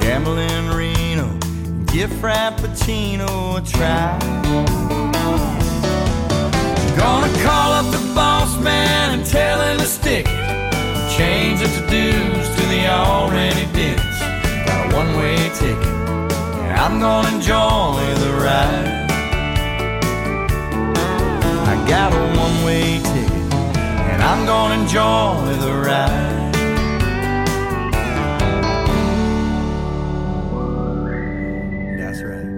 Gamble 0.00 0.38
in 0.38 0.70
Reno, 0.70 1.26
give 1.86 2.08
Frappuccino 2.22 3.58
a 3.58 3.62
try. 3.62 4.16
Gonna 6.96 7.32
call 7.42 7.72
up 7.72 7.90
the 7.90 8.12
boss 8.14 8.56
man 8.62 9.18
and 9.18 9.26
tell 9.26 9.60
him 9.60 9.78
to 9.78 9.86
stick 9.86 10.26
it. 10.28 11.10
Change 11.10 11.60
the 11.60 11.66
to-dos 11.66 12.48
to 12.56 12.62
the 12.68 12.86
already 12.86 13.66
did 13.72 13.98
Got 14.66 14.92
a 14.92 14.96
one-way 14.96 15.36
ticket, 15.54 15.94
and 16.62 16.78
I'm 16.78 17.00
gonna 17.00 17.34
enjoy 17.34 18.14
the 18.22 18.32
ride. 18.44 19.09
Got 21.88 22.12
a 22.12 22.16
one-way 22.38 22.98
ticket, 22.98 23.54
and 24.12 24.22
I'm 24.22 24.46
gonna 24.46 24.74
enjoy 24.82 25.56
the 25.60 25.72
ride. 25.72 26.38
That's 31.98 32.22
right. 32.22 32.48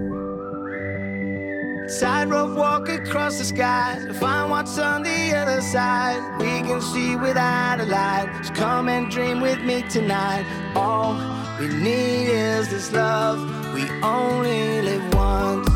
Tightrope 2.01 2.57
walk 2.57 2.89
across 2.89 3.39
the 3.39 3.45
sky 3.45 3.99
to 4.07 4.13
find 4.13 4.51
what's 4.51 4.79
on 4.79 5.03
the 5.03 5.35
other 5.35 5.61
side. 5.63 6.21
We 6.39 6.61
can 6.69 6.81
see 6.81 7.17
without 7.17 7.81
a 7.81 7.87
light. 7.87 8.29
So 8.45 8.53
come 8.53 8.89
and 8.89 9.11
dream 9.11 9.41
with 9.41 9.63
me 9.63 9.83
tonight. 9.83 10.45
All 10.75 11.15
we 11.59 11.69
need 11.69 12.29
is 12.29 12.69
this 12.69 12.93
love. 12.93 13.41
We 13.73 13.89
only 14.03 14.83
live 14.83 15.15
once. 15.15 15.72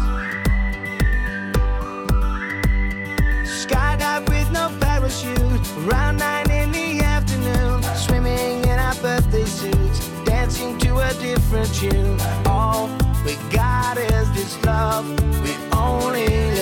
Skydive 3.66 4.28
with 4.28 4.50
no 4.52 4.70
parachute. 4.80 5.60
Around 5.88 6.18
nine 6.18 6.50
in 6.50 6.70
the 6.70 7.00
afternoon. 7.00 7.82
Swimming 7.96 8.62
in 8.62 8.78
our 8.78 8.94
birthday 8.96 9.44
suits. 9.44 10.08
Dancing 10.24 10.78
to 10.78 10.98
a 10.98 11.12
different 11.14 11.74
tune. 11.74 12.20
All 12.46 12.88
we 13.24 13.34
got 13.50 13.98
is 13.98 14.30
this 14.34 14.64
love. 14.64 15.04
We 15.42 15.56
only 15.72 16.55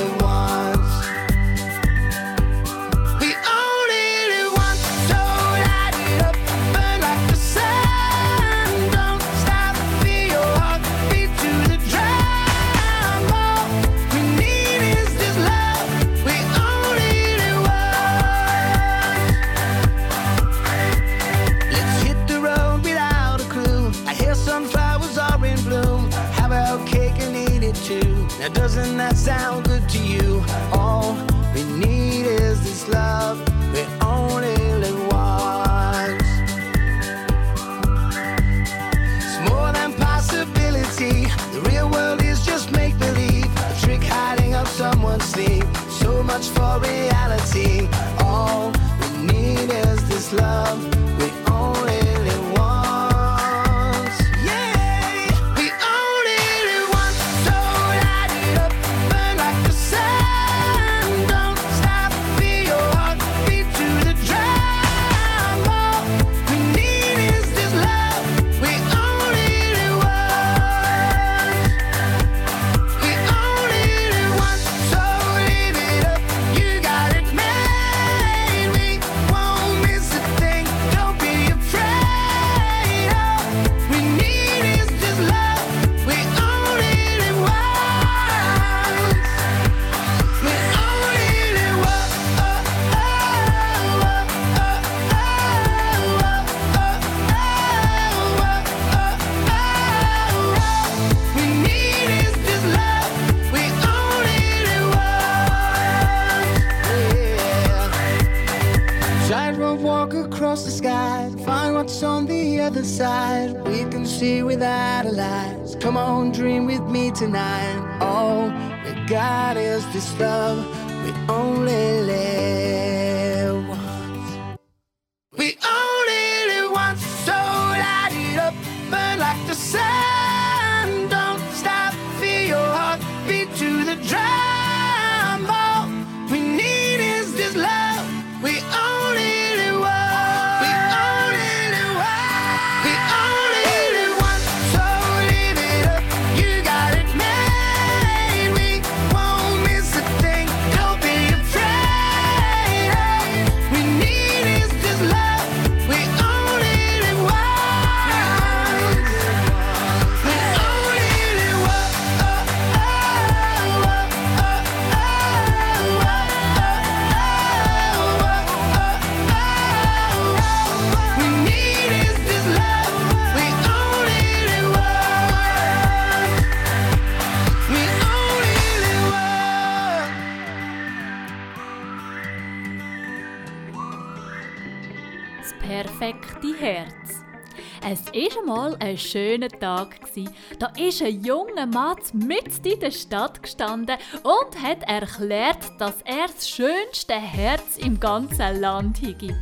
schöner 189.34 189.48
Tag. 189.48 190.00
gsi. 190.00 190.28
Da 190.58 190.68
ist 190.78 191.02
ein 191.02 191.22
junger 191.24 191.66
Mann 191.66 191.96
mitten 192.12 192.66
in 192.66 192.80
der 192.80 192.90
Stadt 192.90 193.42
gestanden 193.42 193.96
und 194.22 194.62
hat 194.62 194.82
erklärt, 194.84 195.72
dass 195.78 196.02
er 196.04 196.26
das 196.26 196.48
schönste 196.48 197.14
Herz 197.14 197.78
im 197.78 197.98
ganzen 197.98 198.60
Land 198.60 198.98
habe. 199.02 199.36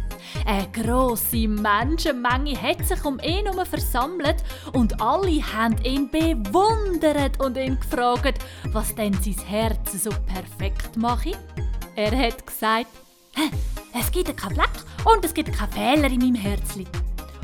Eine 0.47 0.69
grosse 0.73 1.49
Menschenmenge 1.49 2.61
hat 2.61 2.87
sich 2.87 3.05
um 3.05 3.19
ihn 3.21 3.45
herum 3.47 3.67
versammelt 3.67 4.37
und 4.73 5.01
alle 5.01 5.43
haben 5.43 5.77
ihn 5.85 6.11
bewundert 6.11 7.39
und 7.41 7.57
ihn 7.59 7.79
gefragt, 7.79 8.39
was 8.73 8.95
denn 8.95 9.13
sein 9.15 9.45
Herz 9.47 9.93
so 9.93 10.11
perfekt 10.27 10.97
mache. 10.97 11.33
Er 11.97 12.17
hat 12.17 12.47
gesagt, 12.47 12.87
«Hä, 13.35 13.51
es 13.99 14.11
gibt 14.11 14.35
keinen 14.37 14.55
Fleck 14.55 14.71
und 15.05 15.25
es 15.25 15.35
gibt 15.35 15.53
keinen 15.53 15.73
Fehler 15.73 16.11
in 16.11 16.21
meinem 16.21 16.35
Herzli. 16.35 16.87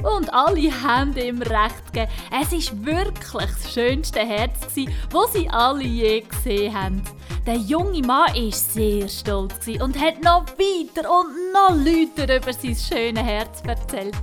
Und 0.02 0.32
alle 0.32 0.70
haben 0.82 1.16
ihm 1.16 1.42
recht 1.42 1.92
gegeben. 1.92 2.12
Es 2.40 2.52
ist 2.52 2.84
wirklich 2.84 3.50
das 3.62 3.72
schönste 3.72 4.20
Herz, 4.20 4.68
wo 5.10 5.26
sie 5.26 5.48
alle 5.50 5.82
je 5.82 6.20
gesehen 6.20 6.74
haben. 6.74 7.02
Der 7.46 7.56
junge 7.56 8.02
Mann 8.02 8.34
war 8.34 8.52
sehr 8.52 9.08
stolz 9.08 9.66
und 9.80 9.98
hat 9.98 10.22
noch 10.22 10.44
weiter 10.58 11.08
und 11.10 11.52
noch 11.52 11.74
lauter 11.74 12.36
über 12.36 12.52
sein 12.52 12.76
schönes 12.76 13.24
Herz 13.24 13.62
erzählt. 13.66 14.14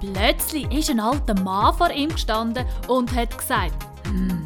Plötzlich 0.00 0.70
ist 0.72 0.90
ein 0.90 1.00
alter 1.00 1.34
Mann 1.40 1.74
vor 1.74 1.90
ihm 1.90 2.10
gestanden 2.10 2.66
und 2.88 3.14
hat 3.14 3.36
gesagt: 3.36 3.86
Hm, 4.04 4.44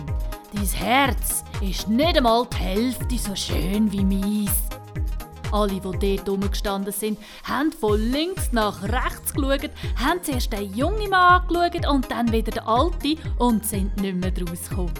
dein 0.54 0.66
Herz 0.66 1.44
ist 1.60 1.88
nicht 1.88 2.16
einmal 2.16 2.46
die 2.52 2.56
Hälfte 2.56 3.18
so 3.18 3.34
schön 3.34 3.90
wie 3.90 4.04
meins. 4.04 4.52
Alle, 5.52 5.80
die 5.80 6.16
dort 6.16 6.28
rumgestanden 6.28 6.92
sind, 6.92 7.18
haben 7.44 7.72
von 7.72 8.00
links 8.00 8.52
nach 8.52 8.82
rechts 8.82 9.32
geschaut, 9.32 9.70
haben 9.96 10.22
zuerst 10.22 10.52
den 10.52 10.74
jungen 10.74 11.10
Mann 11.10 11.42
angeschaut 11.42 11.88
und 11.88 12.10
dann 12.10 12.32
wieder 12.32 12.52
den 12.52 12.64
alten 12.64 13.18
und 13.38 13.64
sind 13.64 13.96
nicht 13.98 14.16
mehr 14.16 14.30
draus 14.30 14.68
gekommen. 14.68 14.92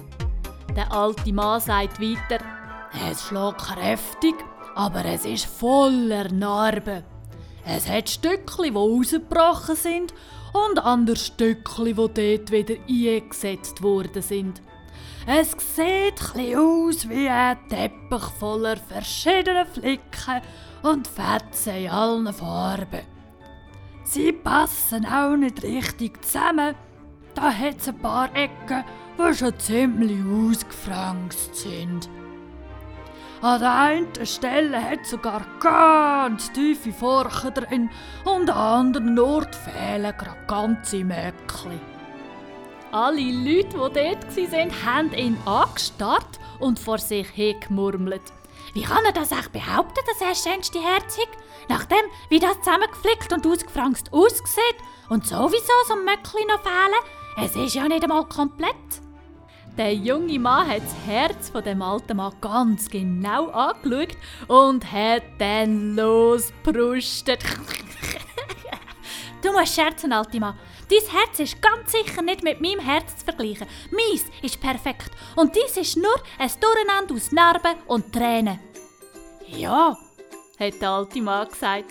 Der 0.76 0.92
alte 0.92 1.32
Mann 1.32 1.60
sagt 1.60 2.00
weiter, 2.00 2.44
es 3.10 3.22
schlägt 3.22 3.58
kräftig, 3.58 4.34
aber 4.74 5.04
es 5.04 5.24
ist 5.24 5.46
voller 5.46 6.30
Narben. 6.30 7.02
Es 7.64 7.88
hat 7.88 8.08
Stückchen, 8.08 8.64
die 8.64 8.70
rausgebrochen 8.70 9.74
sind 9.74 10.14
und 10.52 10.78
andere 10.78 11.16
Stückchen, 11.16 11.84
die 11.86 11.94
dort 11.94 12.50
wieder 12.50 12.74
eingesetzt 12.88 13.82
worden 13.82 14.22
sind. 14.22 14.62
Es 15.28 15.56
sieht 15.74 16.20
chli 16.20 16.54
aus 16.54 17.08
wie 17.08 17.28
ein 17.28 17.58
Teppich 17.68 18.22
voller 18.38 18.76
verschiedener 18.76 19.66
Flicken 19.66 20.40
und 20.84 21.08
Fetzen 21.08 21.74
in 21.74 21.90
allen 21.90 22.32
Farben. 22.32 23.00
Sie 24.04 24.30
passen 24.30 25.04
auch 25.04 25.34
nicht 25.34 25.64
richtig 25.64 26.24
zusammen. 26.24 26.76
Da 27.34 27.52
hat 27.52 27.78
es 27.78 27.88
ein 27.88 27.98
paar 27.98 28.32
Ecken, 28.36 28.84
die 29.18 29.34
schon 29.34 29.58
ziemlich 29.58 30.20
ausgefranst 30.24 31.56
sind. 31.56 32.08
An 33.42 33.60
der 33.60 33.74
einen 33.74 34.26
Stelle 34.26 34.80
hat 34.80 35.00
es 35.02 35.10
sogar 35.10 35.44
ganz 35.58 36.52
tiefe 36.52 36.92
Furchen 36.92 37.52
drin 37.52 37.90
und 38.24 38.48
an 38.48 38.86
anderen 38.86 39.18
Ort 39.18 39.56
fehlen 39.56 40.14
gerade 40.16 40.46
ganze 40.46 41.04
Mäckchen. 41.04 41.95
Alle 42.92 43.20
Leute, 43.20 43.68
die 43.68 43.72
dort 43.72 44.52
waren, 44.52 44.84
haben 44.84 45.12
ihn 45.12 45.36
angestarrt 45.44 46.38
und 46.60 46.78
vor 46.78 46.98
sich 46.98 47.28
hingemurmelt. 47.28 48.22
Wie 48.74 48.82
kann 48.82 49.04
er 49.04 49.12
das 49.12 49.32
echt 49.32 49.52
behaupten, 49.52 50.00
dass 50.06 50.20
er 50.20 50.28
das 50.28 50.42
schönste 50.42 50.80
Herz 50.80 51.18
hat? 51.18 51.28
Nachdem, 51.68 52.04
wie 52.28 52.38
das 52.38 52.58
zusammengeflickt 52.58 53.32
und 53.32 53.46
ausgefranst 53.46 54.12
aussieht 54.12 54.76
und 55.08 55.26
sowieso 55.26 55.72
so 55.88 55.94
ein 55.94 56.04
Möckchen 56.04 56.46
noch 56.48 56.62
fehlen, 56.62 57.44
es 57.44 57.56
ist 57.56 57.74
ja 57.74 57.88
nicht 57.88 58.02
einmal 58.02 58.24
komplett. 58.26 58.74
Der 59.76 59.92
junge 59.92 60.38
Mann 60.38 60.68
hat 60.68 60.82
das 60.82 60.94
Herz 61.06 61.50
von 61.50 61.62
dem 61.62 61.82
alten 61.82 62.16
Mann 62.16 62.32
ganz 62.40 62.88
genau 62.88 63.48
angeschaut 63.48 64.16
und 64.48 64.90
hat 64.90 65.22
dann 65.38 65.96
losgeprustet. 65.96 67.44
du 69.42 69.52
musst 69.52 69.74
scherzen, 69.74 70.12
alter 70.12 70.40
Mann. 70.40 70.58
Dein 70.88 71.10
Herz 71.10 71.40
ist 71.40 71.60
ganz 71.60 71.90
sicher 71.90 72.22
nicht 72.22 72.44
mit 72.44 72.60
meinem 72.60 72.78
Herz 72.78 73.16
zu 73.16 73.24
vergleichen. 73.24 73.66
Meins 73.90 74.24
ist 74.42 74.60
perfekt 74.60 75.10
und 75.34 75.56
dies 75.56 75.76
ist 75.76 75.96
nur 75.96 76.14
ein 76.38 76.50
Durcheinander 76.60 77.14
aus 77.14 77.32
Narben 77.32 77.74
und 77.86 78.12
Tränen. 78.12 78.60
Ja, 79.48 79.96
hat 80.58 80.80
der 80.80 80.90
alte 80.90 81.20
Mann 81.20 81.48
gesagt. 81.48 81.86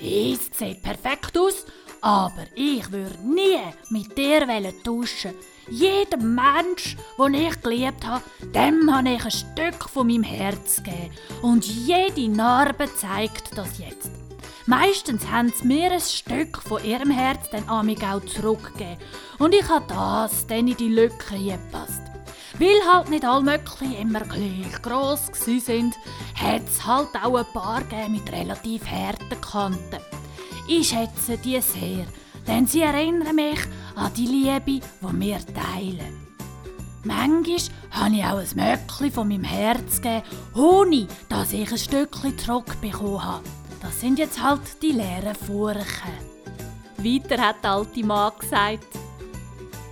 Dies 0.00 0.50
sieht 0.52 0.82
perfekt 0.82 1.38
aus, 1.38 1.64
aber 2.00 2.46
ich 2.56 2.90
würde 2.90 3.18
nie 3.22 3.58
mit 3.90 4.18
dir 4.18 4.46
tauschen. 4.82 5.34
Jedem 5.68 6.34
Mensch, 6.34 6.96
den 7.18 7.34
ich 7.34 7.60
geliebt 7.60 8.04
habe, 8.04 8.24
dem 8.52 8.92
habe 8.92 9.10
ich 9.10 9.24
ein 9.24 9.30
Stück 9.30 9.88
von 9.88 10.08
meinem 10.08 10.24
Herz 10.24 10.82
gegeben. 10.82 11.14
Und 11.42 11.64
jede 11.64 12.28
Narbe 12.28 12.92
zeigt 12.94 13.56
das 13.56 13.78
jetzt. 13.78 14.19
Meistens 14.66 15.26
haben 15.26 15.52
sie 15.54 15.66
mir 15.66 15.90
ein 15.90 16.00
Stück 16.00 16.58
von 16.58 16.84
ihrem 16.84 17.10
Herz 17.10 17.50
dann 17.50 17.68
amig 17.68 18.02
auch 18.04 18.24
zurückgegeben. 18.24 18.98
Und 19.38 19.54
ich 19.54 19.68
habe 19.68 19.86
das 19.88 20.46
dann 20.46 20.68
in 20.68 20.76
die 20.76 20.88
Lücke 20.88 21.38
gepasst. 21.38 22.02
Weil 22.58 22.80
halt 22.92 23.08
nicht 23.08 23.24
alle 23.24 23.42
Möckchen 23.42 23.96
immer 23.96 24.20
gleich 24.20 24.82
gross 24.82 25.30
sind, 25.42 25.94
hat 26.34 26.62
es 26.66 26.86
halt 26.86 27.08
auch 27.22 27.38
ein 27.38 27.46
paar 27.54 28.08
mit 28.08 28.30
relativ 28.30 28.86
harten 28.86 29.40
Kanten. 29.40 29.98
Ich 30.68 30.88
schätze 30.88 31.38
die 31.38 31.60
sehr, 31.60 32.06
denn 32.46 32.66
sie 32.66 32.82
erinnern 32.82 33.34
mich 33.34 33.60
an 33.94 34.12
die 34.14 34.26
Liebe, 34.26 34.60
die 34.66 35.20
wir 35.20 35.38
teilen. 35.38 36.26
Manchmal 37.02 37.56
habe 37.92 38.14
ich 38.14 38.24
auch 38.24 38.38
ein 38.38 38.48
Möckchen 38.56 39.12
von 39.12 39.28
meinem 39.28 39.44
Herz 39.44 40.02
gegeben, 40.02 40.22
ohne 40.54 41.06
dass 41.28 41.52
ich 41.52 41.72
ein 41.72 41.78
Stückchen 41.78 42.38
zurückbekommen 42.38 43.24
habe. 43.24 43.59
Das 43.80 44.00
sind 44.00 44.18
jetzt 44.18 44.42
halt 44.42 44.60
die 44.82 44.92
leeren 44.92 45.34
Furchen. 45.34 46.30
Weiter 46.98 47.42
hat 47.42 47.64
der 47.64 47.70
alte 47.72 48.04
Mann 48.04 48.32
gesagt, 48.38 48.86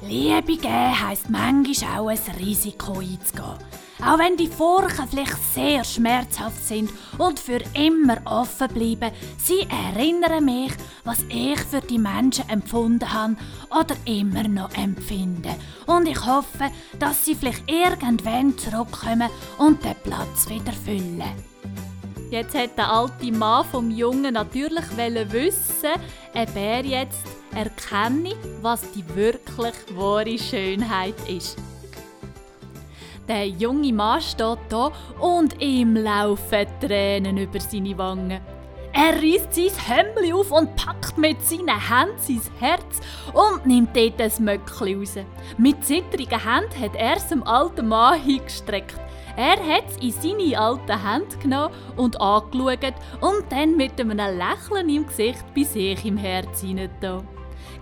Liebe 0.03 0.57
geben 0.57 1.09
heisst 1.09 1.29
manchmal 1.29 1.99
auch 1.99 2.09
ein 2.09 2.19
Risiko 2.39 2.99
einzugehen. 2.99 3.59
Auch 4.01 4.19
wenn 4.19 4.37
die 4.37 4.47
Furchen 4.47 5.09
vielleicht 5.09 5.37
sehr 5.53 5.83
schmerzhaft 5.83 6.65
sind 6.65 6.91
und 7.19 7.41
für 7.41 7.61
immer 7.75 8.19
offen 8.27 8.69
bleiben, 8.69 9.11
sie 9.39 9.67
erinnern 9.69 10.45
mich, 10.45 10.73
was 11.05 11.25
ich 11.29 11.59
für 11.59 11.81
die 11.81 11.99
Menschen 11.99 12.49
empfunden 12.49 13.13
habe 13.13 13.37
oder 13.71 13.97
immer 14.05 14.47
noch 14.47 14.73
empfinde. 14.77 15.57
Und 15.87 16.07
ich 16.07 16.25
hoffe, 16.25 16.71
dass 17.01 17.25
sie 17.25 17.35
vielleicht 17.35 17.69
irgendwann 17.69 18.57
zurückkommen 18.57 19.31
und 19.59 19.83
den 19.83 19.97
Platz 20.05 20.49
wieder 20.49 20.73
füllen. 20.73 21.48
Jetzt 22.31 22.55
hat 22.55 22.77
der 22.77 22.93
alte 22.93 23.33
Mann 23.33 23.65
vom 23.65 23.91
Jungen 23.91 24.35
natürlich 24.35 24.85
wissen, 24.97 25.91
ob 26.35 26.57
er 26.57 26.85
jetzt 26.85 27.27
erkenne, 27.55 28.35
was 28.61 28.83
die 28.93 29.05
wirklich 29.15 29.75
wahre 29.95 30.39
Schönheit 30.39 31.15
ist. 31.27 31.57
Der 33.27 33.47
junge 33.47 33.93
Mann 33.95 34.21
steht 34.21 34.59
da 34.69 34.93
und 35.19 35.61
ihm 35.61 35.97
laufen 35.97 36.67
Tränen 36.81 37.39
über 37.39 37.61
seine 37.61 37.97
Wangen. 37.97 38.41
Er 38.93 39.15
reißt 39.15 39.55
sein 39.55 39.71
Hemdli 39.87 40.33
auf 40.33 40.51
und 40.51 40.77
packt 40.77 41.17
mit 41.17 41.43
seinen 41.43 41.69
Händen 41.69 42.19
sein 42.19 42.41
Herz 42.59 43.01
und 43.33 43.65
nimmt 43.65 43.97
dort 43.97 44.21
ein 44.21 44.45
Möckli 44.45 44.95
raus. 44.95 45.15
Mit 45.57 45.85
zittrigen 45.85 46.43
Händen 46.43 46.81
hat 46.81 46.95
er 46.95 47.17
es 47.17 47.29
dem 47.29 47.43
alten 47.43 47.89
Mann 47.89 48.21
hingestreckt. 48.21 48.99
Er 49.39 49.53
hat 49.53 49.85
es 49.89 49.97
in 49.99 50.11
seine 50.11 50.59
alten 50.59 51.09
Hände 51.09 51.37
genommen 51.41 51.73
und 51.97 52.21
angeschaut 52.21 52.95
und 53.21 53.45
dann 53.51 53.77
mit 53.77 54.01
einem 54.01 54.17
Lächeln 54.19 54.89
im 54.89 55.07
Gesicht 55.07 55.45
bei 55.55 55.63
sich 55.63 56.05
im 56.05 56.17
Herz 56.17 56.61
hineingetan. 56.61 57.25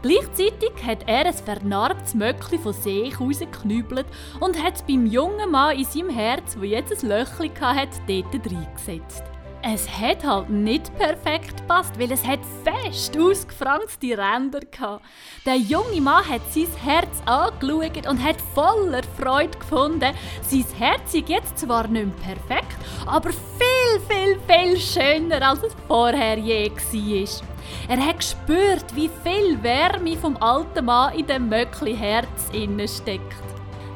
Gleichzeitig 0.03 0.73
hat 0.87 1.09
er 1.09 1.25
ein 1.25 1.33
vernarbtes 1.33 2.15
Möckli 2.15 2.59
von 2.59 2.75
sich 2.75 3.19
rausgeknübelt 3.19 4.05
und 4.39 4.63
hat 4.63 4.75
es 4.75 4.83
beim 4.83 5.07
jungen 5.07 5.51
Mann 5.51 5.79
in 5.79 5.87
seinem 5.87 6.11
Herz, 6.11 6.59
wo 6.59 6.65
jetzt 6.65 7.03
ein 7.03 7.09
Löchli 7.09 7.51
hatte, 7.59 8.01
dort 8.07 8.53
reingesetzt. 8.53 9.25
Es 9.69 9.89
hat 9.91 10.25
halt 10.25 10.49
nicht 10.49 10.97
perfekt 10.97 11.57
gepasst, 11.57 11.99
weil 11.99 12.13
es 12.13 12.25
hat 12.25 12.39
fest 12.63 13.19
ausgefranste 13.19 14.17
Ränder 14.17 14.61
hatte. 14.79 15.03
Der 15.45 15.57
junge 15.57 16.01
Mann 16.01 16.29
hat 16.29 16.43
sein 16.53 16.69
Herz 16.85 17.21
angeschaut 17.25 18.07
und 18.07 18.23
hat 18.23 18.37
voller 18.55 19.03
Freude 19.19 19.59
gefunden, 19.59 20.15
sein 20.43 20.65
Herz 20.79 21.15
ist 21.15 21.29
jetzt 21.29 21.59
zwar 21.59 21.89
nicht 21.89 22.17
perfekt, 22.23 22.77
aber 23.07 23.31
viel, 23.31 24.01
viel, 24.09 24.39
viel 24.47 24.79
schöner, 24.79 25.43
als 25.49 25.65
es 25.65 25.75
vorher 25.89 26.39
je 26.39 26.71
war. 26.71 27.49
Er 27.89 28.07
hat 28.07 28.21
gespürt, 28.21 28.95
wie 28.95 29.11
viel 29.25 29.61
Wärme 29.65 30.17
vom 30.17 30.37
alten 30.37 30.85
Mann 30.85 31.13
in 31.15 31.27
dem 31.27 31.49
Möckli 31.49 31.97
Herz 31.97 32.53
steckt. 32.53 33.43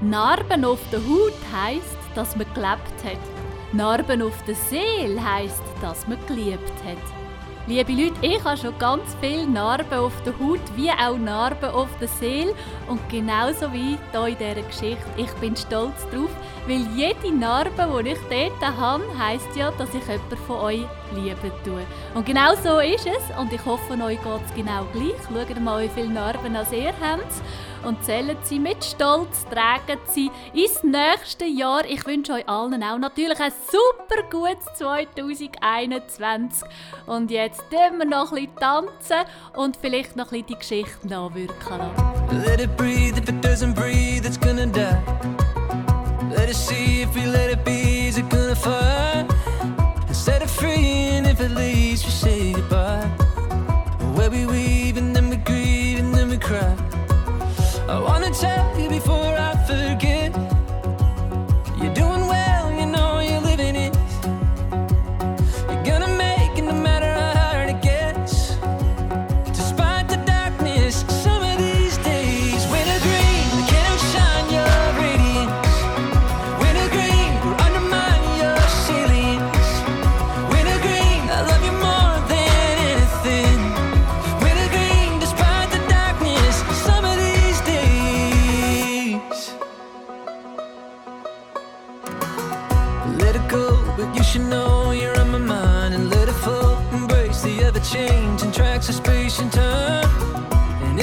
Narben 0.01 0.65
auf 0.65 0.81
der 0.91 0.99
Haut 0.99 1.39
heisst, 1.55 1.97
dass 2.17 2.35
man 2.35 2.53
gelebt 2.55 3.05
hat. 3.05 3.40
Narben 3.73 4.21
auf 4.23 4.43
der 4.47 4.57
Seele 4.57 5.23
heisst, 5.23 5.63
dass 5.81 6.07
man 6.09 6.19
geliebt 6.27 6.73
hat. 6.85 6.99
Liebe 7.69 7.93
Leute, 7.93 8.17
ich 8.21 8.43
habe 8.43 8.57
schon 8.57 8.77
ganz 8.81 9.17
viele 9.21 9.47
Narben 9.47 9.99
auf 9.99 10.13
der 10.25 10.37
Haut, 10.41 10.59
wie 10.75 10.91
auch 10.91 11.17
Narben 11.17 11.71
auf 11.71 11.89
der 12.01 12.09
Seele. 12.09 12.53
Und 12.89 13.01
genauso 13.09 13.73
wie 13.73 13.97
hier 14.11 14.27
in 14.27 14.37
dieser 14.39 14.63
Geschichte. 14.63 15.05
Ich 15.17 15.31
bin 15.35 15.55
stolz 15.55 16.05
drauf, 16.11 16.31
weil 16.71 16.87
jede 16.95 17.37
Narbe, 17.37 18.03
die 18.05 18.11
ich 18.11 18.19
dort 18.31 18.79
habe, 18.79 19.03
heisst 19.19 19.57
ja, 19.57 19.73
dass 19.73 19.93
ich 19.93 20.07
jemanden 20.07 20.37
von 20.47 20.57
euch 20.59 20.87
lieben 21.17 21.51
tue. 21.65 21.85
Und 22.15 22.25
genau 22.25 22.55
so 22.63 22.79
ist 22.79 23.07
es. 23.07 23.37
Und 23.37 23.53
ich 23.53 23.65
hoffe, 23.65 23.95
euch 23.95 24.23
geht 24.23 24.41
es 24.47 24.55
genau 24.55 24.87
gleich. 24.93 25.17
Schaut 25.27 25.61
mal, 25.61 25.83
wie 25.83 25.89
viele 25.89 26.11
Narben 26.11 26.55
ihr 26.55 26.95
habt. 27.01 27.43
Und 27.85 28.05
zählen 28.05 28.37
sie 28.43 28.61
mit 28.61 28.85
Stolz, 28.85 29.45
tragen 29.47 29.99
sie 30.13 30.31
ins 30.53 30.85
nächste 30.85 31.47
Jahr. 31.47 31.85
Ich 31.87 32.07
wünsche 32.07 32.35
euch 32.35 32.49
allen 32.49 32.85
auch 32.85 32.99
natürlich 32.99 33.41
ein 33.41 33.53
super 33.69 34.23
gutes 34.31 34.67
2021. 34.77 36.69
Und 37.07 37.33
jetzt 37.33 37.63
tun 37.71 37.99
wir 37.99 38.05
noch 38.05 38.31
ein 38.33 38.47
bisschen 38.47 38.57
tanzen 38.57 39.27
und 39.57 39.77
vielleicht 39.77 40.15
noch 40.15 40.31
ein 40.31 40.45
bisschen 40.45 40.47
die 40.47 40.59
Geschichte 40.59 41.09
nachwirken. 41.09 41.81
Let 42.47 42.61
it 42.61 42.77
breathe, 42.77 43.19
if 43.19 43.29
it 43.29 43.45
doesn't 43.45 43.75
breathe, 43.75 44.25
it's 44.25 44.39
gonna 44.39 44.67
die. 44.67 45.50
Let 46.37 46.49
it 46.49 46.55
see, 46.55 47.03
if 47.03 47.15
we 47.15 47.27
let 47.27 47.51
it 47.51 47.65
be, 47.65 48.07
is 48.09 48.17
it 48.19 48.29
gonna 48.29 48.55
fire? 48.55 49.27
Instead 50.09 50.43
of 50.43 50.51
free, 50.51 51.17
and 51.17 51.27
if 51.27 51.41
it 51.41 51.51
leaves, 51.51 52.05
we 52.05 52.11
say 52.11 52.53
goodbye. 52.53 53.07
Where 54.15 54.31
we 54.31 54.47
weave, 54.47 54.97
and 54.97 55.15
then 55.15 55.29
we 55.29 55.37
grieve, 55.37 55.99
and 55.99 56.15
then 56.15 56.29
we 56.31 56.39
cry. 56.39 56.77
I 57.89 57.99
wanna 57.99 58.31
tell 58.31 58.79
you 58.81 58.89
before 58.89 59.35
I 59.49 59.53
forget. 59.67 60.20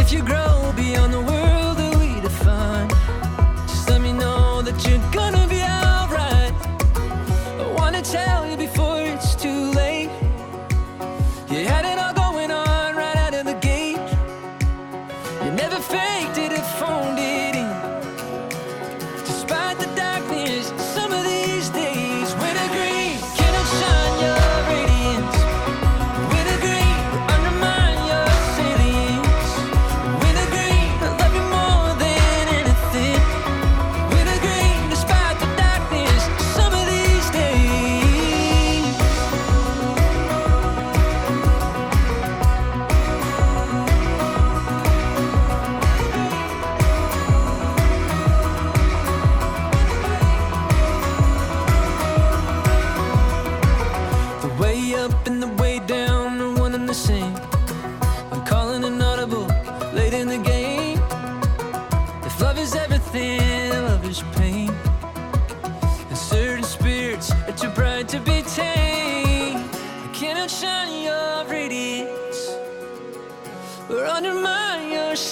If 0.08 0.14
you 0.14 0.24
grow 0.24 0.72
beyond 0.78 1.14
the 1.14 1.20
world 1.20 1.76
that 1.78 1.94
we 2.00 2.22
define, 2.22 2.88
just 3.68 3.90
let 3.90 4.00
me 4.00 4.14
know 4.14 4.62
that 4.62 4.88
you're 4.88 5.12
gonna 5.12 5.37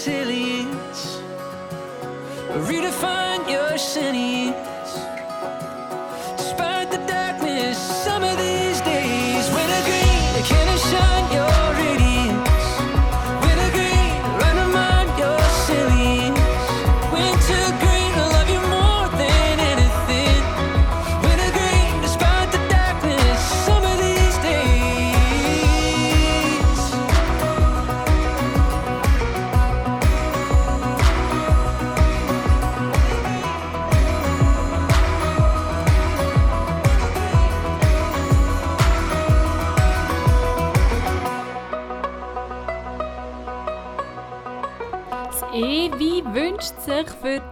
silly 0.05 0.34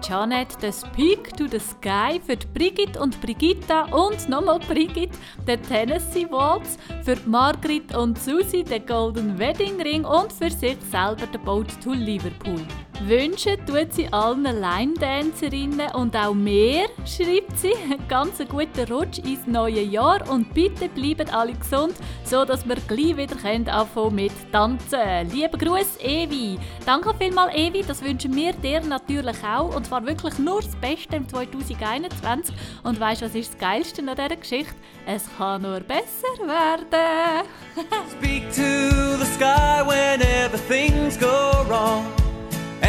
Janet 0.08 0.62
das 0.62 0.84
Peak 0.96 1.36
to 1.38 1.48
the 1.48 1.60
Sky, 1.60 2.20
für 2.26 2.36
Brigitte 2.54 3.00
und 3.00 3.20
Brigitta 3.22 3.84
und 3.86 4.28
nochmal 4.28 4.60
Brigitte 4.60 5.18
den 5.48 5.62
Tennessee 5.64 6.28
Waltz, 6.30 6.78
für 7.04 7.18
Margrit 7.26 7.96
und 7.96 8.20
Susi 8.20 8.64
den 8.64 8.86
Golden 8.86 9.40
Wedding 9.40 9.82
Ring 9.82 10.04
und 10.04 10.32
für 10.34 10.50
sich 10.50 10.78
selber 10.92 11.26
den 11.28 11.42
Boat 11.44 11.68
to 11.82 11.94
Liverpool. 11.94 12.62
Wünschen 13.02 13.57
tut 13.65 13.91
sie 13.94 14.07
allen 14.14 14.44
Line-Dancerinnen 14.44 15.91
und 15.94 16.15
auch 16.15 16.34
mehr, 16.34 16.86
schreibt 17.06 17.57
sie. 17.57 17.74
Ganz 18.07 18.40
einen 18.40 18.49
guten 18.49 18.91
Rutsch 18.91 19.20
ins 19.20 19.45
neue 19.48 19.82
Jahr 19.82 20.30
und 20.30 20.53
bitte 20.53 20.88
bleibt 20.90 21.34
alle 21.34 21.53
gesund, 21.53 21.95
so 22.24 22.45
dass 22.45 22.68
wir 22.68 22.76
gleich 22.88 23.18
wieder 23.18 23.36
können 23.36 23.68
anfangen 23.68 24.15
mit 24.15 24.32
tanzen. 24.52 25.30
Lieber 25.32 25.57
Gruß, 25.57 25.98
Evi. 25.99 26.57
Danke 26.86 27.14
vielmals, 27.20 27.56
Evi. 27.56 27.84
Das 27.86 28.02
wünschen 28.03 28.36
wir 28.36 28.53
dir 28.53 28.82
natürlich 28.82 29.44
auch. 29.44 29.76
Und 29.76 29.88
zwar 29.88 30.06
wirklich 30.06 30.38
nur 30.38 30.61
das 30.61 30.76
Beste 30.76 31.15
im 31.15 31.28
2021. 31.28 32.56
Und 32.84 32.99
weißt 32.99 33.22
du, 33.22 33.26
was 33.26 33.36
ist 33.36 33.53
das 33.53 33.60
Geilste 33.60 34.02
an 34.02 34.15
dieser 34.15 34.36
Geschichte? 34.38 34.76
Es 35.06 35.26
kann 35.38 35.64
nur 35.64 35.80
besser 35.82 36.38
werden. 36.40 37.48
Speak 38.18 38.49
to 38.53 39.18
the 39.18 39.26
sky 39.26 39.84
whenever 39.86 40.57
things 40.68 41.20
go 41.20 41.65
wrong. 41.68 42.23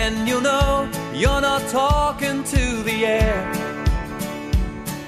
And 0.04 0.28
you'll 0.28 0.42
know 0.42 0.86
you're 1.14 1.40
not 1.40 1.62
talking 1.70 2.44
to 2.44 2.82
the 2.82 3.06
air. 3.06 3.40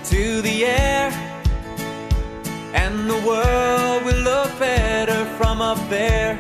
To 0.04 0.40
the 0.40 0.64
air. 0.64 1.10
And 2.72 3.10
the 3.10 3.20
world 3.28 4.04
will 4.06 4.22
look 4.22 4.58
better 4.58 5.26
from 5.36 5.60
up 5.60 5.76
there. 5.90 6.38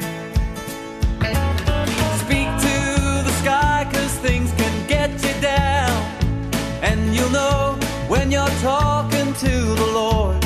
Speak 2.24 2.48
to 2.66 2.76
the 3.28 3.34
sky, 3.42 3.86
cause 3.92 4.14
things 4.20 4.50
can 4.52 4.74
get 4.88 5.10
you 5.22 5.38
down. 5.42 6.00
And 6.80 7.14
you'll 7.14 7.28
know 7.28 7.78
when 8.08 8.30
you're 8.30 8.56
talking 8.62 9.34
to 9.34 9.52
the 9.82 9.90
Lord. 9.92 10.45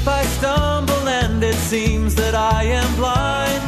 If 0.00 0.08
I 0.08 0.22
stumble 0.38 1.08
and 1.08 1.44
it 1.44 1.54
seems 1.54 2.14
that 2.14 2.34
I 2.34 2.62
am 2.64 2.90
blind, 2.96 3.62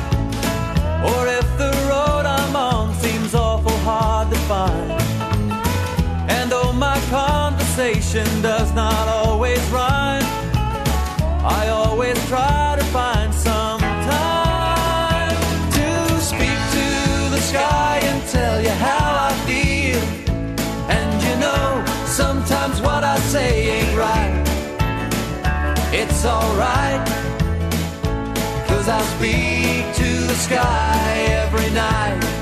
or 1.05 1.27
if 1.29 1.47
the 1.59 1.71
road 1.91 2.25
I'm 2.25 2.57
on 2.57 2.95
seems 2.95 3.35
awful 3.35 3.77
hard 3.89 4.31
to 4.31 4.39
find, 4.51 4.93
and 6.31 6.51
though 6.51 6.73
my 6.73 6.99
conversation 7.11 8.27
does 8.41 8.73
not 8.73 9.09
always 9.09 9.61
rhyme, 9.69 10.25
I 11.45 11.69
always 11.69 12.17
try 12.29 12.77
to 12.79 12.85
find 12.87 13.35
some 13.35 13.81
time 13.81 15.37
to 15.79 16.21
speak 16.21 16.61
to 16.79 16.89
the 17.35 17.41
sky 17.41 18.01
and 18.03 18.19
tell 18.31 18.59
you 18.63 18.75
how 18.87 19.29
I 19.29 19.33
feel. 19.49 20.03
And 20.97 21.11
you 21.27 21.35
know, 21.45 21.85
sometimes 22.07 22.81
what 22.81 23.05
I 23.05 23.19
say 23.19 23.81
ain't 23.81 23.99
right. 23.99 24.42
It's 26.25 26.31
alright, 26.31 27.05
cause 28.69 28.89
I 28.89 29.03
speak 29.17 29.93
to 29.97 30.27
the 30.29 30.35
sky 30.35 31.27
every 31.43 31.69
night. 31.71 32.42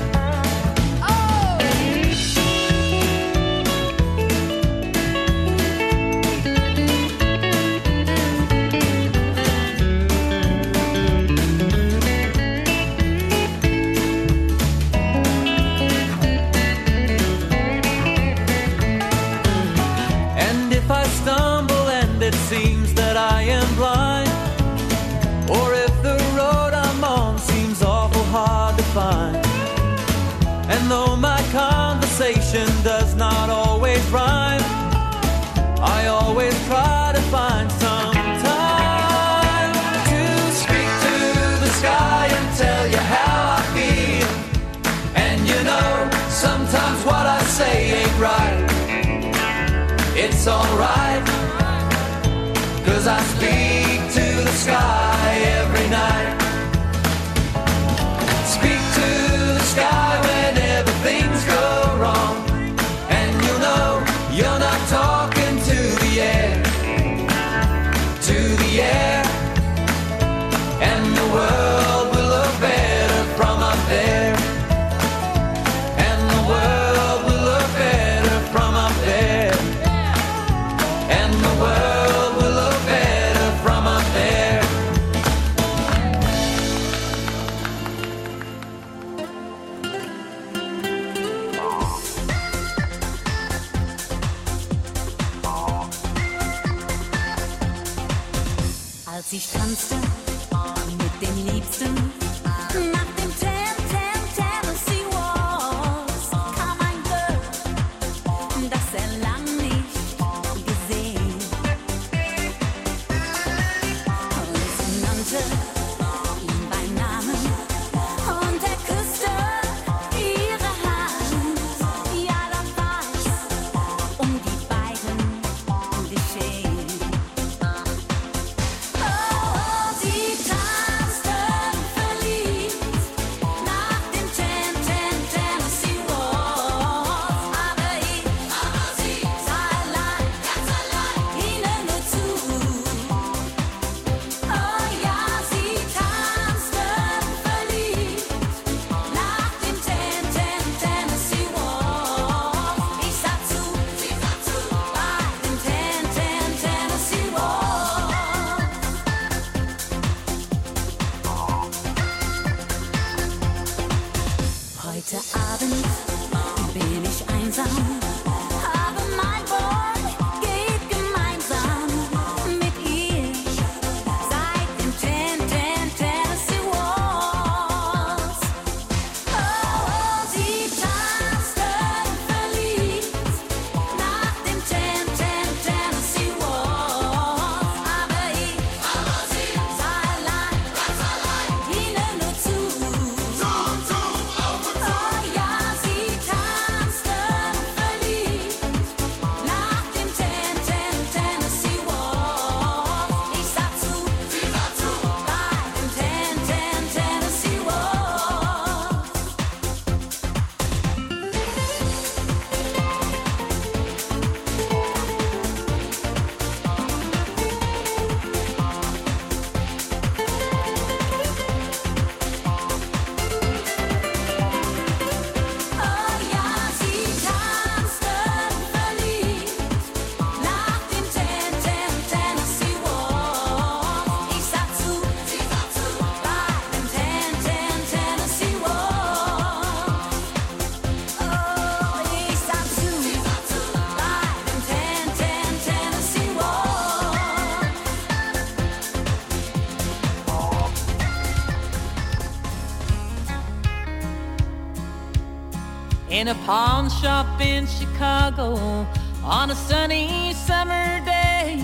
In 256.21 256.27
a 256.27 256.35
pawn 256.45 256.87
shop 256.87 257.41
in 257.41 257.65
Chicago 257.65 258.85
on 259.23 259.49
a 259.49 259.55
sunny 259.55 260.31
summer 260.35 261.03
day. 261.03 261.59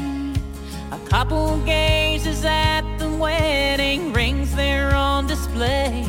A 0.91 0.97
couple 1.07 1.59
gazes 1.59 2.43
at 2.43 2.81
the 2.97 3.07
wedding 3.07 4.11
rings 4.13 4.55
there 4.55 4.95
on 4.95 5.27
display. 5.27 6.03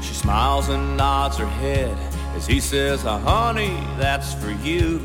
She 0.00 0.12
smiles 0.12 0.70
and 0.70 0.96
nods 0.96 1.36
her 1.36 1.46
head 1.46 1.96
as 2.34 2.48
he 2.48 2.58
says, 2.58 3.06
"Ah, 3.06 3.20
honey, 3.20 3.76
that's 3.96 4.34
for 4.34 4.50
you. 4.68 5.00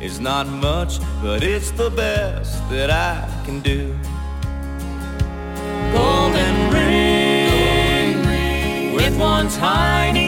It's 0.00 0.18
not 0.18 0.48
much, 0.48 0.98
but 1.22 1.44
it's 1.44 1.70
the 1.70 1.90
best 1.90 2.52
that 2.70 2.90
I 2.90 3.14
can 3.44 3.60
do. 3.60 3.94
Golden 5.92 6.54
ring 6.76 8.14
with 8.96 9.16
one 9.16 9.48
tiny 9.48 10.23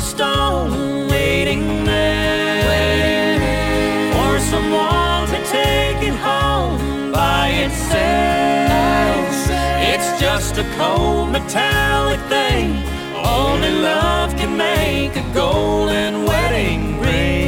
stone 0.00 1.08
waiting 1.08 1.84
there 1.84 3.38
for 4.12 4.38
someone 4.40 5.26
to 5.28 5.38
take 5.44 6.02
it 6.08 6.14
home 6.14 7.12
by 7.12 7.48
itself. 7.66 7.90
It's 9.92 10.20
just 10.20 10.56
a 10.56 10.64
cold 10.78 11.30
metallic 11.30 12.20
thing. 12.28 12.82
Only 13.24 13.70
love 13.70 14.34
can 14.36 14.56
make 14.56 15.14
a 15.16 15.34
golden 15.34 16.24
wedding 16.24 16.98
ring. 17.00 17.39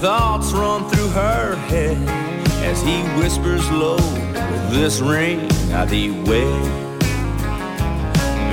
Thoughts 0.00 0.52
run 0.52 0.88
through 0.88 1.08
her 1.08 1.56
head 1.56 1.96
as 2.62 2.80
he 2.82 3.02
whispers 3.20 3.68
low, 3.70 3.96
With 3.96 4.70
this 4.70 5.00
ring 5.00 5.50
I 5.72 5.84
thee 5.86 6.10
wed. 6.10 6.62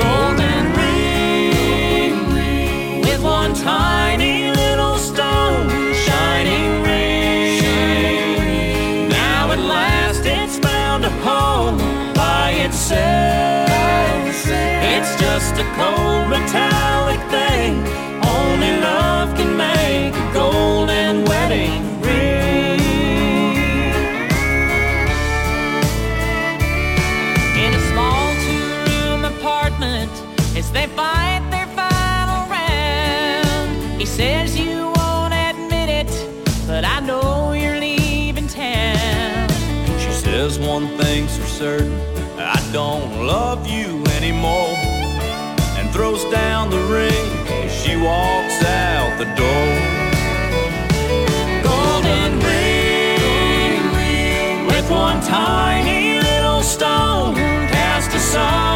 golden 0.02 0.66
ring 0.82 2.16
with 3.02 3.22
one 3.22 3.54
tiny 3.54 4.50
little 4.52 4.98
stone 4.98 5.70
shining 5.94 6.82
ring. 6.82 7.60
Now 9.10 9.52
at 9.52 9.60
last 9.60 10.26
it's 10.26 10.58
found 10.58 11.06
a 11.06 11.12
home 11.22 11.78
by 12.16 12.54
itself. 12.66 13.70
It's 14.96 15.16
just 15.22 15.54
a 15.60 15.66
cold 15.78 16.28
metallic 16.30 17.22
thing. 17.30 17.86
Certain 41.66 41.98
I 42.38 42.60
don't 42.72 43.26
love 43.26 43.66
you 43.66 44.04
anymore. 44.18 44.76
And 45.80 45.90
throws 45.96 46.24
down 46.26 46.70
the 46.70 46.84
ring 46.98 47.26
as 47.64 47.72
she 47.82 47.96
walks 47.96 48.58
out 48.64 49.10
the 49.18 49.30
door. 49.42 49.70
Golden 51.70 52.32
ring 52.50 53.82
with 54.68 54.88
one 54.92 55.20
tiny 55.22 56.20
little 56.30 56.62
stone 56.62 57.34
cast 57.74 58.12
aside, 58.14 58.75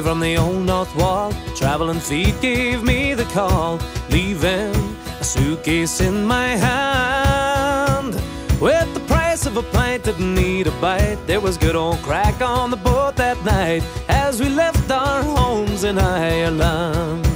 from 0.00 0.20
the 0.20 0.36
old 0.36 0.64
north 0.64 0.94
wall. 0.96 1.32
Traveling 1.54 2.00
feet 2.00 2.34
gave 2.40 2.82
me 2.82 3.14
the 3.14 3.24
call. 3.24 3.78
Leaving 4.10 4.74
a 5.20 5.24
suitcase 5.24 6.00
in 6.00 6.24
my 6.24 6.48
hand. 6.48 8.14
With 8.60 8.92
the 8.94 9.00
price 9.06 9.46
of 9.46 9.56
a 9.56 9.62
pint, 9.62 10.04
didn't 10.04 10.34
need 10.34 10.66
a 10.66 10.70
bite. 10.80 11.18
There 11.26 11.40
was 11.40 11.56
good 11.56 11.76
old 11.76 11.98
crack 11.98 12.40
on 12.40 12.70
the 12.70 12.76
boat 12.76 13.16
that 13.16 13.42
night 13.44 13.82
as 14.08 14.40
we 14.40 14.48
left 14.48 14.90
our 14.90 15.22
homes 15.22 15.84
in 15.84 15.98
Ireland. 15.98 17.26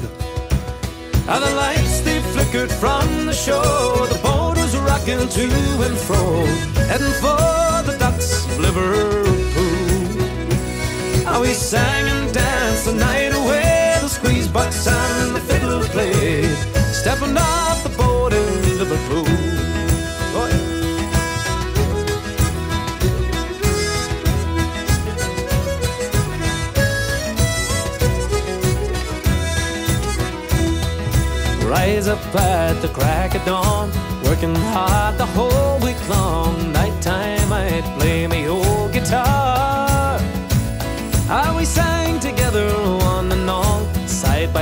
Now 1.27 1.39
the 1.41 1.55
lights 1.55 2.01
they 2.01 2.21
flickered 2.33 2.73
from 2.73 3.27
the 3.27 3.35
shore. 3.35 4.07
The 4.07 4.21
boat 4.23 4.57
was 4.57 4.77
rocking 4.79 5.29
to 5.29 5.47
and 5.87 5.99
fro, 5.99 6.45
heading 6.91 7.17
for 7.21 7.83
the 7.89 7.97
docks 7.99 8.47
of 8.47 8.59
Liverpool. 8.59 9.29
How 11.25 11.43
we 11.43 11.53
sang 11.53 12.18
and 12.29 12.35
danced 12.35 12.85
the 12.85 12.93
night 12.93 13.33
away. 13.33 13.97
The 14.01 14.09
squeeze 14.09 14.49
box 14.49 14.87
and 14.87 15.35
the 15.35 15.41
fiddle 15.41 15.81
played. 15.81 16.57
Stepping 16.93 17.37
off 17.37 17.83
the 17.83 17.91
boat 17.91 18.33
in 18.33 18.79
Liverpool. 18.79 19.25
Rise 31.69 32.09
up 32.09 32.35
at 32.35 32.81
the 32.81 32.89
crack 32.89 33.35
of 33.35 33.45
dawn, 33.45 33.91
working 34.25 34.55
hard 34.73 35.19
the 35.19 35.27
whole 35.27 35.79
week 35.81 36.01
long. 36.09 36.78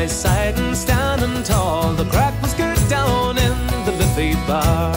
By 0.06 0.12
side 0.12 0.56
and 0.58 0.76
standing 0.76 1.42
tall. 1.42 1.92
The 1.92 2.04
crack 2.04 2.34
was 2.40 2.54
good 2.54 2.78
down 2.88 3.38
in 3.38 3.56
the 3.86 3.92
Liffey 3.98 4.34
bar. 4.46 4.92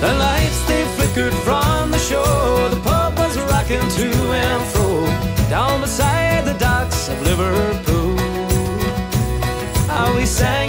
The 0.00 0.12
lights 0.24 0.60
they 0.68 0.82
flickered 0.96 1.34
from 1.46 1.92
the 1.92 1.98
shore. 1.98 2.68
The 2.74 2.80
pub 2.88 3.16
was 3.18 3.38
rocking 3.52 3.86
to 3.98 4.08
and 4.44 4.62
fro 4.72 5.06
down 5.48 5.80
beside 5.80 6.44
the 6.44 6.56
docks 6.58 7.08
of 7.08 7.16
Liverpool. 7.22 8.18
How 9.86 10.08
we 10.16 10.26
sang 10.26 10.59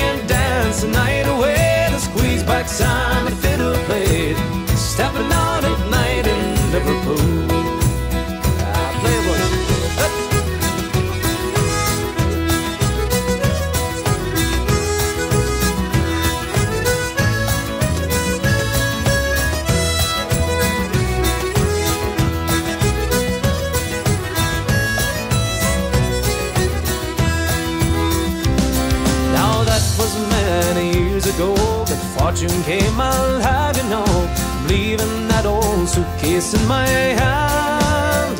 place 36.42 36.54
in 36.60 36.68
my 36.68 36.88
hand. 36.88 38.40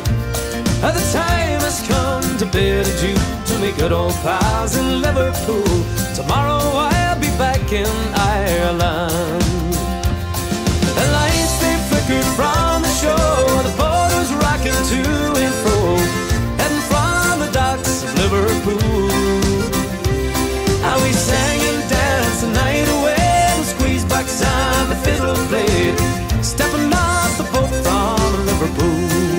And 0.82 0.96
the 0.96 1.06
time 1.12 1.60
has 1.60 1.78
come 1.86 2.24
to 2.38 2.46
bid 2.46 2.86
adieu 2.86 3.16
to 3.46 3.58
me 3.60 3.72
good 3.72 3.92
old 3.92 4.14
pals 4.24 4.76
in 4.76 5.00
Liverpool. 5.00 5.72
Tomorrow 6.14 6.60
I'll 6.90 7.20
be 7.20 7.30
back 7.38 7.72
in 7.72 7.94
Ireland. 8.14 9.42
The 10.98 11.06
lights 11.18 11.54
they 11.62 11.76
flickered 11.88 12.28
from 12.38 12.82
the 12.82 12.94
shore, 13.00 13.62
the 13.68 13.74
boat 13.80 14.26
rocking 14.44 14.80
to 14.92 15.02
and 15.44 15.54
fro, 15.62 15.78
and 16.64 16.74
from 16.90 17.40
the 17.44 17.50
docks 17.52 18.02
of 18.04 18.10
Liverpool. 18.22 19.10
How 20.86 20.96
we 21.04 21.12
sang 21.12 21.60
and 21.70 21.82
danced 21.88 22.40
the 22.42 22.50
night 22.62 22.88
away, 22.96 23.54
the 23.58 23.64
squeezed 23.64 24.08
back 24.08 24.26
on 24.26 24.88
the 24.88 24.96
fiddle 25.04 25.36
played. 25.50 26.31
Liverpool. 28.62 29.31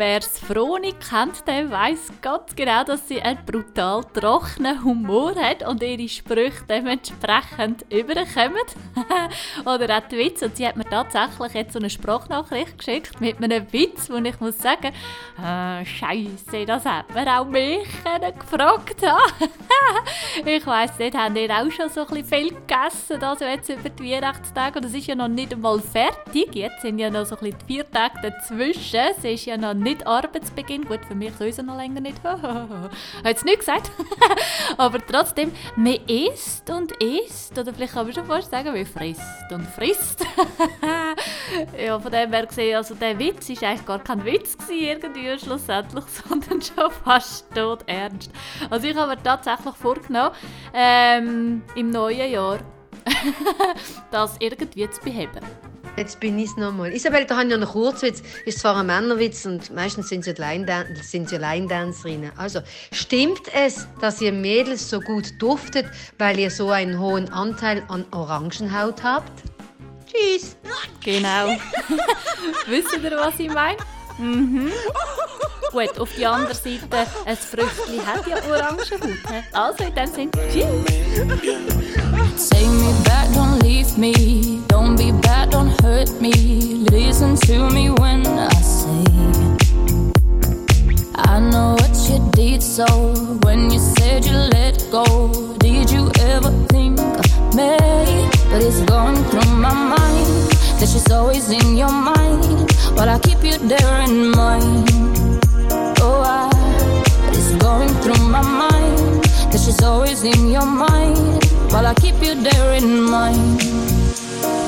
houver 0.00 0.20
Froni 0.50 0.92
kennt, 0.94 1.46
der 1.46 1.70
weiß 1.70 2.10
ganz 2.20 2.56
genau, 2.56 2.82
dass 2.82 3.06
sie 3.06 3.22
einen 3.22 3.38
brutal 3.46 4.02
trockenen 4.12 4.82
Humor 4.82 5.36
hat 5.36 5.64
und 5.64 5.80
ihre 5.80 6.08
Sprüche 6.08 6.64
dementsprechend 6.68 7.84
überkommen. 7.88 8.56
Oder 9.64 9.96
auch 9.96 10.08
die 10.08 10.18
Witze. 10.18 10.46
Und 10.46 10.56
sie 10.56 10.66
hat 10.66 10.76
mir 10.76 10.86
tatsächlich 10.86 11.54
jetzt 11.54 11.72
so 11.74 11.78
eine 11.78 11.88
Sprachnachricht 11.88 12.78
geschickt 12.78 13.20
mit 13.20 13.40
einem 13.40 13.72
Witz, 13.72 14.10
wo 14.10 14.16
ich 14.16 14.40
muss 14.40 14.58
sagen, 14.58 14.92
äh, 15.38 15.84
Scheiße, 15.86 16.66
das 16.66 16.84
hat 16.84 17.14
man 17.14 17.28
auch 17.28 17.44
mich 17.44 17.86
können 18.02 18.36
gefragt. 18.36 19.02
ich 20.44 20.66
weiss 20.66 20.98
nicht, 20.98 21.16
haben 21.16 21.36
ihr 21.36 21.50
auch 21.50 21.70
schon 21.70 21.90
so 21.90 22.04
ein 22.08 22.24
viel 22.24 22.48
gegessen, 22.48 23.22
also 23.22 23.44
jetzt 23.44 23.68
über 23.68 23.88
die 23.88 24.10
Weihnachtstage? 24.10 24.80
Und 24.80 24.86
es 24.86 24.94
ist 24.94 25.06
ja 25.06 25.14
noch 25.14 25.28
nicht 25.28 25.52
einmal 25.52 25.78
fertig. 25.78 26.56
Jetzt 26.56 26.82
sind 26.82 26.98
ja 26.98 27.08
noch 27.08 27.24
so 27.24 27.36
ein 27.36 27.40
bisschen 27.40 27.58
die 27.68 27.74
vier 27.74 27.88
Tage 27.88 28.14
dazwischen. 28.20 29.00
Es 29.16 29.22
ist 29.22 29.44
ja 29.44 29.56
noch 29.56 29.74
nicht 29.74 30.04
Arbeitsbeginn. 30.40 30.84
Gut, 30.86 31.04
für 31.06 31.14
mich 31.14 31.34
sowieso 31.34 31.62
noch 31.62 31.76
länger 31.76 32.00
nicht. 32.00 32.22
Hat 32.24 32.90
es 33.24 33.44
nicht 33.44 33.60
gesagt. 33.60 33.90
Aber 34.76 34.98
trotzdem, 35.06 35.52
man 35.76 35.98
isst 36.06 36.68
und 36.70 36.92
isst. 37.02 37.58
Oder 37.58 37.72
vielleicht 37.74 37.92
kann 37.92 38.06
man 38.06 38.14
schon 38.14 38.24
fast 38.24 38.50
sagen, 38.50 38.72
man 38.72 38.86
frisst 38.86 39.52
und 39.52 39.66
frisst. 39.66 40.24
ja, 41.86 41.98
von 41.98 42.10
dem 42.10 42.32
her 42.32 42.46
gesehen, 42.46 42.76
also 42.76 42.94
der 42.94 43.18
Witz 43.18 43.50
ist 43.50 43.62
eigentlich 43.62 43.86
gar 43.86 43.98
kein 43.98 44.24
Witz 44.24 44.56
gewesen, 44.56 44.82
irgendwie 44.82 45.38
schlussendlich, 45.38 46.04
sondern 46.28 46.62
schon 46.62 46.90
fast 47.04 47.54
tot 47.54 47.80
ernst. 47.86 48.30
Also 48.70 48.86
ich 48.86 48.96
habe 48.96 49.14
mir 49.14 49.22
tatsächlich 49.22 49.74
vorgenommen, 49.74 50.34
ähm, 50.72 51.62
im 51.74 51.90
neuen 51.90 52.30
Jahr 52.30 52.58
das 54.10 54.36
irgendwie 54.40 54.88
zu 54.88 55.00
beheben. 55.02 55.40
Jetzt 55.96 56.20
bin 56.20 56.38
ich 56.38 56.50
es 56.50 56.56
nochmal. 56.56 56.92
Isabel, 56.92 57.24
da 57.24 57.36
habe 57.36 57.44
ich 57.44 57.50
noch 57.50 57.60
einen 57.60 57.70
Kurzwitz. 57.70 58.22
Ist 58.46 58.60
zwar 58.60 58.76
ein 58.76 58.86
Männerwitz 58.86 59.44
und 59.44 59.72
meistens 59.74 60.08
sind 60.08 60.24
sie, 60.24 60.32
Line-Dancerinnen. 60.32 62.32
Also, 62.36 62.60
stimmt 62.92 63.42
es, 63.54 63.86
dass 64.00 64.20
ihr 64.20 64.32
Mädels 64.32 64.88
so 64.88 65.00
gut 65.00 65.32
duftet, 65.38 65.86
weil 66.18 66.38
ihr 66.38 66.50
so 66.50 66.70
einen 66.70 66.98
hohen 66.98 67.30
Anteil 67.32 67.82
an 67.88 68.04
Orangenhaut 68.12 69.02
habt? 69.02 69.32
Tschüss. 70.06 70.56
Genau. 71.04 71.48
Wisst 72.66 72.96
ihr, 72.96 73.10
was 73.12 73.38
ich 73.38 73.52
meine? 73.52 73.78
Mhm. 74.20 74.70
Gut, 75.72 75.98
auf 75.98 76.10
die 76.16 76.26
andere 76.26 76.52
Seite, 76.54 77.06
ein 77.24 77.36
Früchtchen 77.36 78.04
hat 78.06 78.26
ja 78.26 78.36
Orangenhaut. 78.50 79.18
hä? 79.28 79.42
Also 79.52 79.84
in 79.84 79.94
dem 79.94 80.06
Sinne, 80.06 80.30
tschüss. 80.52 82.50
Take 82.50 82.66
me 82.66 82.92
back, 83.04 83.28
don't 83.34 83.62
leave 83.62 83.96
me. 83.96 84.60
Don't 84.68 84.96
be 84.96 85.12
bad, 85.22 85.52
don't 85.54 85.70
hurt 85.82 86.10
me. 86.20 86.84
Listen 86.90 87.36
to 87.36 87.70
me 87.72 87.90
when 88.00 88.26
I 88.26 88.50
say. 88.62 89.04
I 91.16 91.38
know 91.40 91.76
what 91.76 91.96
you 92.08 92.18
did, 92.32 92.62
so 92.62 92.84
when 93.44 93.70
you 93.70 93.78
said 93.78 94.24
you 94.26 94.36
let 94.52 94.84
go, 94.90 95.30
did 95.60 95.90
you 95.90 96.10
ever 96.32 96.50
think 96.68 96.98
of 96.98 97.54
me? 97.54 97.76
But 98.50 98.62
it's 98.62 98.80
going 98.80 99.16
through 99.30 99.54
my 99.56 99.72
mind 99.72 100.39
that 100.80 100.88
she's 100.88 101.10
always 101.10 101.50
in 101.50 101.76
your 101.76 101.92
mind. 101.92 102.42
But 102.96 103.08
I 103.08 103.18
keep 103.18 103.44
you 103.44 103.58
there 103.58 104.00
in 104.00 104.30
mind. 104.30 104.88
Oh, 106.00 106.22
I, 106.24 106.48
it's 107.28 107.54
going 107.56 107.90
through 108.02 108.24
my 108.28 108.40
mind 108.40 109.22
that 109.52 109.60
she's 109.62 109.82
always 109.82 110.24
in 110.24 110.50
your 110.50 110.64
mind. 110.64 111.44
While 111.70 111.86
I 111.86 111.94
keep 111.94 112.14
you 112.22 112.34
there 112.34 112.72
in 112.72 113.02
mind. 113.02 113.60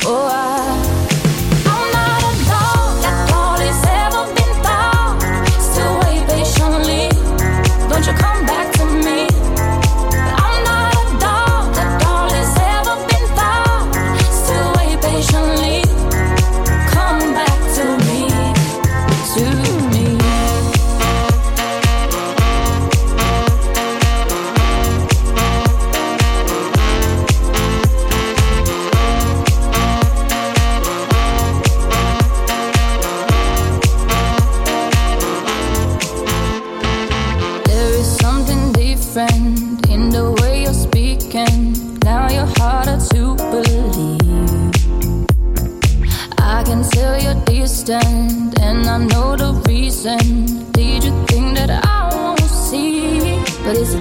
Oh, 0.05 0.29
I. 0.31 0.92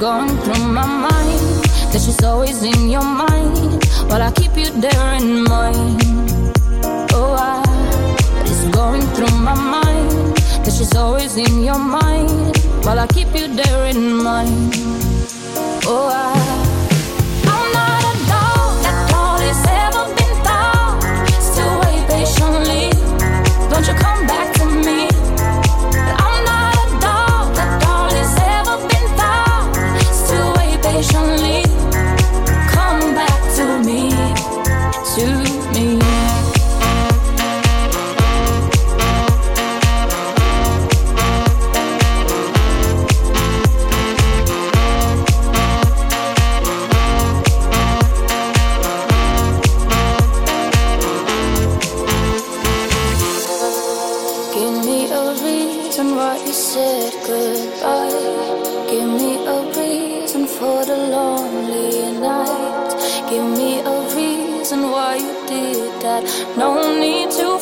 going 0.01 0.35
through 0.39 0.65
my 0.65 0.83
mind 0.83 1.63
that 1.93 2.01
she's 2.03 2.23
always 2.23 2.63
in 2.63 2.89
your 2.89 3.03
mind. 3.03 3.85
While 4.09 4.23
I 4.23 4.31
keep 4.31 4.57
you 4.57 4.71
there 4.81 5.13
in 5.13 5.43
mind. 5.43 6.01
Oh, 7.13 7.35
I. 7.37 7.61
It's 8.41 8.67
going 8.75 9.03
through 9.13 9.37
my 9.37 9.53
mind 9.53 10.35
that 10.65 10.73
she's 10.75 10.95
always 10.95 11.37
in 11.37 11.63
your 11.63 11.77
mind. 11.77 12.57
While 12.83 12.97
I 12.97 13.05
keep 13.13 13.27
you 13.35 13.47
there 13.53 13.85
in 13.91 14.23
mind. 14.23 14.73
Oh, 15.85 16.09
I. 16.11 16.70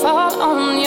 called 0.10 0.42
on 0.42 0.79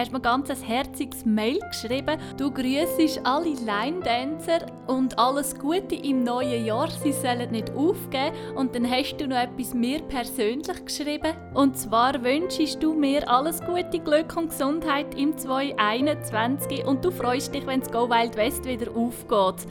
hast 0.00 0.12
mir 0.12 0.20
ganz 0.20 0.48
ein 0.48 0.56
herziges 0.62 1.26
Mail 1.26 1.58
geschrieben. 1.60 2.18
Du 2.38 2.50
grüßest 2.50 3.20
alle 3.24 3.50
Line-Dancer 3.50 4.66
und 4.86 5.18
alles 5.18 5.58
Gute 5.58 5.94
im 5.94 6.24
neuen 6.24 6.64
Jahr. 6.64 6.90
Sie 6.90 7.12
sollen 7.12 7.50
nicht 7.50 7.70
aufgeben. 7.76 8.34
Und 8.56 8.74
dann 8.74 8.90
hast 8.90 9.18
du 9.18 9.28
noch 9.28 9.36
etwas 9.36 9.74
mir 9.74 10.00
persönlich 10.00 10.84
geschrieben. 10.86 11.34
Und 11.52 11.76
zwar 11.76 12.22
wünschst 12.24 12.82
du 12.82 12.94
mir 12.94 13.28
alles 13.28 13.60
Gute, 13.60 13.98
Glück 13.98 14.34
und 14.38 14.48
Gesundheit 14.48 15.14
im 15.18 15.36
2021 15.36 16.86
und 16.86 17.04
du 17.04 17.10
freust 17.10 17.54
dich, 17.54 17.66
wenn 17.66 17.80
das 17.80 17.92
Go 17.92 18.08
Wild 18.08 18.36
West 18.36 18.64
wieder 18.64 18.90
aufgeht. 18.96 19.66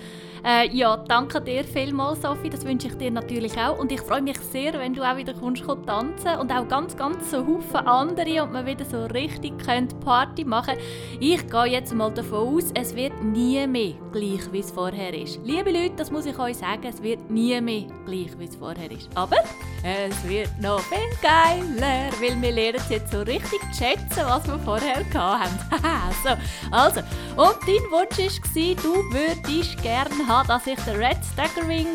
Äh, 0.46 0.70
ja, 0.70 0.96
danke 0.96 1.42
dir 1.42 1.64
vielmals, 1.64 2.22
Sophie. 2.22 2.50
Das 2.50 2.66
wünsche 2.66 2.88
ich 2.88 2.96
dir 2.96 3.12
natürlich 3.12 3.58
auch. 3.58 3.78
Und 3.78 3.92
ich 3.92 4.02
freue 4.02 4.22
mich 4.22 4.40
sehr, 4.40 4.74
wenn 4.74 4.94
du 4.94 5.04
auch 5.04 5.18
wieder 5.18 5.34
kommst, 5.34 5.66
kommst 5.66 5.88
tanzen 5.88 6.40
und 6.40 6.52
auch 6.52 6.68
ganz, 6.68 6.96
ganz 6.96 7.32
so 7.32 7.46
Haufen 7.46 7.88
andere 7.88 8.44
und 8.44 8.54
wir 8.54 8.66
wieder 8.66 8.86
so 8.86 9.06
richtig 9.06 9.60
können 9.60 9.90
Party 10.10 10.44
machen 10.44 10.74
Ich 11.20 11.48
gehe 11.48 11.66
jetzt 11.66 11.94
mal 11.94 12.12
davon 12.12 12.58
aus, 12.58 12.72
es 12.74 12.96
wird 12.96 13.22
nie 13.22 13.68
mehr 13.68 13.94
gleich, 14.12 14.52
wie 14.52 14.58
es 14.58 14.72
vorher 14.72 15.14
ist. 15.14 15.40
Liebe 15.44 15.70
Leute, 15.70 15.94
das 15.98 16.10
muss 16.10 16.26
ich 16.26 16.40
euch 16.40 16.58
sagen, 16.58 16.84
es 16.84 17.04
wird 17.04 17.30
nie 17.30 17.62
mehr 17.62 17.84
gleich, 18.08 18.32
wie 18.40 18.46
es 18.46 18.56
vorher 18.56 18.90
ist. 18.90 19.08
Aber 19.14 19.38
es 19.84 20.28
wird 20.28 20.50
noch 20.60 20.82
viel 20.82 20.98
geiler, 21.22 22.12
weil 22.20 22.42
wir 22.42 22.52
lernen 22.52 22.82
jetzt 22.90 23.12
so 23.12 23.22
richtig 23.22 23.60
schätzen, 23.78 24.26
was 24.26 24.46
wir 24.48 24.60
vorher 24.60 25.06
hatten. 25.14 25.60
so, 26.24 26.30
also, 26.72 27.00
und 27.36 27.56
dein 27.66 27.92
Wunsch 27.92 28.18
war, 28.18 28.76
du 28.84 28.94
würdest 29.14 29.82
gerne 29.82 30.28
haben, 30.28 30.48
dass 30.48 30.68
ich 30.68 30.80
den 30.82 30.96
Red 30.98 31.18
Staggering 31.34 31.88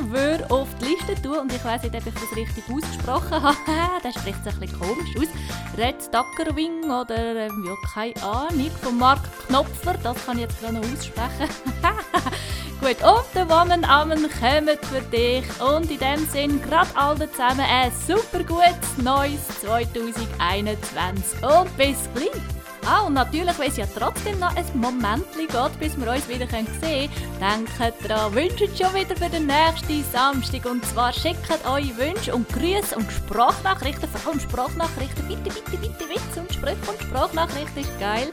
auf 0.48 0.68
die 0.80 0.86
Liste 0.86 1.22
tue 1.22 1.40
und 1.40 1.52
ich 1.52 1.64
weiß 1.64 1.82
nicht, 1.82 1.94
ob 1.94 2.06
ich 2.06 2.14
das 2.14 2.36
richtig 2.36 2.64
ausgesprochen 2.72 3.42
habe. 3.42 3.56
das 4.02 4.14
spricht 4.14 4.42
sich 4.44 4.54
ein 4.54 4.60
bisschen 4.60 4.80
komisch 4.80 5.16
aus. 5.18 5.78
Red 5.78 6.02
Stackerwing 6.02 6.84
oder 6.84 7.46
ähm, 7.46 7.64
ja, 7.66 7.74
keine 7.92 8.22
Ahnung, 8.22 8.70
von 8.82 8.98
Mark 8.98 9.20
Knopfler, 9.46 9.94
das 10.02 10.24
kann 10.24 10.38
ich 10.38 10.44
jetzt 10.44 10.60
gerade 10.60 10.74
noch 10.74 10.82
aussprechen. 10.82 11.48
Gut, 12.80 13.02
und 13.02 13.24
der 13.34 13.48
Woman 13.48 13.84
Amen 13.84 14.28
kommen 14.40 14.78
für 14.82 15.00
dich. 15.10 15.44
Und 15.60 15.90
in 15.90 15.98
dem 15.98 16.26
Sinn, 16.28 16.60
gerade 16.62 16.88
alle 16.94 17.30
zusammen 17.30 17.60
ein 17.60 17.90
super 18.06 18.44
gutes 18.44 18.98
neues 19.02 19.40
2021. 19.60 21.42
Und 21.42 21.76
bis 21.76 21.96
gleich! 22.14 22.42
Ah, 22.86 23.06
und 23.06 23.14
natürlich, 23.14 23.58
weil 23.58 23.68
es 23.68 23.78
ja 23.78 23.86
trotzdem 23.98 24.38
noch 24.38 24.54
ein 24.54 24.64
Moment 24.74 25.24
geht, 25.34 25.80
bis 25.80 25.98
wir 25.98 26.12
uns 26.12 26.28
wieder 26.28 26.46
sehen 26.46 26.66
können, 26.80 27.08
denkt 27.40 28.08
dran, 28.08 28.34
wünscht 28.34 28.58
schon 28.58 28.94
wieder 28.94 29.16
für 29.16 29.30
den 29.30 29.46
nächsten 29.46 30.04
Samstag. 30.12 30.66
Und 30.66 30.84
zwar 30.84 31.10
schickt 31.10 31.50
euch 31.66 31.96
Wünsche 31.96 32.34
und 32.34 32.46
Grüße 32.50 32.94
und 32.94 33.10
Sprachnachrichten, 33.10 34.06
vor 34.10 34.30
allem 34.32 34.40
Sprachnachrichten, 34.40 35.26
bitte, 35.26 35.44
bitte, 35.44 35.78
bitte, 35.78 36.10
Witz 36.10 36.36
und 36.36 36.52
Sprüche 36.52 36.76
und 36.86 37.00
Sprachnachrichten 37.00 37.82
ist 37.82 37.98
geil. 37.98 38.30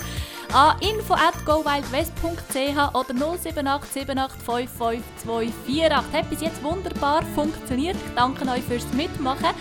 An 0.53 0.75
info 0.81 1.13
at 1.13 1.45
gowildwest.ch 1.45 2.93
oder 2.93 3.13
07878552248. 3.13 6.11
Hat 6.11 6.29
bis 6.29 6.41
jetzt 6.41 6.61
wunderbar 6.61 7.23
funktioniert. 7.35 7.95
Ich 7.95 8.13
danke 8.15 8.45
euch 8.49 8.63
fürs 8.63 8.85
Mitmachen 8.93 9.51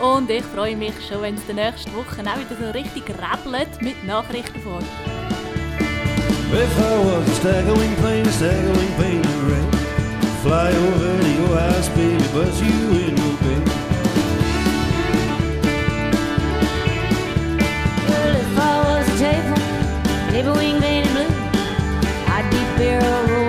und 0.00 0.28
ich 0.28 0.42
freue 0.42 0.74
mich 0.76 0.94
schon, 1.08 1.22
wenn 1.22 1.36
es 1.36 1.46
die 1.46 1.52
nächste 1.52 1.94
Woche 1.94 2.22
auch 2.22 2.36
wieder 2.36 2.56
so 2.60 2.68
richtig 2.72 3.04
rappelt 3.22 3.80
mit 3.80 4.04
Nachrichten 4.04 4.60
von 4.60 4.78
euch. 4.78 4.84
If 6.52 6.78
I 6.78 6.98
was 7.04 7.28
a 7.28 7.34
staggering 7.36 7.94
plane, 7.96 8.26
a 8.26 8.32
staggering 8.32 8.92
plane 8.96 9.22
red, 9.46 9.72
fly 10.42 10.72
over 10.72 11.16
to 11.20 11.28
your 11.38 11.54
baby, 11.94 12.24
but 12.34 12.52
you 12.60 12.90
in 13.06 13.16
your 13.16 13.36
bed. 13.38 13.79
Table 20.40 20.54
wing 20.54 20.82
and 20.82 21.06
blue, 21.10 21.28
I'd 22.32 22.48
be 22.50 22.62
barrel 22.78 23.39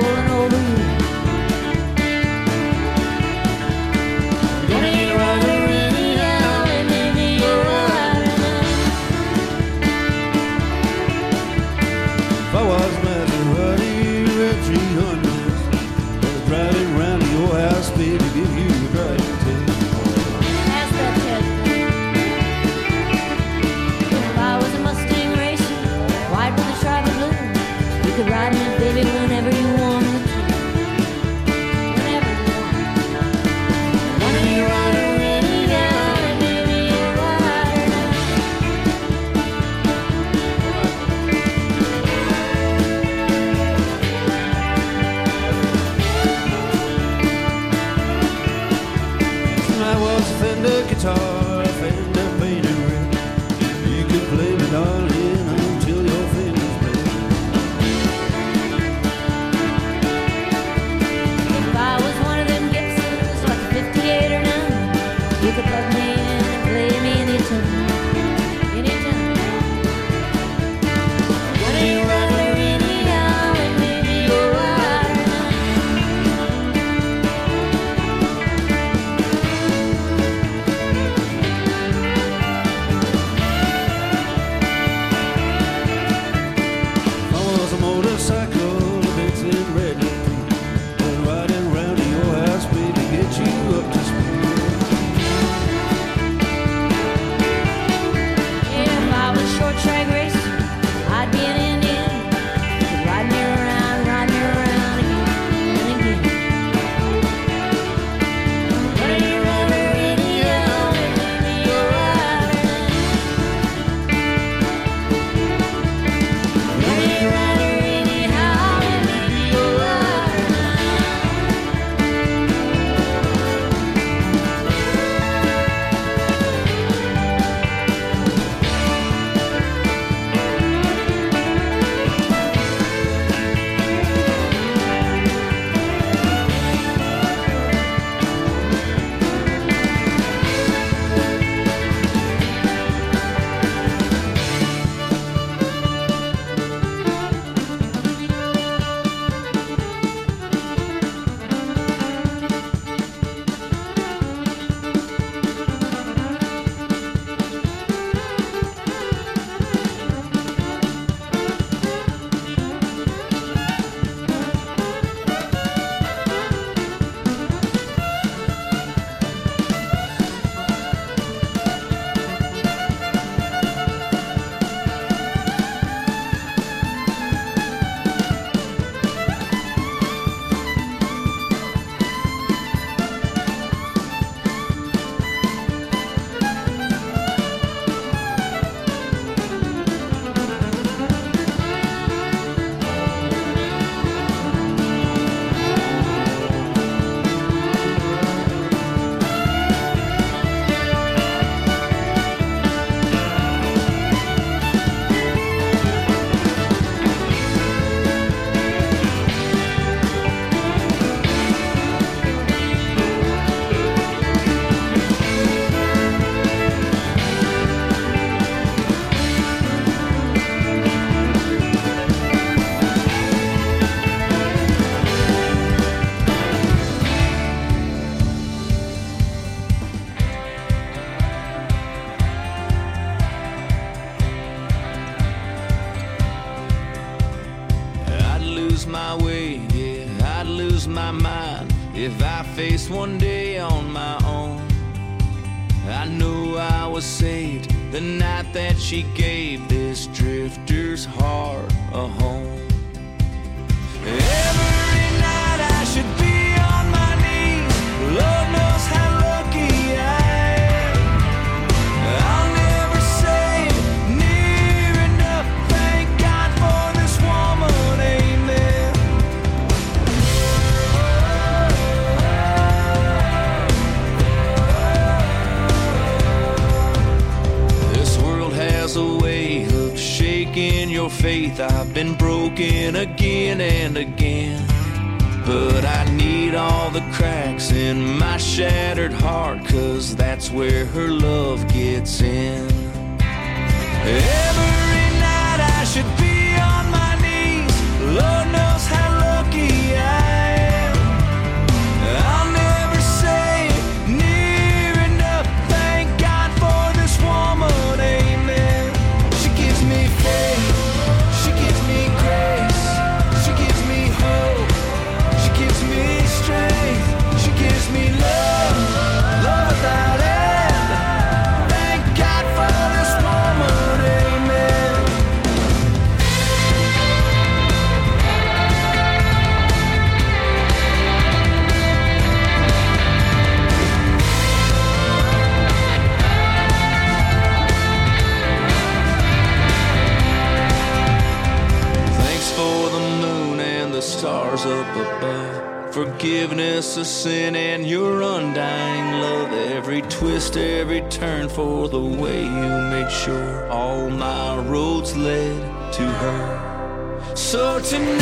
tonight 357.91 358.20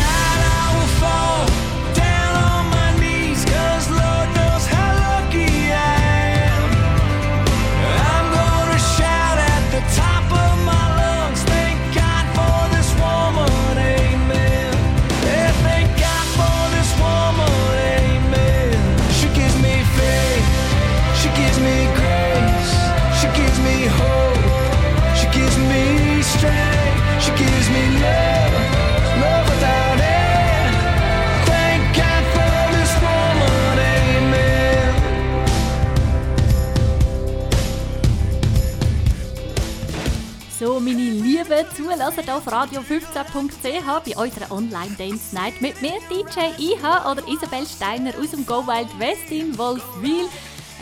radio15.ch 42.60 44.04
bei 44.04 44.18
unserer 44.22 44.52
Online-Dance 44.52 45.34
Night 45.34 45.62
mit 45.62 45.82
mir, 45.82 45.94
DJ 46.10 46.62
IH 46.62 47.10
oder 47.10 47.26
Isabel 47.26 47.66
Steiner 47.66 48.12
aus 48.20 48.32
dem 48.32 48.46
Go 48.46 48.68
Wild 48.68 48.90
West 49.00 49.32
in 49.32 49.58
Wolfwil. 49.58 50.28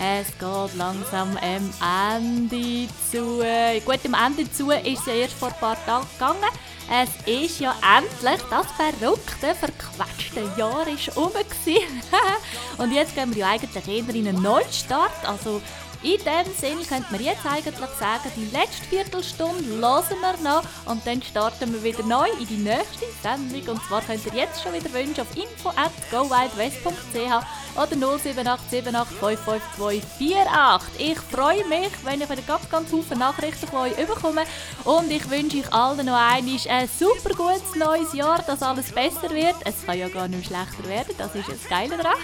Es 0.02 0.28
geht 0.28 0.76
langsam 0.76 1.38
am 1.38 2.18
Ende 2.18 2.88
zu. 3.12 3.44
Gut, 3.86 3.99
am 4.06 4.26
Ende 4.26 4.52
zu 4.52 4.72
ist 4.72 5.02
es 5.02 5.06
ja 5.06 5.14
erst 5.14 5.34
vor 5.36 5.49
ein 5.49 5.60
paar 5.60 5.78
Tagen 5.86 6.08
gegangen. 6.14 6.49
Es 6.90 7.10
ist 7.28 7.60
ja 7.60 7.76
endlich 7.98 8.41
das 8.49 8.66
verrückte, 8.72 9.54
verquetschte 9.54 10.49
Jahr 10.58 10.88
ist 10.88 11.14
gewesen. 11.14 12.02
Und 12.78 12.91
jetzt 12.91 13.14
gehen 13.14 13.36
wir 13.36 13.41
ja 13.41 13.49
eigentlich 13.49 13.88
eher 13.88 14.16
in 14.16 14.28
einen 14.28 14.41
Neustart. 14.41 15.28
Also 15.28 15.62
in 16.03 16.18
dem 16.18 16.53
Sinn 16.60 16.88
könnte 16.88 17.11
man 17.11 17.24
jetzt 17.24 17.45
eigentlich 17.45 17.90
sagen, 17.99 18.32
die 18.36 18.56
letzte 18.56 18.84
Viertelstunde 18.90 19.65
hören 19.65 20.18
wir 20.22 20.38
noch 20.44 20.64
und 20.86 21.06
dann 21.06 21.22
starten 21.22 21.74
wir 21.74 21.84
wieder 21.84 22.03
neu 22.03 22.28
in 22.40 22.48
die 22.48 22.57
nächste 22.57 23.06
Sendung. 23.22 23.76
Und 23.76 23.84
zwar 23.88 24.02
könnt 24.02 24.26
ihr 24.26 24.34
jetzt 24.34 24.61
schon 24.61 24.74
wieder 24.74 24.91
wünschen 24.94 25.22
auf 25.22 25.36
info 25.36 25.69
at 25.69 25.91
gowildwest.ch 26.11 27.45
oder 27.78 27.95
078755248. 27.95 30.82
Ich 30.98 31.19
freue 31.19 31.64
mich, 31.68 31.91
wenn 32.03 32.22
ich 32.22 32.30
wieder 32.30 32.41
ganz, 32.41 32.68
ganz 32.69 32.90
viele 32.90 33.19
Nachrichten 33.19 33.68
von 33.68 33.82
euch 33.82 33.95
bekomme 33.95 34.41
und 34.84 35.11
ich 35.11 35.30
wünsche 35.30 35.60
euch 35.60 35.72
allen 35.74 36.03
noch 36.06 36.15
einmal 36.15 36.57
ein 36.69 36.90
super 36.99 37.36
gutes 37.36 37.76
neues 37.76 38.14
Jahr, 38.14 38.41
dass 38.44 38.64
alles 38.64 38.91
besser 38.91 39.30
wird. 39.30 39.56
Es 39.65 39.86
kann 39.86 39.98
ja 39.98 40.10
gar 40.10 40.28
nicht 40.28 40.48
schlechter 40.48 40.86
werden, 40.88 41.14
das 41.18 41.34
ist 41.36 41.48
das 41.49 41.69
Geile 41.69 41.98
daran. 41.98 42.18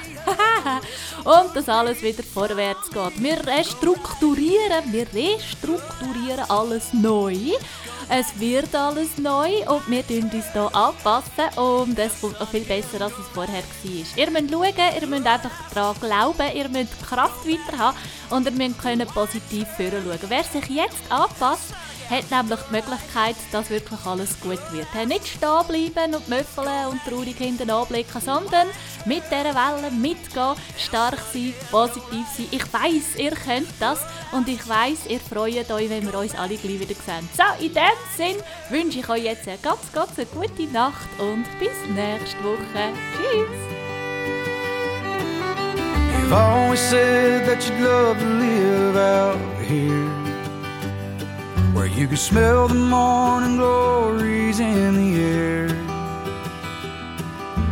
und 1.23 1.55
dass 1.55 1.69
alles 1.69 2.01
wieder 2.01 2.23
vorwärts 2.23 2.89
geht. 2.89 3.21
Wir 3.21 3.45
restrukturieren, 3.63 4.91
wir 4.91 5.07
restrukturieren 5.13 6.49
alles 6.49 6.91
neu. 6.91 7.37
Es 8.09 8.37
wird 8.37 8.75
alles 8.75 9.17
neu 9.17 9.49
und 9.69 9.89
wir 9.89 10.05
tun 10.05 10.29
uns 10.33 10.51
hier 10.51 10.75
anpassen 10.75 11.57
und 11.57 11.97
es 11.97 12.19
kommt 12.19 12.37
noch 12.39 12.49
viel 12.49 12.65
besser, 12.65 13.01
als 13.01 13.13
es 13.13 13.27
vorher 13.33 13.63
war. 13.63 14.17
Ihr 14.17 14.31
müsst 14.31 14.51
schauen, 14.51 15.01
ihr 15.01 15.07
müsst 15.07 15.25
einfach 15.25 15.51
daran 15.73 15.95
glauben, 16.01 16.55
ihr 16.55 16.67
müsst 16.67 17.07
Kraft 17.07 17.47
weiter 17.47 17.77
haben 17.77 17.97
und 18.29 18.45
ihr 18.45 18.51
müsst 18.51 19.13
positiv 19.13 19.67
schauen. 19.77 20.19
Wer 20.27 20.43
sich 20.43 20.69
jetzt 20.69 21.09
anpasst, 21.09 21.73
hat 22.09 22.29
nämlich 22.31 22.59
die 22.67 22.73
Möglichkeit, 22.73 23.35
dass 23.51 23.69
wirklich 23.69 23.99
alles 24.05 24.39
gut 24.39 24.59
wird. 24.71 25.07
Nicht 25.07 25.27
stehen 25.27 25.67
bleiben 25.67 26.15
und 26.15 26.27
möffeln 26.29 26.87
und 26.89 27.03
traurig 27.05 27.37
hinten 27.37 27.69
anblicken, 27.69 28.21
sondern 28.21 28.67
mit 29.05 29.23
dieser 29.25 29.55
Welle 29.55 29.91
mitgehen, 29.91 30.55
stark 30.77 31.19
sein, 31.33 31.53
positiv 31.71 32.25
sein. 32.35 32.47
Ich 32.51 32.73
weiß, 32.73 33.17
ihr 33.17 33.31
könnt 33.31 33.69
das 33.79 33.99
und 34.31 34.47
ich 34.47 34.67
weiß, 34.67 35.07
ihr 35.09 35.19
freut 35.19 35.71
euch, 35.71 35.89
wenn 35.89 36.05
wir 36.11 36.19
uns 36.19 36.35
alle 36.35 36.55
gleich 36.55 36.79
wieder 36.79 36.95
sehen. 36.95 37.29
So, 37.35 37.65
in 37.65 37.73
dem 37.73 37.83
Sinn 38.15 38.43
wünsche 38.69 38.99
ich 38.99 39.09
euch 39.09 39.23
jetzt 39.23 39.47
eine 39.47 39.57
ganz, 39.57 39.91
ganz 39.93 40.11
eine 40.17 40.25
gute 40.27 40.71
Nacht 40.71 41.09
und 41.19 41.45
bis 41.59 41.71
nächste 41.93 42.43
Woche. 42.43 42.93
Tschüss! 43.15 43.83
You've 46.23 46.31
always 46.31 46.79
said 46.79 47.45
that 47.47 47.61
you'd 47.67 47.79
love 47.81 48.17
to 48.17 48.25
live 48.25 48.95
out 48.95 49.37
here 49.61 50.22
Where 51.73 51.87
you 51.87 52.07
can 52.07 52.17
smell 52.17 52.67
the 52.67 52.75
morning 52.75 53.57
glories 53.57 54.59
in 54.59 54.95
the 54.95 55.21
air. 55.21 55.65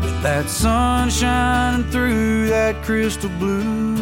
And 0.03 0.23
that 0.23 0.49
sun 0.49 1.09
shining 1.09 1.89
through 1.91 2.47
that 2.47 2.83
crystal 2.83 3.29
blue 3.39 4.01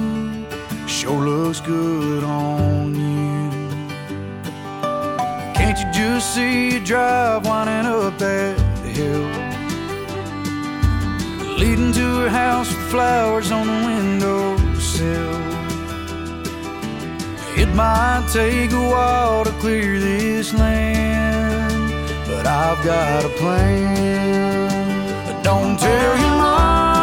Sure 0.90 1.28
looks 1.28 1.62
good 1.62 2.24
on 2.24 2.96
you. 2.96 3.50
Can't 5.54 5.78
you 5.78 5.92
just 5.94 6.34
see 6.34 6.74
you 6.74 6.80
drive 6.80 7.46
winding 7.46 7.86
up 7.86 8.18
that 8.18 8.60
hill? 8.84 9.30
Leading 11.58 11.94
to 11.94 12.22
her 12.22 12.30
house 12.30 12.70
with 12.74 12.90
flowers 12.90 13.52
on 13.52 13.68
the 13.68 13.74
windowsill. 13.86 15.59
It 17.62 17.76
might 17.76 18.26
take 18.32 18.72
a 18.72 18.86
while 18.94 19.44
to 19.44 19.52
clear 19.60 20.00
this 20.00 20.54
land, 20.54 21.92
but 22.26 22.48
I've 22.48 22.82
got 22.86 23.26
a 23.26 23.30
plan. 23.30 25.44
Don't 25.44 25.78
tell 25.78 26.18
your 26.18 26.38
mama 26.38 26.99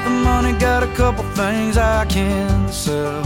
about 0.00 0.08
the 0.08 0.24
money, 0.24 0.52
got 0.58 0.82
a 0.82 0.86
couple 0.94 1.24
things 1.34 1.76
I 1.76 2.04
can 2.06 2.68
sell. 2.68 3.24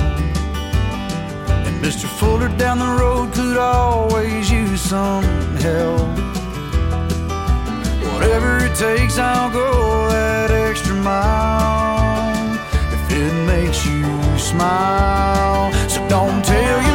And 1.67 1.85
Mr. 1.85 2.07
Fuller 2.19 2.49
down 2.57 2.79
the 2.79 2.97
road 3.01 3.33
could 3.33 3.57
always 3.57 4.51
use 4.51 4.81
some 4.81 5.25
help. 5.57 6.09
Whatever 8.13 8.59
it 8.65 8.75
takes, 8.77 9.19
I'll 9.19 9.51
go 9.51 10.09
that 10.09 10.51
extra 10.51 10.95
mile 10.95 12.55
if 12.93 13.11
it 13.11 13.35
makes 13.47 13.85
you 13.87 14.05
smile. 14.39 15.73
So 15.89 16.07
don't 16.09 16.45
tell 16.45 16.83
your 16.83 16.94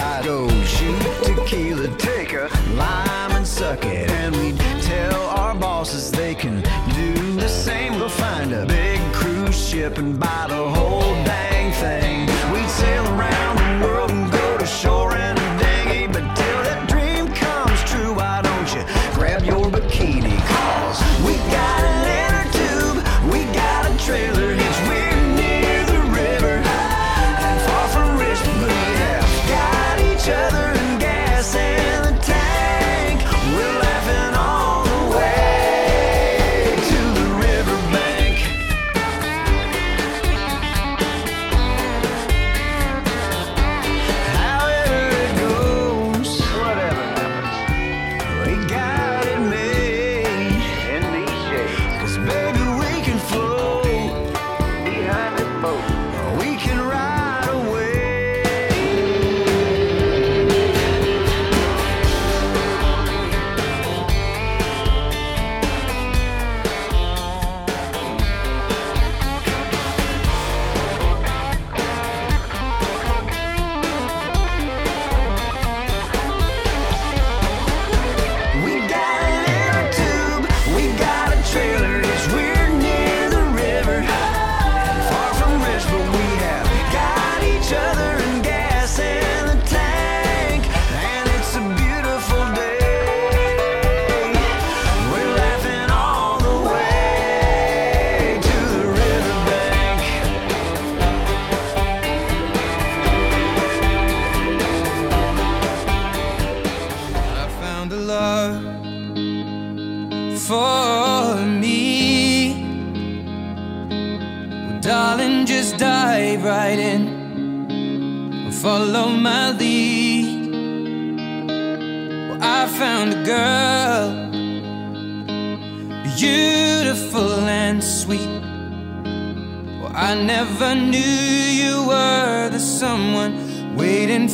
I 0.00 0.22
go 0.22 0.48
shoot 0.64 1.02
tequila, 1.22 1.88
take 1.98 2.32
a 2.32 2.48
lime 2.74 3.32
and 3.32 3.46
suck 3.46 3.84
it. 3.84 4.10
And 4.10 4.34
we'd 4.36 4.58
tell 4.82 5.22
our 5.38 5.54
bosses 5.54 6.10
they 6.10 6.34
can 6.34 6.62
do 6.94 7.36
the 7.36 7.48
same. 7.48 7.94
We'll 7.96 8.08
find 8.08 8.52
a 8.52 8.66
big 8.66 9.00
cruise 9.12 9.68
ship 9.68 9.98
and 9.98 10.18
buy 10.18 10.46
the 10.48 10.68
whole 10.68 11.14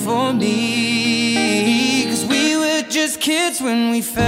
for 0.09 0.33
me. 0.33 2.07
Cause 2.07 2.25
we 2.25 2.57
were 2.57 2.83
just 2.89 3.21
kids 3.21 3.61
when 3.61 3.91
we 3.91 4.01
fell. 4.01 4.28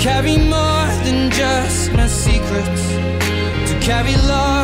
carry 0.00 0.38
more 0.38 0.86
than 1.04 1.30
just 1.30 1.92
my 1.92 2.06
secrets, 2.06 2.84
to 3.68 3.78
carry 3.82 4.16
love. 4.26 4.59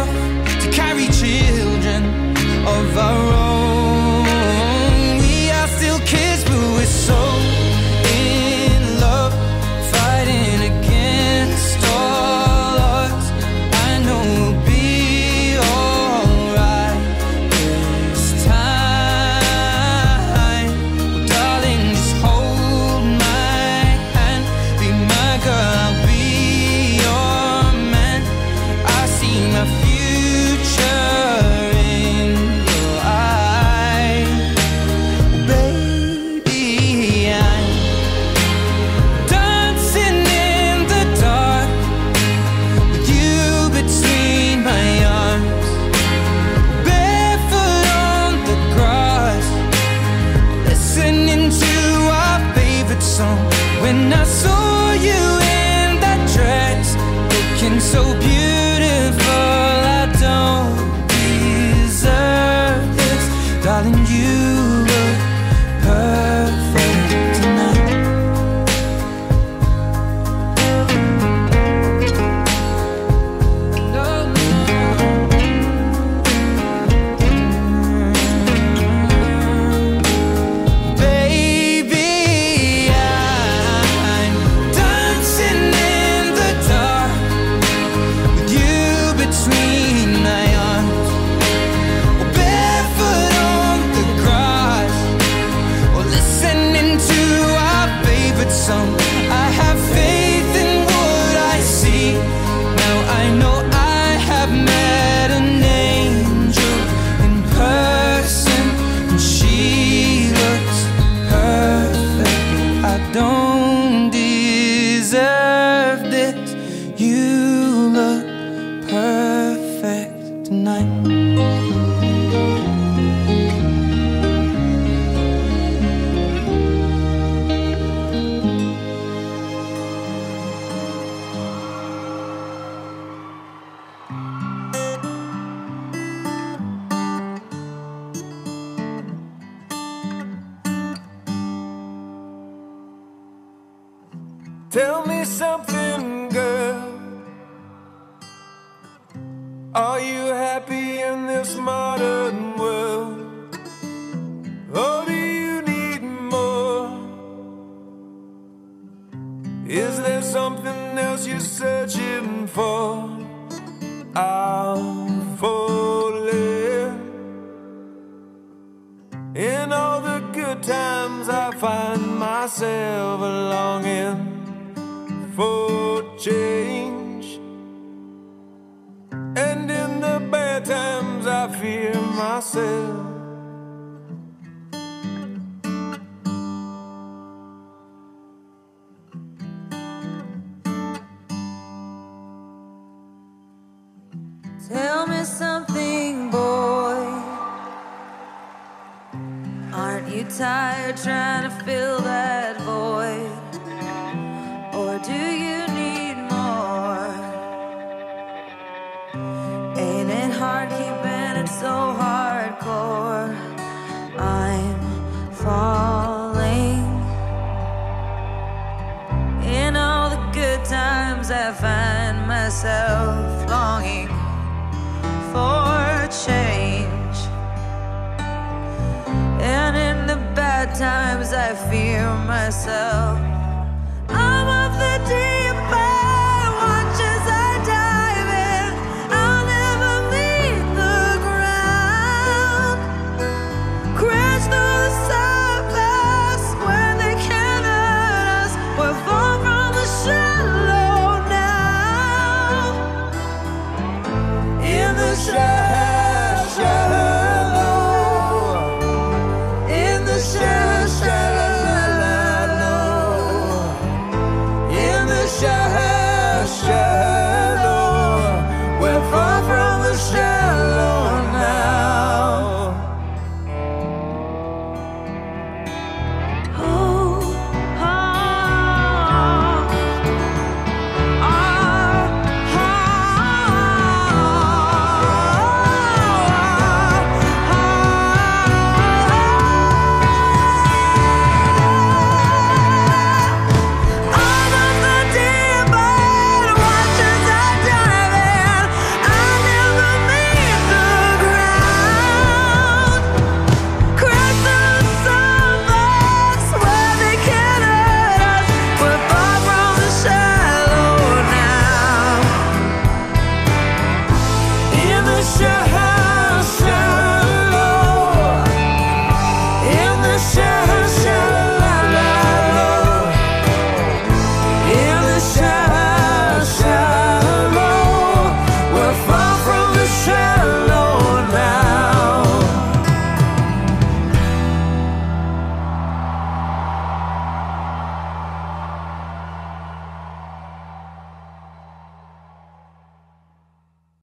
so 57.86 58.02
beautiful. 58.15 58.35